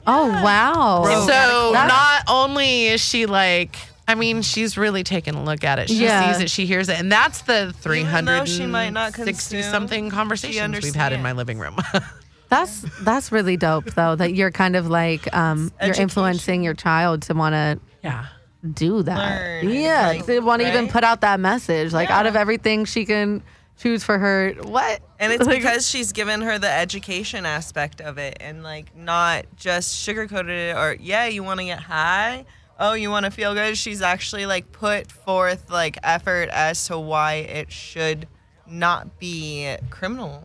Oh, 0.06 0.28
wow. 0.42 1.04
So 1.04 1.72
That's- 1.72 1.88
not 1.88 2.22
only 2.28 2.86
is 2.86 3.00
she 3.02 3.26
like, 3.26 3.76
I 4.06 4.14
mean, 4.14 4.40
she's 4.40 4.78
really 4.78 5.04
taking 5.04 5.34
a 5.34 5.44
look 5.44 5.64
at 5.64 5.78
it. 5.78 5.88
She 5.90 5.96
Yeah. 6.04 6.32
sees 6.32 6.42
it, 6.44 6.48
she 6.50 6.64
hears 6.64 6.88
it, 6.88 6.98
and 6.98 7.12
that's 7.12 7.42
the 7.42 7.74
three 7.80 8.00
Even 8.00 8.24
though 8.24 8.46
she 8.46 8.64
might 8.64 8.88
not 8.90 9.12
sixty 9.12 9.56
consume, 9.56 9.70
something 9.70 10.04
she 10.06 10.10
conversations 10.10 10.82
we've 10.82 10.94
had 10.94 11.12
in 11.12 11.22
my 11.22 11.32
living 11.32 11.58
room. 11.58 11.76
That's 12.48 12.80
that's 13.02 13.30
really 13.30 13.56
dope 13.56 13.86
though 13.94 14.16
that 14.16 14.34
you're 14.34 14.50
kind 14.50 14.74
of 14.76 14.88
like 14.88 15.34
um 15.36 15.64
you're 15.80 15.90
Education. 15.90 16.02
influencing 16.02 16.62
your 16.62 16.74
child 16.74 17.22
to 17.22 17.34
want 17.34 17.52
to 17.54 17.78
yeah. 18.02 18.26
do 18.72 19.02
that. 19.02 19.62
Learn, 19.62 19.70
yeah, 19.74 20.06
like, 20.08 20.26
to 20.26 20.40
want 20.40 20.62
to 20.62 20.68
even 20.68 20.88
put 20.88 21.04
out 21.04 21.20
that 21.20 21.40
message 21.40 21.92
like 21.92 22.10
out 22.10 22.26
of 22.26 22.36
everything 22.36 22.84
she 22.86 23.04
can 23.04 23.42
choose 23.76 24.02
for 24.02 24.18
her 24.18 24.54
what? 24.62 25.00
And 25.20 25.32
it's 25.32 25.46
Like- 25.46 25.58
because 25.58 25.88
she's 25.88 26.12
given 26.12 26.40
her 26.40 26.58
the 26.58 26.70
education 26.70 27.44
aspect 27.46 28.00
of 28.00 28.16
it 28.18 28.38
and 28.40 28.62
like 28.62 28.96
not 28.96 29.44
just 29.56 30.06
sugarcoated 30.06 30.70
it 30.70 30.76
or 30.76 30.96
yeah, 31.00 31.26
you 31.26 31.42
want 31.44 31.60
to 31.60 31.66
get 31.66 31.80
high. 31.80 32.44
Oh, 32.80 32.94
you 32.94 33.10
want 33.10 33.24
to 33.24 33.30
feel 33.30 33.54
good. 33.54 33.76
She's 33.76 34.00
actually 34.02 34.46
like 34.46 34.72
put 34.72 35.10
forth 35.12 35.68
like 35.70 35.98
effort 36.02 36.48
as 36.48 36.86
to 36.86 36.98
why 36.98 37.34
it 37.34 37.70
should 37.72 38.26
not 38.66 39.18
be 39.18 39.76
criminal. 39.90 40.44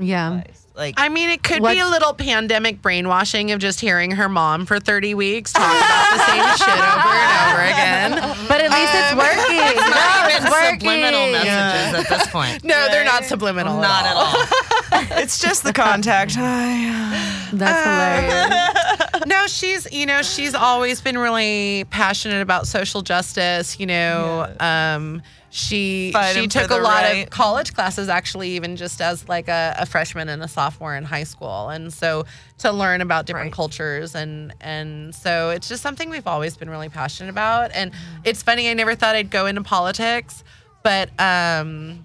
yeah. 0.00 0.42
Like 0.74 0.96
I 0.98 1.08
mean, 1.08 1.30
it 1.30 1.44
could 1.44 1.62
be 1.62 1.78
a 1.78 1.86
little 1.86 2.14
pandemic 2.14 2.82
brainwashing 2.82 3.52
of 3.52 3.60
just 3.60 3.80
hearing 3.80 4.10
her 4.12 4.28
mom 4.28 4.66
for 4.66 4.80
30 4.80 5.14
weeks 5.14 5.52
talk 5.52 5.62
about 5.62 6.12
the 6.12 6.18
same 6.26 6.56
shit 6.56 6.68
over 6.68 7.14
and 7.14 7.52
over 7.52 7.62
again. 7.62 8.36
But 8.48 8.60
at 8.60 8.70
least 8.70 8.92
it's 8.92 9.14
working. 9.14 9.56
no, 9.76 10.26
it's 10.26 10.50
working. 10.50 10.80
Subliminal 10.80 11.32
messages 11.32 11.94
at 11.94 12.08
this 12.08 12.26
point. 12.28 12.64
No, 12.64 12.88
they're 12.88 13.04
not 13.04 13.24
subliminal. 13.24 13.80
Not 13.80 14.04
at 14.04 14.16
all. 14.16 15.18
it's 15.22 15.38
just 15.40 15.62
the 15.62 15.72
contact 15.72 16.34
high. 16.34 17.46
That's 17.52 17.84
hilarious. 17.84 19.26
no, 19.26 19.46
she's 19.46 19.90
you 19.92 20.06
know 20.06 20.22
she's 20.22 20.54
always 20.54 21.00
been 21.00 21.18
really 21.18 21.84
passionate 21.90 22.42
about 22.42 22.66
social 22.66 23.02
justice. 23.02 23.78
You 23.78 23.86
know, 23.86 24.52
um, 24.60 25.22
she 25.54 26.10
Fighting 26.12 26.42
she 26.42 26.48
took 26.48 26.72
a 26.72 26.74
lot 26.74 27.04
right. 27.04 27.26
of 27.26 27.30
college 27.30 27.74
classes 27.74 28.08
actually, 28.08 28.50
even 28.50 28.74
just 28.74 29.00
as 29.00 29.28
like 29.28 29.46
a, 29.46 29.76
a 29.78 29.86
freshman 29.86 30.28
and 30.28 30.42
a 30.42 30.48
sophomore 30.48 30.96
in 30.96 31.04
high 31.04 31.22
school, 31.22 31.68
and 31.68 31.92
so 31.92 32.24
to 32.58 32.72
learn 32.72 33.00
about 33.00 33.26
different 33.26 33.52
cultures 33.52 34.16
and 34.16 34.52
and 34.60 35.14
so 35.14 35.50
it's 35.50 35.68
just 35.68 35.80
something 35.80 36.10
we've 36.10 36.26
always 36.26 36.56
been 36.56 36.68
really 36.68 36.88
passionate 36.88 37.30
about. 37.30 37.70
And 37.72 37.92
it's 38.24 38.42
funny, 38.42 38.68
I 38.68 38.74
never 38.74 38.96
thought 38.96 39.14
I'd 39.14 39.30
go 39.30 39.46
into 39.46 39.62
politics, 39.62 40.42
but 40.82 41.08
um, 41.20 42.04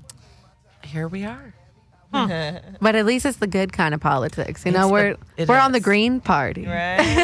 here 0.83 1.07
we 1.07 1.25
are. 1.25 1.55
But 2.81 2.95
at 2.95 3.05
least 3.05 3.25
it's 3.25 3.37
the 3.37 3.47
good 3.47 3.73
kind 3.73 3.93
of 3.95 3.99
politics. 3.99 4.63
You 4.65 4.71
know, 4.71 4.83
It's 4.85 4.91
we're 4.91 5.15
it 5.37 5.49
we're 5.49 5.57
on 5.59 5.71
the 5.71 5.79
green 5.79 6.21
party. 6.21 6.61
yes, 6.67 6.99
right, 6.99 7.15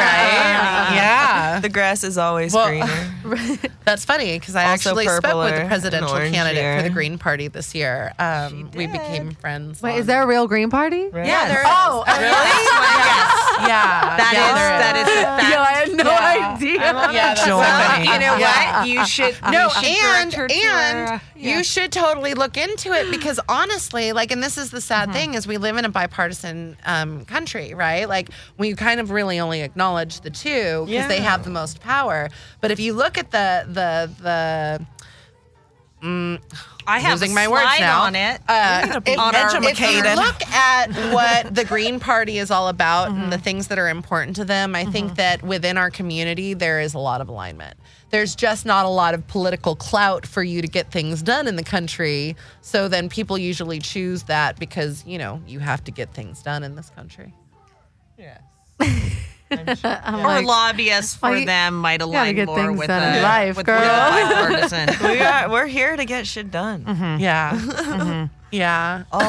right, 0.00 0.94
yeah. 0.94 1.60
The 1.60 1.68
grass 1.68 2.04
is 2.04 2.18
always 2.18 2.52
Well, 2.54 2.68
greener. 2.68 3.14
That's 3.84 4.04
funny 4.04 4.38
because 4.38 4.54
I 4.56 4.64
Also 4.70 4.90
actually 4.90 5.04
spoke 5.04 5.14
with 5.16 5.24
purpler 5.24 5.50
the 5.50 5.56
and 5.60 5.68
presidential 5.68 6.10
orange 6.16 6.34
candidate 6.34 6.62
for 6.76 6.82
the 6.82 6.88
here. 6.88 6.94
Green 6.94 7.18
Party 7.18 7.48
this 7.48 7.74
year. 7.74 8.12
Um, 8.18 8.70
we 8.74 8.86
became 8.86 9.32
friends. 9.32 9.80
Wait, 9.82 9.92
on- 9.94 9.98
is 10.00 10.06
there 10.06 10.22
a 10.22 10.26
real 10.26 10.46
green 10.46 10.70
party? 10.70 11.08
Yeah, 11.12 11.48
there 11.48 11.60
is. 11.62 11.66
Oh, 11.68 12.04
yeah. 13.66 14.16
That 14.16 14.30
yeah, 14.32 14.48
is 14.48 14.54
there 14.54 14.78
that 14.78 14.96
is 14.96 15.08
a 15.08 15.22
fact. 15.22 15.52
Yo, 15.52 15.60
I 15.60 15.72
had 15.72 15.92
no 15.92 16.10
Yeah. 16.10 16.54
idea. 16.54 16.72
Yeah, 17.12 17.34
that's 17.34 17.46
Well, 17.46 17.88
funny. 17.88 18.04
you 18.06 18.18
know 18.18 18.36
Yeah. 18.36 18.80
what? 18.80 18.88
You 18.88 19.06
should. 19.06 19.36
No, 19.50 19.64
you 19.64 19.70
should 19.70 19.84
and 19.84 20.30
direct 20.30 20.34
her 20.34 20.48
to 20.48 20.54
and 20.54 21.08
her, 21.08 21.14
uh, 21.14 21.18
you 21.36 21.64
should 21.64 21.92
totally 21.92 22.34
look 22.34 22.56
into 22.56 22.92
it 22.92 23.10
because 23.10 23.38
honestly, 23.48 24.12
like, 24.12 24.30
and 24.30 24.42
this 24.42 24.56
is 24.58 24.70
the 24.70 24.80
sad 24.80 25.12
thing 25.12 25.34
is 25.34 25.46
we 25.46 25.56
live 25.58 25.76
in 25.76 25.84
a 25.84 25.88
bipartisan 25.88 26.76
um, 26.86 27.24
country, 27.26 27.74
right? 27.74 28.08
Like, 28.08 28.30
we 28.58 28.74
kind 28.74 29.00
of 29.00 29.10
really 29.10 29.38
only 29.40 29.60
acknowledge 29.62 30.20
the 30.20 30.30
two 30.30 30.84
because 30.86 31.08
they 31.08 31.18
Yeah. 31.18 31.30
have 31.30 31.44
the 31.44 31.50
most 31.50 31.80
power. 31.80 32.28
But 32.60 32.70
if 32.70 32.80
you 32.80 32.92
look 32.94 33.18
at 33.20 33.30
the 33.30 33.66
the 33.72 34.10
the 34.22 34.86
I 36.86 36.98
have 36.98 37.20
losing 37.20 37.32
a 37.32 37.34
my 37.34 37.46
words 37.48 37.78
now. 37.78 38.02
on 38.02 38.16
it. 38.16 38.40
Uh, 38.48 39.00
if, 39.06 39.18
on 39.18 39.36
our- 39.36 39.62
if 39.62 39.78
you 39.80 40.02
look 40.02 40.42
at 40.46 40.86
what 41.14 41.54
the 41.54 41.64
Green 41.64 42.00
Party 42.00 42.38
is 42.38 42.50
all 42.50 42.68
about 42.68 43.10
and 43.10 43.30
the 43.32 43.38
things 43.38 43.68
that 43.68 43.78
are 43.78 43.88
important 43.88 44.36
to 44.36 44.44
them, 44.44 44.74
I 44.74 44.84
think 44.86 45.16
that 45.16 45.42
within 45.42 45.76
our 45.76 45.90
community 45.90 46.54
there 46.54 46.80
is 46.80 46.94
a 46.94 46.98
lot 46.98 47.20
of 47.20 47.28
alignment. 47.28 47.76
There's 48.08 48.34
just 48.34 48.66
not 48.66 48.86
a 48.86 48.88
lot 48.88 49.14
of 49.14 49.28
political 49.28 49.76
clout 49.76 50.26
for 50.26 50.42
you 50.42 50.62
to 50.62 50.68
get 50.68 50.90
things 50.90 51.22
done 51.22 51.46
in 51.46 51.54
the 51.56 51.62
country. 51.62 52.34
So 52.60 52.88
then 52.88 53.08
people 53.08 53.38
usually 53.38 53.78
choose 53.78 54.24
that 54.24 54.58
because, 54.58 55.04
you 55.06 55.18
know, 55.18 55.40
you 55.46 55.60
have 55.60 55.84
to 55.84 55.92
get 55.92 56.12
things 56.12 56.42
done 56.42 56.64
in 56.64 56.74
this 56.74 56.90
country. 56.90 57.32
Yes. 58.18 58.40
I'm 59.50 60.14
or 60.20 60.22
like, 60.22 60.46
lobbyists 60.46 61.14
for 61.14 61.36
you 61.36 61.46
them 61.46 61.76
might 61.76 62.02
align 62.02 62.34
get 62.34 62.46
more 62.46 62.72
with 62.72 62.86
done 62.88 63.02
in 63.02 63.14
the 63.16 63.22
life, 63.22 63.56
with, 63.56 63.66
girl. 63.66 63.80
with 63.80 64.70
the 64.70 64.98
we 65.08 65.20
are, 65.20 65.50
we're 65.50 65.66
here 65.66 65.96
to 65.96 66.04
get 66.04 66.26
shit 66.26 66.50
done. 66.50 66.84
Mm-hmm. 66.84 67.20
Yeah. 67.20 67.52
Mm-hmm. 67.52 68.34
Yeah. 68.52 69.04
All 69.12 69.20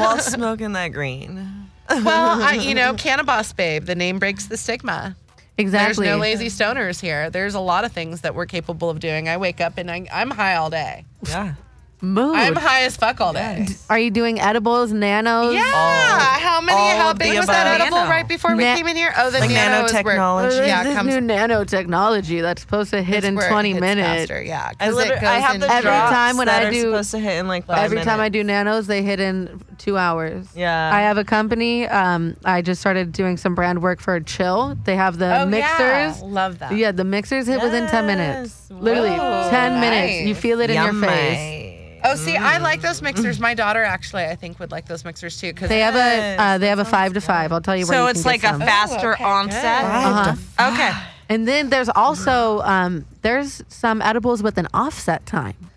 while 0.00 0.18
smoking 0.18 0.72
that 0.72 0.88
green. 0.88 1.68
Well, 1.88 2.42
I, 2.42 2.54
you 2.54 2.74
know, 2.74 2.94
Cannabis 2.94 3.52
Babe, 3.52 3.84
the 3.84 3.96
name 3.96 4.18
breaks 4.20 4.46
the 4.46 4.56
stigma. 4.56 5.16
exactly. 5.58 6.06
There's 6.06 6.16
no 6.16 6.20
lazy 6.20 6.46
stoners 6.46 7.00
here. 7.00 7.30
There's 7.30 7.54
a 7.54 7.60
lot 7.60 7.84
of 7.84 7.90
things 7.92 8.20
that 8.20 8.34
we're 8.34 8.46
capable 8.46 8.90
of 8.90 9.00
doing. 9.00 9.28
I 9.28 9.36
wake 9.38 9.60
up 9.60 9.76
and 9.76 9.90
I, 9.90 10.06
I'm 10.12 10.30
high 10.30 10.54
all 10.54 10.70
day. 10.70 11.04
Yeah. 11.26 11.54
Mood. 12.02 12.34
I'm 12.36 12.56
high 12.56 12.82
as 12.84 12.96
fuck 12.96 13.20
all 13.20 13.32
day. 13.32 13.66
Are 13.88 13.98
you 13.98 14.10
doing 14.10 14.40
edibles, 14.40 14.92
nanos? 14.92 15.54
Yeah. 15.54 15.62
how 15.62 16.60
many? 16.60 16.78
all 16.78 16.96
How 16.98 17.10
of 17.10 17.18
big 17.18 17.32
the 17.32 17.38
was 17.38 17.46
that 17.46 17.66
above. 17.66 17.80
edible 17.80 17.98
Nano. 17.98 18.10
right 18.10 18.26
before 18.28 18.54
we 18.56 18.64
Na- 18.64 18.74
came 18.76 18.86
in 18.88 18.96
here? 18.96 19.12
Oh, 19.16 19.30
the 19.30 19.40
Like 19.40 19.50
nano 19.50 19.84
is 19.84 19.92
where- 19.92 20.02
nanotechnology. 20.16 20.66
Yeah, 20.66 20.82
this 20.84 20.94
comes 20.96 21.14
new 21.14 21.20
nanotechnology 21.20 22.42
that's 22.42 22.62
supposed 22.62 22.90
to 22.90 23.02
hit 23.02 23.18
it's 23.18 23.26
in 23.26 23.34
where 23.36 23.46
it 23.46 23.50
20 23.50 23.70
hits 23.72 23.80
minutes. 23.80 24.08
faster, 24.30 24.42
Yeah, 24.42 24.70
I, 24.70 24.74
'cause 24.74 24.92
it 24.92 24.96
literally, 24.96 25.26
I 25.26 25.36
goes 25.40 25.44
have 25.50 25.60
the 25.60 25.70
Every 25.72 25.82
drops 25.82 26.10
time 26.12 26.36
when 26.36 26.46
that 26.46 26.62
I 26.62 26.66
are 26.66 26.70
do- 26.70 26.80
supposed 26.82 27.10
to 27.12 27.18
hit 27.18 27.38
in 27.38 27.48
like 27.48 27.66
five 27.66 27.78
Every 27.78 28.00
time 28.02 28.20
I 28.20 28.28
do 28.28 28.42
nanos, 28.44 28.86
they 28.86 29.02
hit 29.02 29.20
in 29.20 29.60
two 29.78 29.96
hours. 29.98 30.46
Yeah. 30.54 30.90
I 30.92 31.00
have 31.00 31.16
a 31.18 31.24
company. 31.24 31.86
Um, 31.88 32.36
I 32.44 32.62
just 32.62 32.80
started 32.80 33.12
doing 33.12 33.36
some 33.36 33.54
brand 33.54 33.82
work 33.82 34.00
for 34.00 34.18
Chill. 34.20 34.76
They 34.84 34.96
have 34.96 35.18
the 35.18 35.40
Oh, 35.42 35.46
mixers. 35.46 35.70
Yeah. 35.78 36.14
Love 36.22 36.58
that. 36.58 36.76
Yeah, 36.76 36.92
the 36.92 37.04
mixers 37.04 37.46
hit 37.46 37.62
within 37.62 37.86
10 37.88 38.06
minutes. 38.06 38.66
Yes. 38.70 38.78
Literally 38.80 39.10
Whoa, 39.10 39.48
10 39.50 39.80
minutes. 39.80 40.12
nice. 40.18 40.26
You 40.26 40.34
feel 40.34 40.60
it 40.60 40.70
in 40.70 40.82
your 40.82 40.92
face. 40.94 41.59
Yummy. 42.02 42.12
Oh, 42.12 42.16
see, 42.16 42.36
I 42.36 42.58
like 42.58 42.80
those 42.80 43.02
mixers. 43.02 43.38
My 43.40 43.54
daughter 43.54 43.82
actually, 43.82 44.24
I 44.24 44.34
think, 44.34 44.58
would 44.60 44.70
like 44.70 44.86
those 44.86 45.04
mixers 45.04 45.38
too. 45.40 45.52
Because 45.52 45.68
They 45.68 45.80
have 45.80 45.94
a 45.96 46.36
uh, 46.40 46.58
they 46.58 46.68
have 46.68 46.78
a 46.78 46.84
five 46.84 47.14
to 47.14 47.20
five. 47.20 47.52
I'll 47.52 47.60
tell 47.60 47.76
you 47.76 47.86
where 47.86 47.96
So 47.98 48.04
you 48.04 48.10
it's 48.10 48.22
can 48.22 48.30
like 48.32 48.42
get 48.42 48.54
a 48.54 48.58
some. 48.58 48.66
faster 48.66 49.12
okay, 49.14 49.24
onset. 49.24 49.84
Uh-huh. 49.84 50.72
Okay. 50.72 50.92
And 51.28 51.46
then 51.46 51.70
there's 51.70 51.88
also 51.88 52.60
um, 52.62 53.06
there's 53.22 53.62
some 53.68 54.02
edibles 54.02 54.42
with 54.42 54.58
an 54.58 54.66
offset 54.74 55.24
time. 55.26 55.69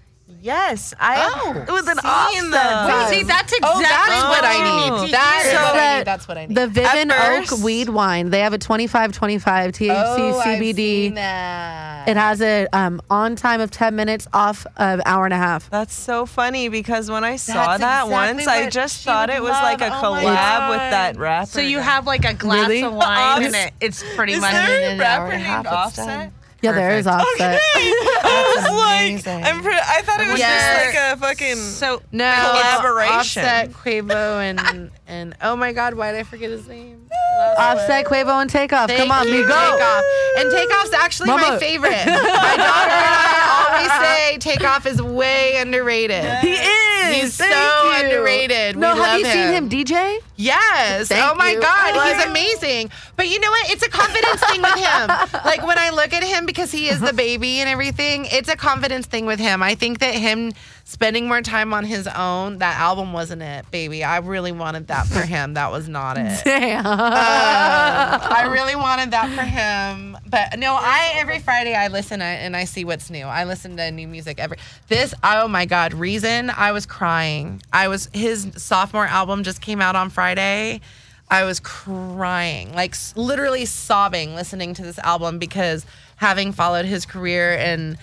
Yes, 0.44 0.94
I 1.00 1.32
Oh, 1.46 1.54
with 1.74 1.88
an 1.88 1.96
seen 2.00 2.04
offset. 2.04 2.52
those. 2.52 3.10
Wait, 3.12 3.18
See, 3.18 3.24
that's 3.24 3.54
exactly 3.54 3.60
Oh, 3.64 3.82
that's 3.82 4.24
what 4.24 4.44
I 4.44 4.56
Oh. 4.90 5.02
need. 5.06 5.14
That 5.14 5.42
is 5.46 5.52
So 5.54 5.64
what 5.64 5.76
I 5.76 5.78
the- 5.94 5.98
need. 6.00 6.06
That's 6.06 6.28
what 6.28 6.38
I 6.38 6.46
need. 6.48 6.56
The 6.58 6.68
Vivin 6.68 7.12
At 7.14 7.52
Oak 7.52 7.60
weed 7.64 7.88
wine. 7.88 8.30
They 8.30 8.42
have 8.42 8.52
a 8.52 8.58
25 8.58 9.14
25 9.14 9.72
THC 9.72 9.90
oh, 10.34 10.40
I've 10.40 10.46
CBD. 10.60 10.76
seen 11.06 11.14
that. 11.14 12.10
It 12.10 12.18
has 12.18 12.42
a 12.42 12.68
um, 12.74 13.02
on 13.10 13.38
time 13.38 13.62
of 13.62 13.72
10 13.72 13.96
minutes 13.96 14.28
off 14.34 14.68
of 14.76 15.00
hour 15.06 15.24
and 15.24 15.34
a 15.34 15.38
half. 15.38 15.70
That's 15.70 15.96
so 15.96 16.26
funny 16.26 16.68
because 16.68 17.10
when 17.10 17.24
I 17.24 17.38
saw 17.38 17.54
That's 17.78 17.80
that 17.80 18.04
exactly 18.08 18.12
once, 18.44 18.48
I 18.48 18.70
just 18.70 19.04
thought 19.06 19.30
it 19.30 19.42
was 19.42 19.52
like 19.54 19.80
a 19.80 19.88
love. 19.88 20.04
Oh 20.04 20.14
collab 20.26 20.70
with 20.72 20.78
that 20.92 21.18
rapper. 21.18 21.46
So 21.52 21.62
you 21.62 21.78
guy. 21.78 21.84
have 21.86 22.06
like 22.06 22.26
a 22.26 22.34
glass 22.34 22.68
Really? 22.68 22.84
of 22.84 22.94
wine 22.94 23.44
and 23.44 23.56
it, 23.56 23.72
it's 23.80 24.04
pretty 24.18 24.34
Is 24.34 24.42
much 24.42 24.52
there 24.52 24.80
in 24.82 24.84
a 24.84 24.94
an 24.96 25.02
hour 25.02 25.24
rapper 25.24 25.32
and 25.32 25.42
a 25.42 25.46
half, 25.46 25.64
named 25.64 25.66
it's. 25.68 26.00
Offset? 26.00 26.32
Yeah, 26.64 26.72
there 26.72 26.98
is 26.98 27.06
offset. 27.08 27.60
I 27.76 28.54
was 28.56 29.26
like. 29.26 29.28
I'm 29.46 29.62
pre- 29.62 29.74
I 29.76 30.02
thought 30.04 30.22
it 30.22 30.30
was 30.32 30.40
Yes. 30.40 30.86
just 30.86 30.96
like 30.96 31.14
a 31.14 31.18
fucking. 31.20 31.56
so 31.58 32.02
no 32.12 32.34
collaboration. 32.34 33.44
Offset, 33.44 33.72
Quavo, 33.72 34.40
and 34.42 34.90
and 35.08 35.36
oh 35.42 35.56
my 35.56 35.74
God, 35.74 35.94
why 35.96 36.12
did 36.12 36.20
I 36.22 36.24
forget 36.24 36.50
his 36.50 36.68
name? 36.68 37.08
Offset, 37.58 38.06
Quavo, 38.06 38.42
and 38.42 38.50
Takeoff. 38.50 38.88
Thank 38.88 39.02
Come 39.02 39.12
on, 39.12 39.28
you, 39.28 39.34
me 39.34 39.40
go. 39.42 39.48
Takeoff. 39.48 40.04
And 40.38 40.52
Takeoff's 40.52 40.94
actually 40.94 41.30
my 41.32 41.42
Mama. 41.42 41.60
favorite. 41.60 41.92
my 41.92 41.96
daughter 42.06 42.16
and 42.16 43.14
I 43.16 43.76
always 43.76 43.92
say 44.08 44.38
Takeoff 44.40 44.86
is 44.86 45.02
way 45.02 45.58
underrated. 45.58 46.24
He 46.40 46.54
is. 46.54 47.16
He's 47.16 47.38
Thank 47.38 47.52
so 47.54 47.84
you. 47.92 48.04
underrated. 48.06 48.78
No, 48.78 48.94
We 48.94 49.00
have 49.02 49.08
love 49.10 49.20
you 49.20 49.26
seen 49.26 49.48
him 49.54 49.70
DJ? 49.70 50.20
Yes. 50.36 51.08
Thank 51.10 51.32
oh 51.32 51.36
my 51.36 51.52
you. 51.52 51.62
God, 51.62 51.96
Like- 51.96 52.16
he's 52.18 52.26
amazing. 52.26 52.90
But 53.16 53.30
you 53.30 53.40
know 53.40 53.50
what? 53.50 53.72
It's 53.72 53.84
a 53.84 53.90
confidence 53.90 54.44
thing 54.46 54.62
with 54.62 54.76
him. 54.76 55.10
Like 55.46 55.66
when 55.66 55.78
I 55.78 55.90
look 55.90 56.14
at 56.14 56.24
him 56.24 56.46
because 56.46 56.72
he 56.72 56.88
is 56.88 57.00
the 57.02 57.12
baby 57.14 57.60
and 57.60 57.70
everything, 57.70 58.26
it's 58.32 58.50
a 58.50 58.56
confidence 58.56 59.06
thing 59.08 59.26
with 59.26 59.40
him. 59.40 59.62
I 59.62 59.76
think 59.76 60.00
that 60.00 60.16
him 60.16 60.54
spending 60.86 61.28
more 61.28 61.42
time 61.42 61.74
on 61.74 61.84
his 61.86 62.08
own, 62.08 62.60
that 62.60 62.80
album 62.80 63.14
wasn't 63.14 63.42
it, 63.42 63.70
baby. 63.72 64.04
I 64.04 64.18
really 64.18 64.52
wanted 64.52 64.88
that 64.88 65.06
for 65.08 65.22
him. 65.22 65.54
That 65.56 65.72
was 65.72 65.88
not 65.90 66.18
it. 66.18 66.42
Damn. 66.46 66.86
Um, 66.86 66.94
I 66.98 68.50
really 68.52 68.76
wanted 68.76 69.12
that 69.12 69.30
for 69.36 69.42
him, 69.44 70.13
but 70.34 70.58
no. 70.58 70.74
I 70.74 71.12
every 71.14 71.38
Friday 71.38 71.76
I 71.76 71.90
listen 71.90 72.20
and 72.20 72.58
I 72.58 72.64
see 72.66 72.84
what's 72.86 73.12
new. 73.12 73.26
I 73.26 73.44
listen 73.44 73.78
to 73.78 73.92
new 73.92 74.08
music 74.08 74.40
every. 74.40 74.58
This 74.88 75.14
oh 75.24 75.48
my 75.48 75.66
god, 75.66 75.94
reason 75.94 76.50
I 76.50 76.72
was 76.72 76.88
crying. 76.88 77.62
I 77.72 77.88
was 77.88 78.10
his 78.14 78.48
sophomore 78.58 79.06
album 79.06 79.44
just 79.44 79.62
came 79.62 79.80
out 79.80 79.96
on 79.96 80.10
Friday. 80.10 80.82
I 81.30 81.44
was 81.44 81.60
crying, 81.60 82.74
like 82.74 82.96
literally 83.16 83.66
sobbing 83.66 84.34
listening 84.34 84.74
to 84.74 84.82
this 84.82 84.98
album 85.00 85.38
because 85.38 85.86
having 86.16 86.52
followed 86.52 86.86
his 86.86 87.06
career 87.06 87.56
and 87.56 87.96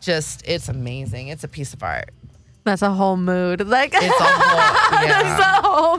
just 0.00 0.42
it's 0.46 0.70
amazing. 0.70 1.28
It's 1.28 1.44
a 1.44 1.48
piece 1.48 1.74
of 1.74 1.82
art. 1.82 2.08
That's 2.64 2.80
a 2.82 2.90
whole 2.90 3.18
mood. 3.18 3.68
Like 3.68 3.92
It's 3.94 4.02
a 4.02 4.24
whole 4.24 5.02
yeah. 5.06 5.22
That's 5.22 5.40
a 5.44 5.62
whole 5.68 5.98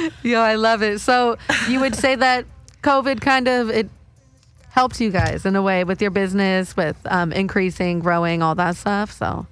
mood. 0.00 0.12
Yo, 0.22 0.40
I 0.40 0.54
love 0.54 0.82
it. 0.82 1.00
So 1.00 1.36
you 1.68 1.80
would 1.80 1.94
say 1.94 2.14
that 2.16 2.46
COVID 2.82 3.20
kind 3.20 3.48
of 3.48 3.70
it 3.70 3.88
helped 4.70 5.00
you 5.00 5.10
guys 5.10 5.44
in 5.44 5.54
a 5.54 5.62
way 5.62 5.84
with 5.84 6.00
your 6.00 6.10
business, 6.10 6.76
with 6.76 6.96
um, 7.06 7.32
increasing, 7.32 8.00
growing, 8.00 8.42
all 8.42 8.54
that 8.54 8.76
stuff. 8.76 9.12
So 9.12 9.46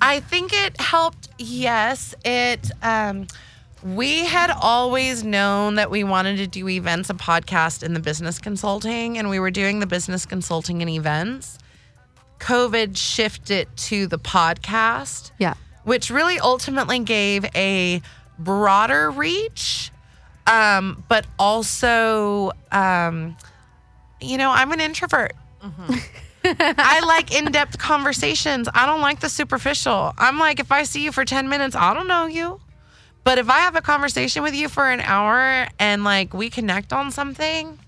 I 0.00 0.20
think 0.20 0.52
it 0.52 0.80
helped. 0.80 1.28
Yes, 1.38 2.14
it. 2.24 2.70
Um, 2.82 3.26
we 3.82 4.24
had 4.24 4.50
always 4.50 5.22
known 5.22 5.76
that 5.76 5.90
we 5.90 6.02
wanted 6.02 6.38
to 6.38 6.46
do 6.46 6.68
events, 6.68 7.10
a 7.10 7.14
podcast, 7.14 7.82
in 7.82 7.94
the 7.94 8.00
business 8.00 8.38
consulting, 8.38 9.18
and 9.18 9.30
we 9.30 9.38
were 9.38 9.52
doing 9.52 9.78
the 9.78 9.86
business 9.86 10.26
consulting 10.26 10.82
and 10.82 10.90
events. 10.90 11.58
COVID 12.40 12.96
shifted 12.96 13.68
to 13.76 14.06
the 14.06 14.18
podcast, 14.18 15.30
yeah, 15.38 15.54
which 15.84 16.10
really 16.10 16.38
ultimately 16.38 16.98
gave 16.98 17.44
a 17.54 18.02
broader 18.38 19.10
reach, 19.10 19.90
um, 20.48 21.04
but 21.08 21.26
also, 21.38 22.52
um, 22.72 23.36
you 24.20 24.38
know, 24.38 24.50
I'm 24.50 24.72
an 24.72 24.80
introvert. 24.80 25.34
I 26.44 27.00
like 27.06 27.36
in 27.36 27.46
depth 27.52 27.78
conversations. 27.78 28.68
I 28.72 28.86
don't 28.86 29.00
like 29.00 29.20
the 29.20 29.28
superficial. 29.28 30.14
I'm 30.16 30.38
like, 30.38 30.60
if 30.60 30.72
I 30.72 30.84
see 30.84 31.04
you 31.04 31.12
for 31.12 31.24
10 31.24 31.48
minutes, 31.48 31.76
I 31.76 31.92
don't 31.92 32.08
know 32.08 32.26
you. 32.26 32.60
But 33.24 33.38
if 33.38 33.50
I 33.50 33.58
have 33.58 33.76
a 33.76 33.82
conversation 33.82 34.42
with 34.42 34.54
you 34.54 34.68
for 34.68 34.88
an 34.88 35.00
hour 35.00 35.68
and 35.78 36.02
like 36.04 36.32
we 36.32 36.48
connect 36.48 36.92
on 36.92 37.10
something, 37.10 37.78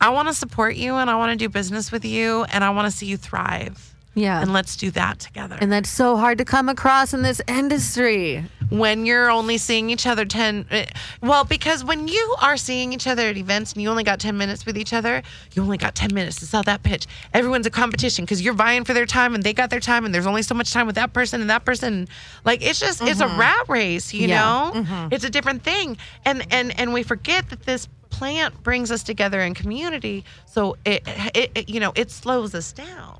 I 0.00 0.10
want 0.10 0.28
to 0.28 0.34
support 0.34 0.76
you 0.76 0.94
and 0.94 1.10
I 1.10 1.16
want 1.16 1.32
to 1.32 1.36
do 1.36 1.50
business 1.50 1.92
with 1.92 2.04
you 2.04 2.44
and 2.44 2.64
I 2.64 2.70
want 2.70 2.90
to 2.90 2.96
see 2.96 3.06
you 3.06 3.18
thrive. 3.18 3.94
Yeah. 4.14 4.40
And 4.42 4.52
let's 4.52 4.76
do 4.76 4.90
that 4.92 5.18
together. 5.20 5.56
and 5.60 5.70
that's 5.70 5.88
so 5.90 6.16
hard 6.16 6.38
to 6.38 6.44
come 6.44 6.68
across 6.68 7.14
in 7.14 7.22
this 7.22 7.40
industry. 7.46 8.44
when 8.70 9.06
you're 9.06 9.30
only 9.30 9.56
seeing 9.56 9.88
each 9.88 10.06
other 10.06 10.26
10 10.26 10.66
eh, 10.70 10.84
well 11.22 11.42
because 11.44 11.82
when 11.84 12.06
you 12.06 12.36
are 12.42 12.58
seeing 12.58 12.92
each 12.92 13.06
other 13.06 13.22
at 13.28 13.36
events 13.38 13.72
and 13.72 13.80
you 13.80 13.88
only 13.88 14.04
got 14.04 14.20
10 14.20 14.36
minutes 14.36 14.66
with 14.66 14.76
each 14.76 14.92
other 14.92 15.22
you 15.54 15.62
only 15.62 15.78
got 15.78 15.94
10 15.94 16.12
minutes 16.12 16.36
to 16.40 16.44
sell 16.46 16.62
that 16.62 16.82
pitch 16.82 17.06
everyone's 17.32 17.64
a 17.66 17.70
competition 17.70 18.26
because 18.26 18.42
you're 18.42 18.52
vying 18.52 18.84
for 18.84 18.92
their 18.92 19.06
time 19.06 19.34
and 19.34 19.42
they 19.42 19.54
got 19.54 19.70
their 19.70 19.80
time 19.80 20.04
and 20.04 20.14
there's 20.14 20.26
only 20.26 20.42
so 20.42 20.54
much 20.54 20.70
time 20.70 20.86
with 20.86 20.96
that 20.96 21.14
person 21.14 21.40
and 21.40 21.48
that 21.48 21.64
person 21.64 22.06
like 22.44 22.60
it's 22.62 22.78
just 22.78 23.00
it's 23.00 23.20
a 23.20 23.26
rat 23.38 23.66
race 23.70 24.12
you 24.12 24.28
Yeah. 24.28 24.42
know 24.74 25.08
it's 25.10 25.24
a 25.24 25.30
different 25.30 25.62
thing 25.62 25.96
and 26.26 26.46
and 26.52 26.78
and 26.78 26.92
we 26.92 27.02
forget 27.02 27.48
that 27.48 27.62
this 27.64 27.88
plant 28.10 28.62
brings 28.62 28.90
us 28.90 29.02
together 29.02 29.40
in 29.40 29.54
community 29.54 30.24
so 30.44 30.76
it, 30.84 31.02
it, 31.34 31.50
it 31.54 31.68
you 31.70 31.80
know 31.80 31.92
it 31.94 32.10
slows 32.10 32.54
us 32.54 32.72
down 32.72 33.18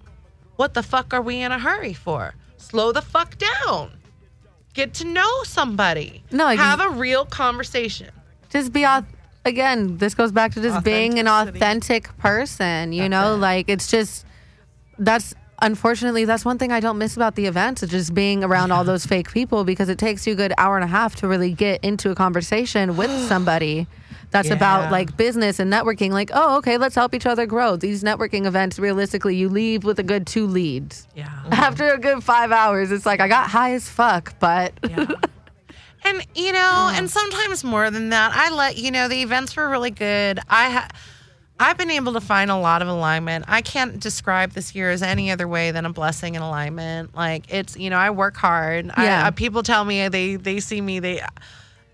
what 0.59 0.75
the 0.75 0.83
fuck 0.83 1.15
are 1.15 1.23
we 1.23 1.41
in 1.41 1.53
a 1.53 1.59
hurry 1.59 1.95
for? 1.95 2.35
Slow 2.57 2.91
the 2.93 3.01
fuck 3.03 3.37
down. 3.39 3.93
Get 4.75 4.93
to 4.95 5.05
know 5.07 5.43
somebody. 5.45 6.23
No, 6.31 6.49
ex- 6.49 6.61
have 6.61 6.81
a 6.81 6.91
real 6.91 7.25
conversation. 7.25 8.11
just 8.51 8.73
be 8.73 8.83
auth- 8.83 9.07
again 9.45 9.97
this 9.99 10.15
goes 10.15 10.33
back 10.33 10.53
to 10.53 10.61
just 10.61 10.85
being 10.85 11.19
an 11.19 11.27
authentic 11.29 12.05
person 12.19 12.93
you 12.93 13.09
know? 13.09 13.35
like 13.37 13.69
it's 13.69 13.89
just 13.91 14.27
that's 14.99 15.33
unfortunately 15.63 16.25
that's 16.27 16.45
one 16.45 16.59
thing 16.59 16.71
i 16.73 16.81
don't 16.81 16.99
miss 16.99 17.17
about 17.17 17.35
the 17.35 17.47
events 17.47 17.83
is 17.83 17.89
just 17.91 18.13
being 18.15 18.43
around 18.45 18.71
all 18.73 18.85
those 18.85 19.07
fake 19.07 19.31
people 19.33 19.65
because 19.65 19.89
it 19.89 19.97
takes 19.97 20.27
you 20.27 20.33
a 20.35 20.37
good 20.37 20.53
hour 20.59 20.77
and 20.77 20.85
a 20.85 20.89
half 20.89 21.15
to 21.15 21.27
really 21.29 21.53
get 21.53 21.83
into 21.83 22.11
a 22.11 22.15
conversation 22.15 22.97
with 22.97 23.11
somebody 23.33 23.87
that's 24.31 24.51
about 24.51 24.91
like 24.93 25.17
business 25.17 25.59
and 25.59 25.73
networking 25.73 26.11
like 26.11 26.31
oh 26.35 26.59
okay 26.59 26.77
let's 26.79 26.95
help 26.95 27.15
each 27.15 27.27
other 27.27 27.47
grow 27.47 27.77
these 27.77 28.03
networking 28.03 28.47
events 28.47 28.79
realistically 28.79 29.35
you 29.35 29.49
leave 29.49 29.85
with 29.85 29.99
a 29.99 30.03
good 30.03 30.27
two 30.27 30.47
leads 30.47 31.07
Yeah. 31.15 31.29
after 31.51 31.91
a 31.93 31.99
good 31.99 32.23
five 32.23 32.53
hours 32.53 32.91
it's 32.91 33.07
like 33.07 33.21
i 33.21 33.29
got 33.29 33.49
high 33.51 33.73
as 33.75 33.89
fuck 33.89 34.39
but 34.39 34.73
And 36.05 36.25
you 36.37 36.53
know, 36.53 36.91
and 36.95 37.11
sometimes 37.11 37.65
more 37.65 37.91
than 37.91 38.11
that. 38.11 38.31
I 38.33 38.55
let 38.55 38.79
you 38.79 38.93
know 38.93 39.09
the 39.09 39.21
events 39.21 39.57
were 39.57 39.69
really 39.69 39.91
good. 39.91 40.39
I 40.49 40.71
ha- 40.71 40.89
I've 41.59 41.77
been 41.77 41.91
able 41.91 42.13
to 42.13 42.21
find 42.21 42.53
a 42.53 42.57
lot 42.57 42.83
of 42.83 42.89
alignment. 42.89 43.47
I 43.49 43.63
can't 43.63 43.99
describe 43.99 44.53
this 44.53 44.77
year 44.77 44.91
as 44.93 45.03
any 45.03 45.33
other 45.33 45.49
way 45.49 45.73
than 45.73 45.85
a 45.85 45.93
blessing 45.93 46.37
and 46.37 46.45
alignment. 46.45 47.17
Like 47.17 47.53
it's, 47.53 47.77
you 47.77 47.91
know, 47.91 47.97
I 47.99 48.11
work 48.11 48.37
hard. 48.37 48.93
I, 48.95 49.05
Yeah. 49.05 49.27
uh, 49.27 49.31
people 49.33 49.65
tell 49.65 49.85
me 49.85 50.07
they 50.09 50.37
they 50.37 50.61
see 50.61 50.81
me 50.81 51.01
they 51.01 51.21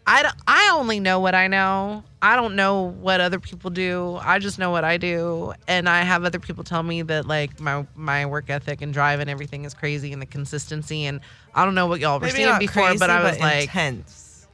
I, 0.07 0.23
don't- 0.23 0.35
I 0.47 0.71
only 0.75 1.01
know 1.01 1.21
what 1.21 1.35
I 1.35 1.47
know. 1.49 2.05
I 2.21 2.37
don't 2.37 2.57
know 2.57 2.83
what 2.83 3.21
other 3.21 3.39
people 3.41 3.71
do. 3.71 4.19
I 4.23 4.39
just 4.39 4.59
know 4.59 4.71
what 4.71 4.85
I 4.85 4.97
do. 4.97 5.53
And 5.69 5.89
I 5.89 6.03
have 6.03 6.25
other 6.25 6.39
people 6.39 6.65
tell 6.65 6.83
me 6.83 7.03
that 7.03 7.27
like 7.27 7.59
my 7.61 7.87
my 7.95 8.27
work 8.27 8.49
ethic 8.51 8.81
and 8.83 8.93
drive 8.93 9.21
and 9.21 9.29
everything 9.31 9.65
is 9.65 9.75
crazy 9.75 10.13
and 10.13 10.21
the 10.23 10.27
consistency 10.27 11.05
and 11.07 11.21
I 11.55 11.65
don't 11.65 11.75
know 11.75 11.87
what 11.87 12.01
y'all 12.01 12.19
were 12.21 12.27
Maybe 12.27 12.39
seeing 12.45 12.59
before, 12.59 12.85
crazy, 12.85 12.99
but 12.99 13.11
I 13.11 13.23
was 13.23 13.39
like, 13.41 13.63
intense. 13.65 14.47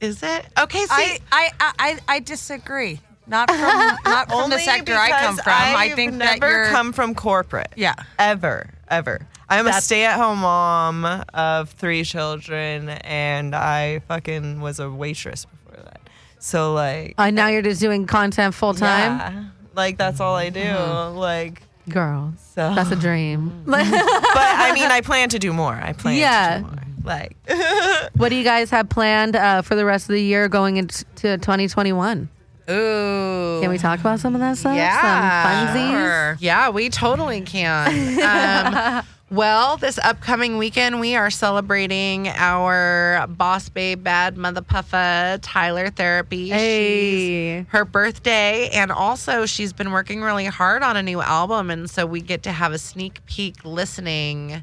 is 0.00 0.22
it? 0.22 0.46
Okay, 0.58 0.84
see, 0.84 1.18
I, 1.32 1.50
I, 1.60 1.72
I, 1.78 1.98
I 2.08 2.20
disagree. 2.20 3.00
Not 3.26 3.48
from 3.50 3.58
not 4.04 4.28
from 4.30 4.50
the 4.50 4.58
sector 4.58 4.94
I 4.94 5.10
come 5.10 5.36
from. 5.36 5.44
I 5.46 5.74
I've 5.76 5.94
think 5.94 6.12
never 6.14 6.40
that 6.40 6.46
you're 6.46 6.66
come 6.68 6.92
from 6.92 7.14
corporate. 7.14 7.72
Yeah. 7.76 7.94
Ever, 8.18 8.68
ever. 8.88 9.26
I'm 9.48 9.66
a 9.66 9.72
stay-at-home 9.80 10.38
mom 10.38 11.04
of 11.34 11.70
three 11.70 12.04
children, 12.04 12.88
and 12.88 13.54
I 13.54 14.00
fucking 14.08 14.60
was 14.60 14.80
a 14.80 14.90
waitress 14.90 15.44
before 15.46 15.82
that. 15.84 16.00
So 16.38 16.72
like, 16.74 17.14
Uh, 17.18 17.30
now 17.30 17.48
you're 17.48 17.62
just 17.62 17.80
doing 17.80 18.06
content 18.06 18.54
full 18.54 18.74
time, 18.74 19.18
yeah, 19.18 19.44
like 19.74 19.98
that's 19.98 20.20
all 20.20 20.34
I 20.34 20.50
do. 20.50 20.60
Mm-hmm. 20.60 21.16
Like, 21.18 21.62
girl. 21.88 22.32
so. 22.54 22.74
That's 22.74 22.90
a 22.90 22.96
dream. 22.96 23.62
but 23.66 23.80
I 23.82 24.72
mean, 24.74 24.90
I 24.90 25.00
plan 25.02 25.28
to 25.30 25.38
do 25.38 25.52
more. 25.52 25.74
I 25.74 25.92
plan 25.92 26.16
Yeah. 26.16 26.56
to 26.58 26.62
do 26.62 26.66
more. 26.68 26.78
Like, 27.04 27.36
what 28.16 28.30
do 28.30 28.34
you 28.36 28.44
guys 28.44 28.70
have 28.70 28.88
planned 28.88 29.36
uh, 29.36 29.60
for 29.60 29.74
the 29.74 29.84
rest 29.84 30.04
of 30.08 30.14
the 30.14 30.22
year 30.22 30.48
going 30.48 30.78
into 30.78 31.04
2021? 31.16 32.30
Ooh. 32.70 33.60
Can 33.60 33.70
we 33.70 33.78
talk 33.78 34.00
about 34.00 34.20
some 34.20 34.34
of 34.34 34.40
that 34.40 34.56
stuff? 34.56 34.76
Yeah. 34.76 35.66
Some 35.66 35.76
funsies? 35.76 36.36
Yeah, 36.40 36.70
we 36.70 36.88
totally 36.88 37.42
can. 37.42 38.20
Um, 38.20 39.04
well, 39.30 39.76
this 39.76 39.98
upcoming 39.98 40.56
weekend, 40.56 40.98
we 41.00 41.14
are 41.14 41.30
celebrating 41.30 42.28
our 42.28 43.26
boss 43.28 43.68
babe, 43.68 44.02
bad 44.02 44.36
mother 44.36 44.62
puffa, 44.62 45.38
Tyler 45.42 45.90
Therapy. 45.90 46.48
Hey. 46.48 47.60
She's 47.60 47.66
her 47.68 47.84
birthday, 47.84 48.70
and 48.70 48.90
also 48.90 49.44
she's 49.44 49.72
been 49.72 49.90
working 49.90 50.22
really 50.22 50.46
hard 50.46 50.82
on 50.82 50.96
a 50.96 51.02
new 51.02 51.20
album, 51.20 51.70
and 51.70 51.90
so 51.90 52.06
we 52.06 52.22
get 52.22 52.42
to 52.44 52.52
have 52.52 52.72
a 52.72 52.78
sneak 52.78 53.24
peek 53.26 53.64
listening. 53.64 54.62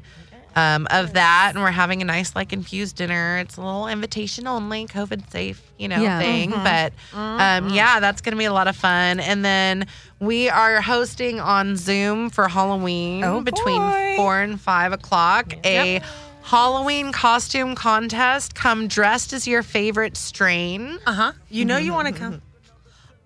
Um, 0.54 0.86
of 0.90 1.14
that, 1.14 1.52
and 1.54 1.62
we're 1.64 1.70
having 1.70 2.02
a 2.02 2.04
nice 2.04 2.36
like 2.36 2.52
infused 2.52 2.96
dinner. 2.96 3.38
It's 3.38 3.56
a 3.56 3.62
little 3.62 3.88
invitation 3.88 4.46
only, 4.46 4.86
COVID 4.86 5.30
safe, 5.30 5.62
you 5.78 5.88
know, 5.88 6.00
Yeah. 6.02 6.18
thing. 6.18 6.50
But 6.50 6.92
um, 7.14 7.70
yeah, 7.70 8.00
that's 8.00 8.20
going 8.20 8.32
to 8.32 8.38
be 8.38 8.44
a 8.44 8.52
lot 8.52 8.68
of 8.68 8.76
fun. 8.76 9.18
And 9.18 9.42
then 9.42 9.86
we 10.20 10.50
are 10.50 10.82
hosting 10.82 11.40
on 11.40 11.76
Zoom 11.76 12.28
for 12.28 12.48
Halloween 12.48 13.24
Oh, 13.24 13.40
between 13.40 13.78
boy. 13.80 14.14
four 14.16 14.40
and 14.42 14.60
five 14.60 14.92
o'clock. 14.92 15.54
A 15.64 16.02
Halloween 16.42 17.12
costume 17.12 17.74
contest. 17.74 18.54
Come 18.54 18.88
dressed 18.88 19.32
as 19.32 19.46
your 19.46 19.62
favorite 19.62 20.16
strain. 20.16 20.98
Uh 21.06 21.12
huh. 21.12 21.32
You 21.48 21.64
know 21.64 21.78
you 21.78 21.92
want 21.92 22.08
to 22.08 22.14
come. 22.14 22.42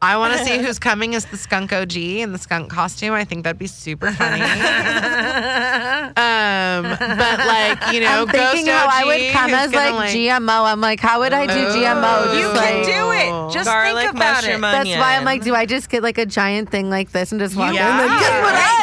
I 0.03 0.17
want 0.19 0.35
to 0.35 0.45
see 0.45 0.59
who's 0.63 0.79
coming 0.79 1.15
as 1.15 1.25
the 1.27 1.37
skunk 1.37 1.73
OG 1.73 1.97
in 1.97 2.33
the 2.33 2.39
skunk 2.39 2.71
costume. 2.71 3.15
I 3.15 3.25
think 3.25 3.45
that'd 3.45 3.59
be 3.59 3.67
super 3.67 4.13
funny. 4.13 4.43
um, 6.17 6.83
but 6.99 7.39
like 7.47 7.93
you 7.93 8.01
know, 8.01 8.23
I'm 8.23 8.29
thinking 8.29 8.67
Ghost 8.67 8.79
how 8.79 8.89
I 8.91 9.05
would 9.05 9.33
come 9.33 9.51
as 9.55 9.71
gonna, 9.71 9.97
like, 9.97 10.11
GMO. 10.11 10.71
I'm 10.71 10.81
like, 10.81 11.01
how 11.01 11.21
would 11.21 11.33
I 11.33 11.47
do 11.47 11.53
GMO? 11.53 12.27
Ooh. 12.27 12.37
You 12.37 12.43
Just 12.43 12.63
can 12.63 12.85
do 12.85 13.11
it. 13.13 13.53
Just 13.53 13.67
garlic 13.67 14.05
think 14.05 14.17
about 14.17 14.43
mushroom 14.45 14.65
it. 14.65 14.73
That's 14.73 14.91
why 14.91 15.17
I'm 15.17 15.25
like, 15.25 15.43
do 15.43 15.55
I 15.55 15.67
just 15.67 15.89
get 15.89 16.03
like 16.03 16.19
a 16.19 16.27
giant 16.27 16.71
thing 16.71 16.91
like 16.91 17.13
this 17.13 17.33
and 17.33 17.41
just 17.41 17.57
walk 17.57 17.71
in? 17.71 17.77
Yeah. 17.77 17.99
Like, 17.99 18.21
guess 18.21 18.43
what 18.43 18.55
I 18.55 18.77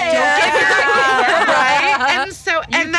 right? 1.54 2.20
And 2.20 2.34
so, 2.34 2.62
and 2.72 2.93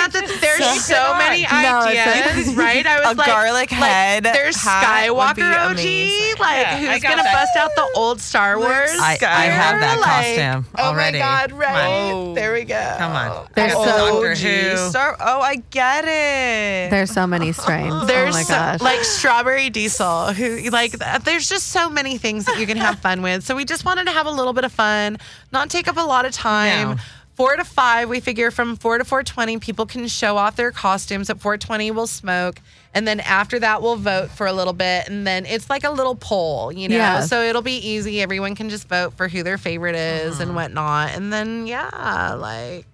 that's 0.65 0.87
the, 0.89 0.95
so 0.95 1.15
many 1.19 1.43
No, 1.43 1.81
it's 1.87 2.47
ideas, 2.47 2.57
right? 2.57 2.87
I 2.87 3.01
was 3.09 3.13
A 3.13 3.19
like, 3.19 3.27
garlic 3.27 3.71
like, 3.73 3.81
head 3.81 4.25
There's 4.25 4.57
hat 4.57 5.11
would 5.11 5.37
be 5.37 5.43
Skywalker 5.43 5.65
OG, 5.67 5.71
amazing. 5.73 6.37
like 6.41 6.57
Yeah, 6.83 6.91
I 6.93 6.99
gonna 6.99 7.23
that. 7.23 7.33
bust 7.35 7.57
out 7.57 7.71
the 7.77 7.89
old 7.99 8.21
Star 8.21 8.59
Wars? 8.59 8.91
I- 8.99 9.19
I 9.23 9.45
have 9.47 9.81
that 9.81 9.99
Like, 10.01 10.37
costume 10.39 10.67
oh 10.79 10.83
already. 10.91 11.19
my 11.19 11.25
god! 11.25 11.53
Right 11.53 11.87
on. 12.13 12.35
there 12.35 12.53
we 12.53 12.65
go. 12.65 12.95
Come 12.99 13.13
on. 13.13 13.29
Oh. 13.31 13.47
There's 13.55 13.73
so- 13.73 13.85
Doctor 13.85 14.31
OG 14.33 14.37
Who. 14.39 14.77
Star. 14.91 15.17
Oh, 15.21 15.41
I 15.41 15.57
get 15.71 16.05
it. 16.05 16.91
There's 16.91 17.11
so 17.11 17.27
many 17.27 17.53
strains. 17.61 17.93
Oh 17.95 18.05
there's 18.07 18.35
oh 18.35 18.39
my 18.39 18.77
so- 18.79 18.85
like 18.85 19.05
strawberry 19.05 19.71
diesel 19.71 20.33
who 20.33 20.71
like 20.71 20.93
there's 21.25 21.49
just 21.49 21.69
so 21.69 21.89
many 21.91 22.19
things 22.19 22.45
that 22.47 22.59
you 22.59 22.67
can 22.67 22.77
have 22.77 22.99
fun 22.99 23.23
with. 23.23 23.45
So 23.45 23.55
we 23.57 23.65
just 23.65 23.85
wanted 23.85 24.07
to 24.07 24.13
have 24.13 24.27
a 24.27 24.31
little 24.31 24.53
bit 24.53 24.65
of 24.65 24.73
fun, 24.73 25.19
not 25.53 25.71
take 25.71 25.89
up 25.89 25.97
a 25.97 26.01
lot 26.03 26.25
of 26.25 26.33
time. 26.33 26.91
No. 26.91 26.97
Four 27.35 27.57
to 27.57 27.65
five, 27.65 28.09
we 28.09 28.21
figure 28.21 28.53
from 28.53 28.77
four 28.77 28.97
to 28.99 29.05
four 29.05 29.25
twenty, 29.25 29.59
people 29.59 29.87
can 29.87 30.07
show 30.07 30.37
off 30.37 30.55
their 30.55 30.71
costumes. 30.71 31.29
At 31.31 31.41
four 31.41 31.59
twenty, 31.59 31.91
we'll 31.91 32.07
smoke, 32.07 32.61
and 32.95 33.09
then 33.09 33.19
after 33.19 33.59
that, 33.59 33.83
we'll 33.83 33.97
vote 33.97 34.31
for 34.31 34.47
a 34.47 34.53
little 34.53 34.73
bit, 34.73 35.09
and 35.09 35.27
then 35.27 35.45
it's 35.45 35.69
like 35.69 35.83
a 35.83 35.91
little 35.91 36.15
poll, 36.15 36.71
you 36.73 36.89
know. 36.89 36.95
Yeah. 36.95 37.21
So 37.23 37.43
it'll 37.43 37.61
be 37.63 37.77
easy. 37.77 38.23
Everyone 38.23 38.55
can 38.55 38.71
just 38.71 38.87
vote 38.87 39.15
for 39.15 39.27
who 39.27 39.43
their 39.43 39.59
favorite 39.59 39.97
is 39.97 40.39
and 40.39 40.49
mm-hmm. 40.49 40.57
whatnot, 40.57 41.11
and 41.11 41.33
then 41.33 41.67
yeah, 41.67 42.35
like 42.39 42.87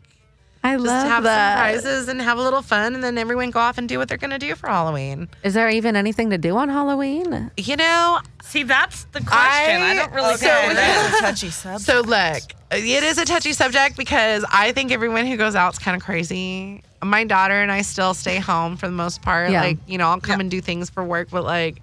I 0.63 0.75
just 0.75 0.87
love 0.87 1.07
have 1.09 1.23
that. 1.25 1.55
some 1.55 1.83
prizes 1.83 2.09
and 2.09 2.21
have 2.21 2.37
a 2.39 2.43
little 2.43 2.61
fun, 2.61 2.95
and 2.95 3.03
then 3.03 3.17
everyone 3.17 3.51
go 3.51 3.61
off 3.61 3.79
and 3.79 3.89
do 3.89 3.99
what 3.99 4.09
they're 4.09 4.19
gonna 4.19 4.39
do 4.39 4.55
for 4.55 4.69
Halloween. 4.69 5.29
Is 5.43 5.55
there 5.55 5.71
even 5.71 5.97
anything 5.97 6.29
to 6.31 6.39
do 6.39 6.57
on 6.59 6.69
Halloween? 6.69 7.51
You 7.57 7.77
know, 7.77 8.19
See, 8.43 8.63
that's 8.65 9.05
the 9.05 9.21
question. 9.21 9.81
I, 9.83 9.95
don't 9.95 10.13
really 10.13 10.37
so- 10.37 10.47
get 10.47 10.75
That's 10.77 11.19
a 11.19 11.23
touchy 11.23 11.51
subject. 11.51 11.83
So 11.87 12.01
look, 12.03 12.43
it 12.73 13.03
is 13.05 13.17
a 13.19 13.25
touchy 13.25 13.53
subject 13.55 13.97
because 13.97 14.45
I 14.53 14.73
think 14.73 14.93
everyone 14.93 15.25
who 15.27 15.37
goes 15.37 15.55
out 15.55 15.73
is 15.73 15.79
kind 15.79 15.97
of 15.97 16.03
crazy. 16.03 16.83
My 17.03 17.25
daughter 17.25 17.55
and 17.55 17.73
I 17.73 17.81
still 17.81 18.13
stay 18.13 18.37
home 18.39 18.77
for 18.77 18.87
the 18.87 18.93
most 18.93 19.23
part. 19.23 19.51
Yeah. 19.51 19.63
Like, 19.63 19.79
you 19.87 19.97
know, 19.97 20.09
I'll 20.09 20.21
come 20.21 20.41
and 20.41 20.51
do 20.51 20.61
things 20.61 20.91
for 20.91 21.03
work, 21.03 21.29
but 21.31 21.45
like, 21.45 21.81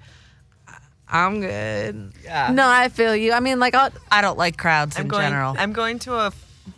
I'm 1.09 1.39
good. 1.41 2.11
Yeah. 2.23 2.51
No, 2.53 2.67
I 2.67 2.89
feel 2.89 3.15
you. 3.15 3.31
I 3.31 3.39
mean, 3.39 3.59
like, 3.59 3.73
I'll, 3.73 3.89
I 4.11 4.21
don't 4.21 4.37
like 4.37 4.57
crowds 4.57 4.97
I'm 4.97 5.03
in 5.03 5.07
going. 5.07 5.23
general. 5.23 5.55
I'm 5.57 5.73
going 5.73 5.99
to 5.99 6.15
a 6.15 6.31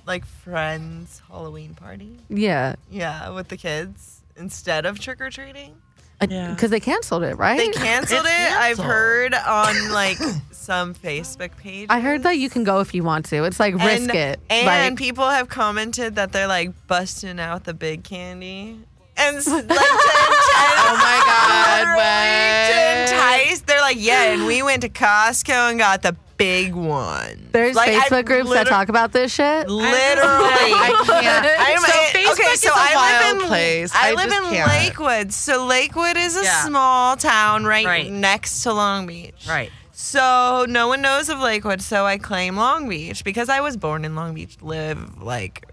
like 0.10 0.26
friend's 0.26 1.22
Halloween 1.30 1.76
party. 1.76 2.18
yeah, 2.28 2.76
Yeah, 2.89 3.30
with 3.30 3.47
the 3.47 3.55
kids 3.55 4.22
instead 4.36 4.86
of 4.86 4.99
trick 4.99 5.22
or 5.22 5.30
treating. 5.30 5.78
because 6.20 6.64
uh, 6.64 6.68
they 6.68 6.80
canceled 6.80 7.24
it, 7.24 7.36
right? 7.36 7.57
They 7.57 7.70
canceled 7.70 8.26
it. 8.26 8.51
I've 8.51 8.80
heard 8.80 9.34
on 9.34 9.91
like 9.91 10.18
some 10.51 10.93
Facebook 10.95 11.55
page. 11.57 11.88
I 11.89 11.99
heard 11.99 12.24
that 12.24 12.38
you 12.38 12.49
can 12.49 12.64
go 12.64 12.80
if 12.80 12.93
you 12.93 13.03
want 13.03 13.26
to. 13.28 13.43
It's 13.43 13.60
like 13.60 13.76
risk 13.76 14.10
and, 14.10 14.16
it. 14.16 14.39
And 14.49 14.66
like, 14.66 14.97
people 14.97 15.30
have 15.30 15.47
commented 15.47 16.16
that 16.16 16.32
they're 16.32 16.47
like 16.47 16.72
busting 16.88 17.39
out 17.39 17.64
the 17.64 17.74
big 17.74 18.03
candy. 18.03 18.80
And 19.16 19.36
like 19.45 19.45
to 19.45 19.51
entice, 19.51 19.70
oh 19.70 20.95
my 20.97 21.22
God, 21.26 21.84
to 21.86 21.95
what? 21.95 23.12
entice, 23.12 23.62
they're 23.62 23.82
like, 23.82 23.97
yeah, 23.99 24.32
and 24.32 24.45
we 24.47 24.64
went 24.64 24.82
to 24.82 24.89
Costco 24.89 25.70
and 25.70 25.78
got 25.78 26.01
the 26.01 26.16
big 26.40 26.74
one. 26.74 27.50
there's 27.52 27.76
like, 27.76 27.90
I 27.90 28.00
Facebook 28.10 28.26
groups 28.26 28.50
that 28.52 28.66
talk 28.66 28.90
about 28.90 29.12
this 29.12 29.32
shit. 29.32 29.70
Literally, 29.70 29.94
I 29.94 31.04
can't. 31.06 31.46
I'm 31.60 31.78
So 31.80 31.92
I- 31.92 32.12
Facebook 32.16 32.34
okay, 32.34 32.44
is 32.54 32.62
so 32.62 32.70
a 32.70 32.74
I 32.76 32.96
wild 32.96 33.36
live 33.38 33.44
in 33.44 33.48
place. 33.48 33.92
I, 33.94 34.10
I 34.10 34.14
live 34.14 34.32
in 34.32 34.44
can't. 34.50 34.68
Lakewood. 34.70 35.34
So 35.34 35.66
Lakewood 35.68 36.18
is 36.18 36.36
a 36.38 36.44
Yeah. 36.44 36.66
small 36.66 37.16
town 37.18 37.66
right, 37.66 37.86
Right. 37.86 38.12
next 38.12 38.64
to 38.64 38.74
Long 38.74 39.06
Beach. 39.06 39.46
right. 39.48 39.72
So 39.92 40.66
no 40.70 40.88
one 40.88 41.02
knows 41.02 41.28
of 41.28 41.40
Lakewood, 41.40 41.82
so 41.82 42.06
I 42.06 42.18
claim 42.18 42.56
Long 42.56 42.88
Beach 42.88 43.24
because 43.26 43.50
I 43.50 43.60
was 43.60 43.76
born 43.76 44.06
in 44.06 44.16
Long 44.16 44.34
Beach, 44.34 44.56
live 44.62 45.22
like 45.22 45.66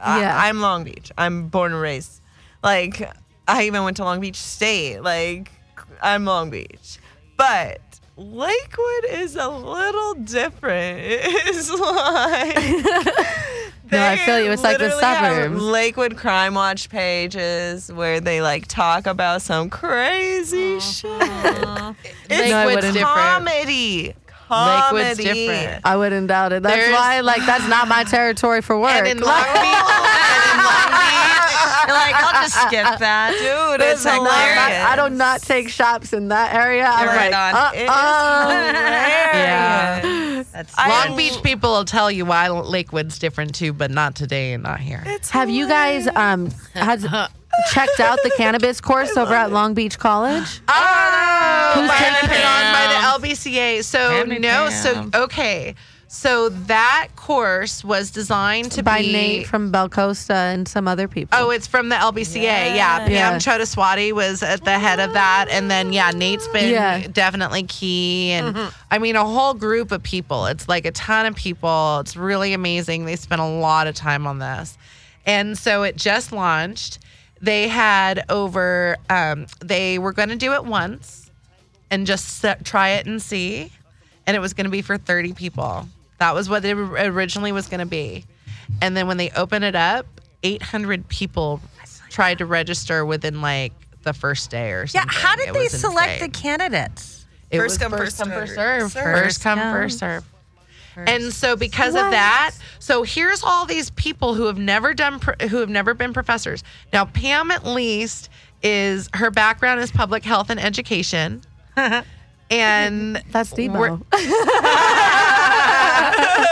I, 0.00 0.20
Yeah. 0.22 0.36
I'm 0.42 0.60
Long 0.60 0.84
Beach. 0.84 1.12
I'm 1.18 1.48
born 1.48 1.72
and 1.72 1.80
raised. 1.80 2.20
Like 2.62 3.08
I 3.46 3.64
even 3.64 3.84
went 3.84 3.98
to 3.98 4.04
Long 4.04 4.20
Beach 4.20 4.36
State. 4.36 5.00
Like 5.02 5.50
I'm 6.02 6.24
Long 6.24 6.48
Beach. 6.48 6.98
But 7.36 7.80
Lakewood 8.16 9.04
is 9.10 9.34
a 9.36 9.48
little 9.48 10.14
different. 10.14 11.00
It's 11.46 11.70
like 11.70 12.56
No, 13.92 14.02
I 14.02 14.16
feel 14.16 14.40
you. 14.42 14.50
It's 14.50 14.62
like 14.62 14.78
the 14.78 14.84
literally 14.84 15.04
have 15.04 15.34
suburbs. 15.44 15.62
Lakewood 15.62 16.16
Crime 16.16 16.54
Watch 16.54 16.88
pages 16.88 17.92
where 17.92 18.18
they 18.20 18.40
like 18.40 18.66
talk 18.66 19.06
about 19.06 19.42
some 19.42 19.68
crazy 19.70 20.76
uh-huh. 20.76 21.92
shit. 21.92 21.96
It's 22.30 22.50
No, 22.50 22.56
Lakewood's 22.66 22.76
wouldn't. 22.76 22.94
different. 22.94 23.14
comedy. 23.16 24.14
Comedy. 24.26 25.04
Lakewood's 25.04 25.18
different. 25.18 25.80
I 25.84 25.96
wouldn't 25.96 26.26
doubt 26.28 26.52
it. 26.52 26.62
That's 26.62 26.76
There's- 26.76 26.92
why, 26.92 27.20
like, 27.20 27.44
that's 27.46 27.68
not 27.68 27.86
my 27.88 28.04
territory 28.04 28.62
for 28.62 28.78
work. 28.78 28.92
And 28.92 29.06
in 29.06 29.18
Long 29.20 29.42
Beach, 29.42 29.54
and 29.54 30.50
in 30.50 30.64
Long 30.64 30.90
Beach, 30.90 31.33
You're 31.86 31.96
like, 31.96 32.14
I'll 32.14 32.42
just 32.42 32.54
skip 32.66 32.98
that. 33.00 33.32
Dude, 33.78 33.80
It's 33.86 33.94
it's 33.96 34.04
not- 34.04 34.14
hilarious. 34.16 34.84
I 34.86 34.96
do 35.08 35.14
not 35.14 35.42
take 35.42 35.68
shops 35.68 36.12
in 36.12 36.28
that 36.28 36.54
area. 36.54 36.84
I'm 36.86 37.04
You're 37.06 37.14
right 37.14 37.30
like, 37.30 37.54
on. 37.54 37.74
It 37.74 37.82
is 37.84 37.90
uh-uh. 37.90 38.72
hilarious. 40.04 40.48
That's 40.52 40.76
Long 40.78 41.16
Beach 41.16 41.42
people 41.42 41.70
will 41.72 41.84
tell 41.84 42.10
you 42.10 42.24
why 42.24 42.48
Lakewood's 42.48 43.18
different 43.18 43.54
too, 43.54 43.72
but 43.72 43.90
not 43.90 44.14
today 44.14 44.52
and 44.52 44.62
not 44.62 44.80
here. 44.80 45.02
It's 45.06 45.30
Have 45.30 45.50
you 45.50 45.66
guys 45.68 46.06
um 46.14 46.50
checked 47.72 48.00
out 48.00 48.18
the 48.22 48.30
cannabis 48.36 48.80
course 48.80 49.16
over 49.16 49.34
at 49.34 49.50
Long 49.52 49.74
Beach 49.74 49.98
College? 49.98 50.60
Oh, 51.76 51.80
Who's 51.80 51.88
by, 51.88 51.96
taking 51.98 52.30
it? 52.30 52.44
on 52.44 52.72
by 52.72 53.18
the 53.20 53.28
LBCA. 53.28 53.82
So 53.82 54.20
it 54.28 54.40
no, 54.40 54.70
so 54.70 55.10
okay. 55.24 55.74
So 56.08 56.48
that 56.48 57.08
course 57.16 57.82
was 57.84 58.10
designed 58.10 58.70
to 58.72 58.78
be 58.78 58.82
By 58.82 59.02
be 59.02 59.12
Nate 59.12 59.46
from 59.46 59.72
Belcosta 59.72 60.54
and 60.54 60.68
some 60.68 60.86
other 60.86 61.08
people. 61.08 61.36
Oh, 61.38 61.50
it's 61.50 61.66
from 61.66 61.88
the 61.88 61.96
LBCA. 61.96 62.42
Yeah, 62.76 62.98
Pam 63.00 63.10
Yeah. 63.10 63.36
Chodaswati 63.38 64.12
was 64.12 64.42
at 64.42 64.64
the 64.64 64.78
head 64.78 65.00
of 65.00 65.12
that, 65.14 65.48
and 65.50 65.70
then 65.70 65.92
yeah, 65.92 66.10
Nate's 66.10 66.46
been 66.48 66.70
Yeah. 66.70 67.06
definitely 67.08 67.64
key, 67.64 68.30
and 68.32 68.72
I 68.90 68.98
mean 68.98 69.16
a 69.16 69.24
whole 69.24 69.54
group 69.54 69.90
of 69.90 70.02
people. 70.02 70.46
It's 70.46 70.68
like 70.68 70.84
a 70.86 70.92
ton 70.92 71.26
of 71.26 71.34
people. 71.34 71.98
It's 72.00 72.16
really 72.16 72.52
amazing. 72.52 73.06
They 73.06 73.16
spent 73.16 73.40
a 73.40 73.46
lot 73.48 73.86
of 73.88 73.94
time 73.96 74.26
on 74.26 74.38
this, 74.38 74.78
and 75.26 75.58
so 75.58 75.82
it 75.82 75.96
just 75.96 76.30
launched. 76.32 77.00
They 77.40 77.66
had 77.68 78.24
over. 78.28 78.96
Um, 79.10 79.46
they 79.60 79.98
were 79.98 80.12
going 80.12 80.28
to 80.28 80.36
do 80.36 80.52
it 80.54 80.64
once, 80.64 81.30
and 81.90 82.06
just 82.06 82.38
se- 82.38 82.56
try 82.64 82.90
it 82.90 83.06
and 83.06 83.20
see, 83.20 83.72
and 84.26 84.36
it 84.36 84.40
was 84.40 84.54
going 84.54 84.64
to 84.64 84.70
be 84.70 84.82
for 84.82 84.96
thirty 84.98 85.32
people. 85.32 85.88
That 86.18 86.34
was 86.34 86.48
what 86.48 86.64
it 86.64 86.72
originally 86.76 87.52
was 87.52 87.66
going 87.68 87.80
to 87.80 87.86
be. 87.86 88.24
And 88.80 88.96
then 88.96 89.06
when 89.06 89.16
they 89.16 89.30
opened 89.30 89.64
it 89.64 89.74
up, 89.74 90.06
800 90.42 91.08
people 91.08 91.60
tried 92.08 92.38
to 92.38 92.46
register 92.46 93.04
within 93.04 93.40
like 93.42 93.72
the 94.02 94.12
first 94.12 94.50
day 94.50 94.72
or 94.72 94.86
something. 94.86 95.10
Yeah, 95.12 95.20
how 95.20 95.36
did 95.36 95.48
It 95.48 95.54
they 95.54 95.62
was 95.64 95.80
select 95.80 96.20
the 96.20 96.28
candidates? 96.28 97.26
It 97.50 97.58
First 97.58 97.74
was 97.74 97.78
come, 97.78 97.90
first 97.92 98.16
first 98.16 98.18
come, 98.18 98.30
first 98.30 98.54
serve. 98.54 98.82
serve. 98.82 98.92
Serve. 98.92 99.18
First 99.24 99.42
come, 99.42 99.58
first 99.58 99.98
serve. 99.98 100.24
And 100.96 101.32
so 101.32 101.56
because 101.56 101.94
What? 101.94 102.06
of 102.06 102.10
that, 102.12 102.52
so 102.78 103.02
here's 103.02 103.42
all 103.42 103.66
these 103.66 103.90
people 103.90 104.34
who 104.34 104.46
have 104.46 104.58
never 104.58 104.94
done 104.94 105.20
who 105.50 105.56
have 105.58 105.68
never 105.68 105.92
been 105.92 106.12
professors. 106.12 106.62
Now 106.92 107.04
Pam 107.04 107.50
at 107.50 107.66
least 107.66 108.28
is 108.62 109.10
her 109.14 109.30
background 109.30 109.80
is 109.80 109.90
public 109.90 110.22
health 110.24 110.50
and 110.50 110.60
education. 110.60 111.42
and 112.50 113.22
That's 113.30 113.52
We're- 113.52 113.68
Debo. 113.68 114.02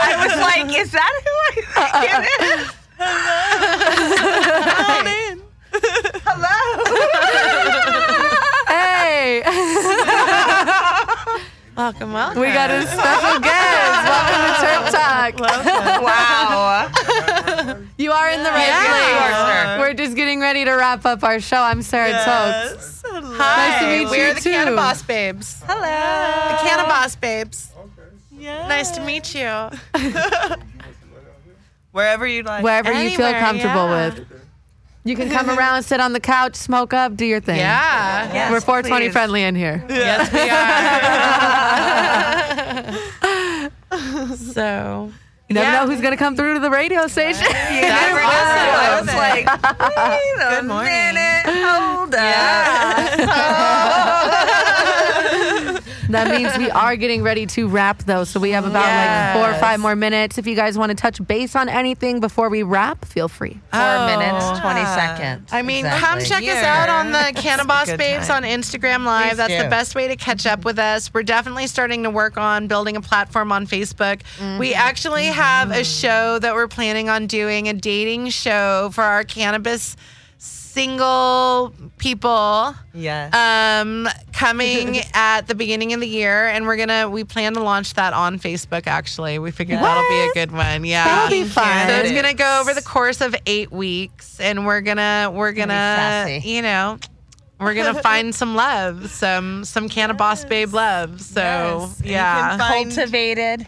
I 0.05 0.15
was 0.25 0.35
like, 0.41 0.67
is 0.79 0.91
that 0.91 1.21
who 1.23 1.31
I 1.45 1.49
think 1.55 1.93
it 2.03 2.13
is? 2.59 2.67
Hello 4.75 5.07
in 5.09 5.41
Hello 6.25 6.57
Hey, 8.67 9.41
welcome, 11.75 12.11
welcome. 12.13 12.41
we 12.41 12.47
got 12.47 12.69
a 12.71 12.81
special 12.87 13.39
guest. 13.39 14.07
Welcome 14.09 14.41
to 14.45 14.53
Terp 14.65 14.89
Talk. 14.91 15.33
Wow. 16.03 16.89
You 17.97 18.11
are 18.11 18.29
in 18.29 18.43
the 18.43 18.49
right 18.49 18.67
Yeah. 18.67 18.85
place. 18.85 19.75
You. 19.75 19.81
We're 19.81 19.93
just 19.93 20.15
getting 20.15 20.39
ready 20.39 20.65
to 20.65 20.71
wrap 20.71 21.05
up 21.05 21.23
our 21.23 21.39
show. 21.39 21.61
I'm 21.61 21.81
Sarah 21.81 22.11
Tokes. 22.11 22.23
Yes. 22.25 23.03
Hello. 23.05 23.35
Hi, 23.37 23.69
Nice 23.69 23.79
to 23.79 23.87
meet 23.87 24.09
we're 24.09 24.27
you, 24.29 24.33
the 24.35 24.41
too. 24.41 24.51
Cannabis 24.51 25.01
Babes. 25.03 25.61
Hello. 25.65 25.81
The 25.81 26.57
Cannabis 26.67 27.15
Babes. 27.15 27.71
Okay. 27.77 28.09
Yes. 28.39 28.67
Nice 28.69 28.91
to 28.91 29.01
meet 29.01 29.33
you. 29.35 29.69
Wherever 31.91 32.25
you 32.25 32.43
like. 32.43 32.63
Wherever 32.63 32.91
you 32.91 33.09
feel 33.15 33.31
comfortable 33.33 33.87
yeah. 33.87 34.09
with. 34.09 34.25
You 35.05 35.15
can 35.17 35.29
come 35.29 35.49
around, 35.49 35.83
sit 35.83 35.99
on 35.99 36.13
the 36.13 36.19
couch, 36.21 36.55
smoke 36.55 36.93
up, 36.93 37.17
do 37.17 37.25
your 37.25 37.41
thing. 37.41 37.57
Yeah. 37.57 38.33
Yes, 38.33 38.51
We're 38.51 38.61
420 38.61 39.05
please. 39.07 39.11
friendly 39.11 39.43
in 39.43 39.53
here. 39.53 39.83
Yes, 39.89 40.31
we 40.31 40.49
are. 43.99 44.37
so. 44.37 45.11
You 45.53 45.59
never 45.59 45.71
Yeah. 45.71 45.79
know 45.81 45.85
who's 45.91 46.01
going 46.01 46.13
to 46.13 46.17
come 46.17 46.35
through 46.35 46.55
to 46.55 46.59
the 46.59 46.71
radio 46.71 47.05
station. 47.05 47.45
You 47.69 47.81
never 47.85 48.21
know. 48.21 48.25
I 48.25 48.99
was 48.99 49.05
like, 49.13 49.45
wait 49.45 50.41
a 50.41 50.49
Good 50.55 50.65
morning. 50.65 50.91
minute. 50.91 51.45
Hold 51.45 52.15
up. 52.15 52.23
that 56.13 56.29
means 56.31 56.57
we 56.57 56.69
are 56.71 56.95
getting 56.95 57.23
ready 57.23 57.45
to 57.47 57.67
wrap, 57.67 58.03
though. 58.03 58.23
So 58.23 58.39
we 58.39 58.51
have 58.51 58.65
about 58.65 58.83
like 58.83 59.35
four 59.35 59.55
or 59.55 59.59
five 59.59 59.79
more 59.79 59.95
minutes. 59.95 60.37
If 60.37 60.47
you 60.47 60.55
guys 60.55 60.77
want 60.77 60.89
to 60.89 60.95
touch 60.95 61.25
base 61.25 61.55
on 61.55 61.69
anything 61.69 62.19
before 62.19 62.49
we 62.49 62.63
wrap, 62.63 63.05
feel 63.05 63.27
free. 63.27 63.53
Four 63.71 63.81
Oh. 63.81 64.17
minutes, 64.17 64.59
20 64.59 64.85
seconds. 64.85 65.49
I 65.51 65.61
mean, 65.61 65.85
come 65.85 66.19
Exactly. 66.19 66.47
check 66.47 66.57
us 66.57 66.63
out 66.63 66.89
on 66.89 67.11
the 67.11 67.31
Cannabis 67.35 67.89
good 67.89 67.97
Babes 67.97 68.27
time. 68.27 68.43
on 68.43 68.49
Instagram 68.49 69.05
Live. 69.05 69.29
Please 69.29 69.37
That's 69.37 69.63
the 69.63 69.69
best 69.69 69.95
way 69.95 70.07
to 70.07 70.15
catch 70.15 70.45
up 70.45 70.65
with 70.65 70.79
us. 70.79 71.13
We're 71.13 71.23
definitely 71.23 71.67
starting 71.67 72.03
to 72.03 72.09
work 72.09 72.37
on 72.37 72.67
building 72.67 72.95
a 72.95 73.01
platform 73.01 73.51
on 73.51 73.67
Facebook. 73.67 74.21
We 74.59 74.71
mm-hmm. 74.71 74.79
actually 74.79 75.25
have 75.25 75.71
a 75.71 75.83
show 75.83 76.39
that 76.39 76.53
we're 76.53 76.67
planning 76.67 77.09
on 77.09 77.27
doing, 77.27 77.67
a 77.67 77.73
dating 77.73 78.29
show 78.29 78.89
for 78.93 79.03
our 79.03 79.23
cannabis 79.23 79.95
single 80.73 81.73
people 81.97 82.75
Yes. 82.93 83.33
um 83.33 84.07
coming 84.33 84.97
at 85.13 85.47
the 85.47 85.55
beginning 85.55 85.93
of 85.93 85.99
the 85.99 86.07
year 86.07 86.47
and 86.47 86.65
we're 86.65 86.77
gonna 86.77 87.09
we 87.09 87.23
plan 87.23 87.53
to 87.53 87.59
launch 87.61 87.93
that 87.93 88.13
on 88.13 88.39
facebook 88.39 88.87
actually 88.87 89.39
we 89.39 89.51
figured 89.51 89.79
that'll 89.79 90.09
be 90.09 90.29
a 90.29 90.33
good 90.33 90.51
one 90.51 90.83
yeah 90.83 91.05
That'll 91.05 91.29
be 91.29 91.43
fun. 91.47 91.87
so 91.87 91.93
it's 91.95 92.11
gonna 92.11 92.33
go 92.33 92.59
over 92.61 92.73
the 92.73 92.81
course 92.81 93.21
of 93.21 93.35
eight 93.45 93.71
weeks 93.71 94.39
and 94.39 94.65
we're 94.65 94.81
gonna 94.81 95.31
we're 95.33 95.53
gonna 95.53 96.39
you 96.43 96.61
know 96.61 96.97
we're 97.59 97.73
gonna 97.75 98.01
find 98.01 98.33
some 98.33 98.55
love 98.55 99.09
some 99.09 99.63
some 99.63 99.87
cannabis 99.89 100.43
babe 100.45 100.73
love 100.73 101.21
so 101.21 101.41
Yes. 101.41 102.01
Yeah 102.03 102.49
can 102.49 102.59
find- 102.59 102.91
Cultivated. 102.95 103.67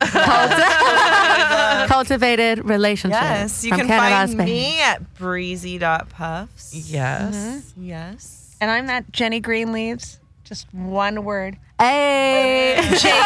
Cultivated 1.88 2.64
relationship. 2.64 3.20
Yes, 3.20 3.64
you 3.64 3.70
from 3.70 3.78
can 3.80 3.86
Cannabis 3.88 4.34
find 4.34 4.38
Bay. 4.38 4.44
me 4.44 4.80
at 4.82 5.14
breezy.puffs. 5.14 6.74
yes 6.74 7.34
mm-hmm. 7.34 7.84
Yes. 7.84 8.56
And 8.60 8.70
I'm 8.70 8.86
that 8.86 9.12
Jenny 9.12 9.40
Greenleaves. 9.40 10.18
Just 10.44 10.72
one 10.72 11.24
word. 11.24 11.58
Hey. 11.78 12.76
J 12.80 13.08
E 13.08 13.10
N 13.10 13.22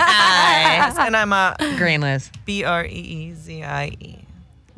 I. 0.00 0.92
And 1.06 1.16
I'm 1.16 1.32
a 1.32 1.56
Greenleaves. 1.76 2.30
B 2.44 2.64
R 2.64 2.84
E 2.84 2.88
E 2.88 3.32
Z 3.34 3.62
I 3.62 3.86
E 4.00 4.23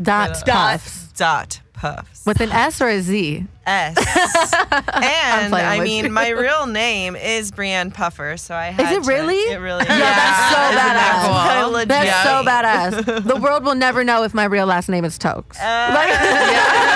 Dot 0.00 0.42
puffs. 0.46 1.08
dot 1.12 1.60
puffs. 1.72 2.24
With 2.26 2.40
an 2.40 2.50
S 2.50 2.80
or 2.80 2.88
a 2.88 3.00
Z? 3.00 3.44
S. 3.66 3.96
and 4.94 5.54
I 5.54 5.80
mean, 5.82 6.04
you. 6.04 6.10
my 6.10 6.28
real 6.28 6.66
name 6.66 7.16
is 7.16 7.50
Brienne 7.50 7.90
Puffer, 7.90 8.36
so 8.36 8.54
I 8.54 8.66
had 8.66 8.92
Is 8.92 8.98
it 8.98 9.02
to- 9.02 9.08
really? 9.08 9.34
It 9.36 9.58
really 9.58 9.82
is. 9.82 9.88
Yo, 9.88 9.96
that's 9.96 10.52
so 10.52 10.58
badass. 10.78 11.88
That's 11.88 12.22
so 12.24 12.44
badass. 12.44 13.24
The 13.26 13.36
world 13.36 13.64
will 13.64 13.74
never 13.74 14.04
know 14.04 14.22
if 14.22 14.34
my 14.34 14.44
real 14.44 14.66
last 14.66 14.88
name 14.88 15.04
is 15.04 15.18
Tokes. 15.18 15.58
Uh, 15.58 15.62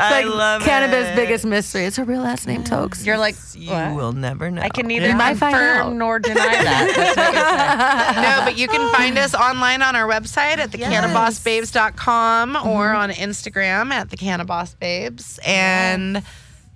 I 0.00 0.22
like 0.22 0.34
love 0.34 0.62
cannabis' 0.62 1.08
it. 1.08 1.16
biggest 1.16 1.44
mystery. 1.44 1.84
It's 1.84 1.96
her 1.96 2.04
real 2.04 2.22
last 2.22 2.46
name, 2.46 2.64
Tokes. 2.64 3.04
You're 3.04 3.18
like, 3.18 3.36
You 3.54 3.70
what? 3.70 3.94
will 3.94 4.12
never 4.12 4.50
know. 4.50 4.62
I 4.62 4.68
can 4.68 4.86
neither 4.86 5.08
You 5.08 5.16
might 5.16 5.36
find 5.36 5.54
out. 5.54 5.82
confirm 5.82 5.98
nor 5.98 6.18
deny 6.18 6.34
that. 6.34 6.92
That's 6.96 7.16
what 7.16 7.34
you 7.34 8.14
said. 8.14 8.22
no, 8.38 8.44
but 8.44 8.58
you 8.58 8.68
can 8.68 8.92
find 8.94 9.18
us 9.18 9.34
online 9.34 9.82
on 9.82 9.96
our 9.96 10.08
website 10.08 10.58
at 10.58 10.70
thecannabisbabes.com 10.70 12.54
mm-hmm. 12.54 12.68
or 12.68 12.92
on 12.92 13.10
Instagram 13.10 13.90
at 13.90 14.08
thecannabisbabes. 14.08 15.38
And 15.46 16.22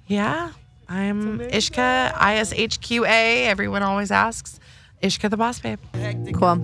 yeah, 0.06 0.52
I'm 0.88 1.38
Ishka, 1.40 2.12
I 2.16 2.36
S 2.36 2.52
H 2.52 2.80
Q 2.80 3.04
A. 3.06 3.46
Everyone 3.46 3.82
always 3.82 4.10
asks. 4.10 4.60
Ishka 5.02 5.28
the 5.28 5.36
Boss 5.36 5.58
Babe. 5.58 5.78
Cool. 6.32 6.56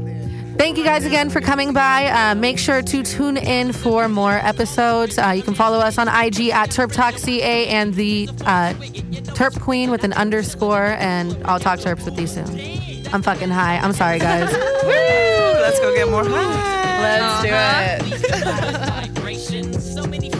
Thank 0.61 0.77
you 0.77 0.85
guys 0.85 1.07
again 1.07 1.31
for 1.31 1.41
coming 1.41 1.73
by. 1.73 2.09
Uh, 2.09 2.35
make 2.35 2.59
sure 2.59 2.83
to 2.83 3.03
tune 3.03 3.39
in 3.39 3.73
for 3.73 4.11
more 4.11 4.35
episodes. 4.35 5.17
Uh, 5.17 5.31
you 5.31 5.43
can 5.43 5.55
follow 5.55 5.79
us 5.79 5.97
on 5.97 6.07
IG 6.07 6.51
at 6.51 6.69
TerpTalkCA 6.69 7.69
and 7.69 7.95
the 7.95 8.29
uh, 8.45 8.75
Terp 9.33 9.59
Queen 9.59 9.91
with 9.91 10.05
an 10.05 10.13
underscore. 10.13 10.97
And 10.99 11.35
I'll 11.47 11.61
talk 11.61 11.79
Terps 11.79 12.05
with 12.05 12.21
you 12.21 12.27
soon. 12.27 12.45
I'm 13.11 13.23
fucking 13.23 13.49
high. 13.49 13.79
I'm 13.79 13.95
sorry, 13.95 14.19
guys. 14.19 14.53
Let's 14.85 15.81
go 15.81 15.95
get 15.95 16.11
more 16.11 16.27
high. 16.29 17.01
Let's 17.01 18.11
do 18.11 18.17
it. 18.27 18.61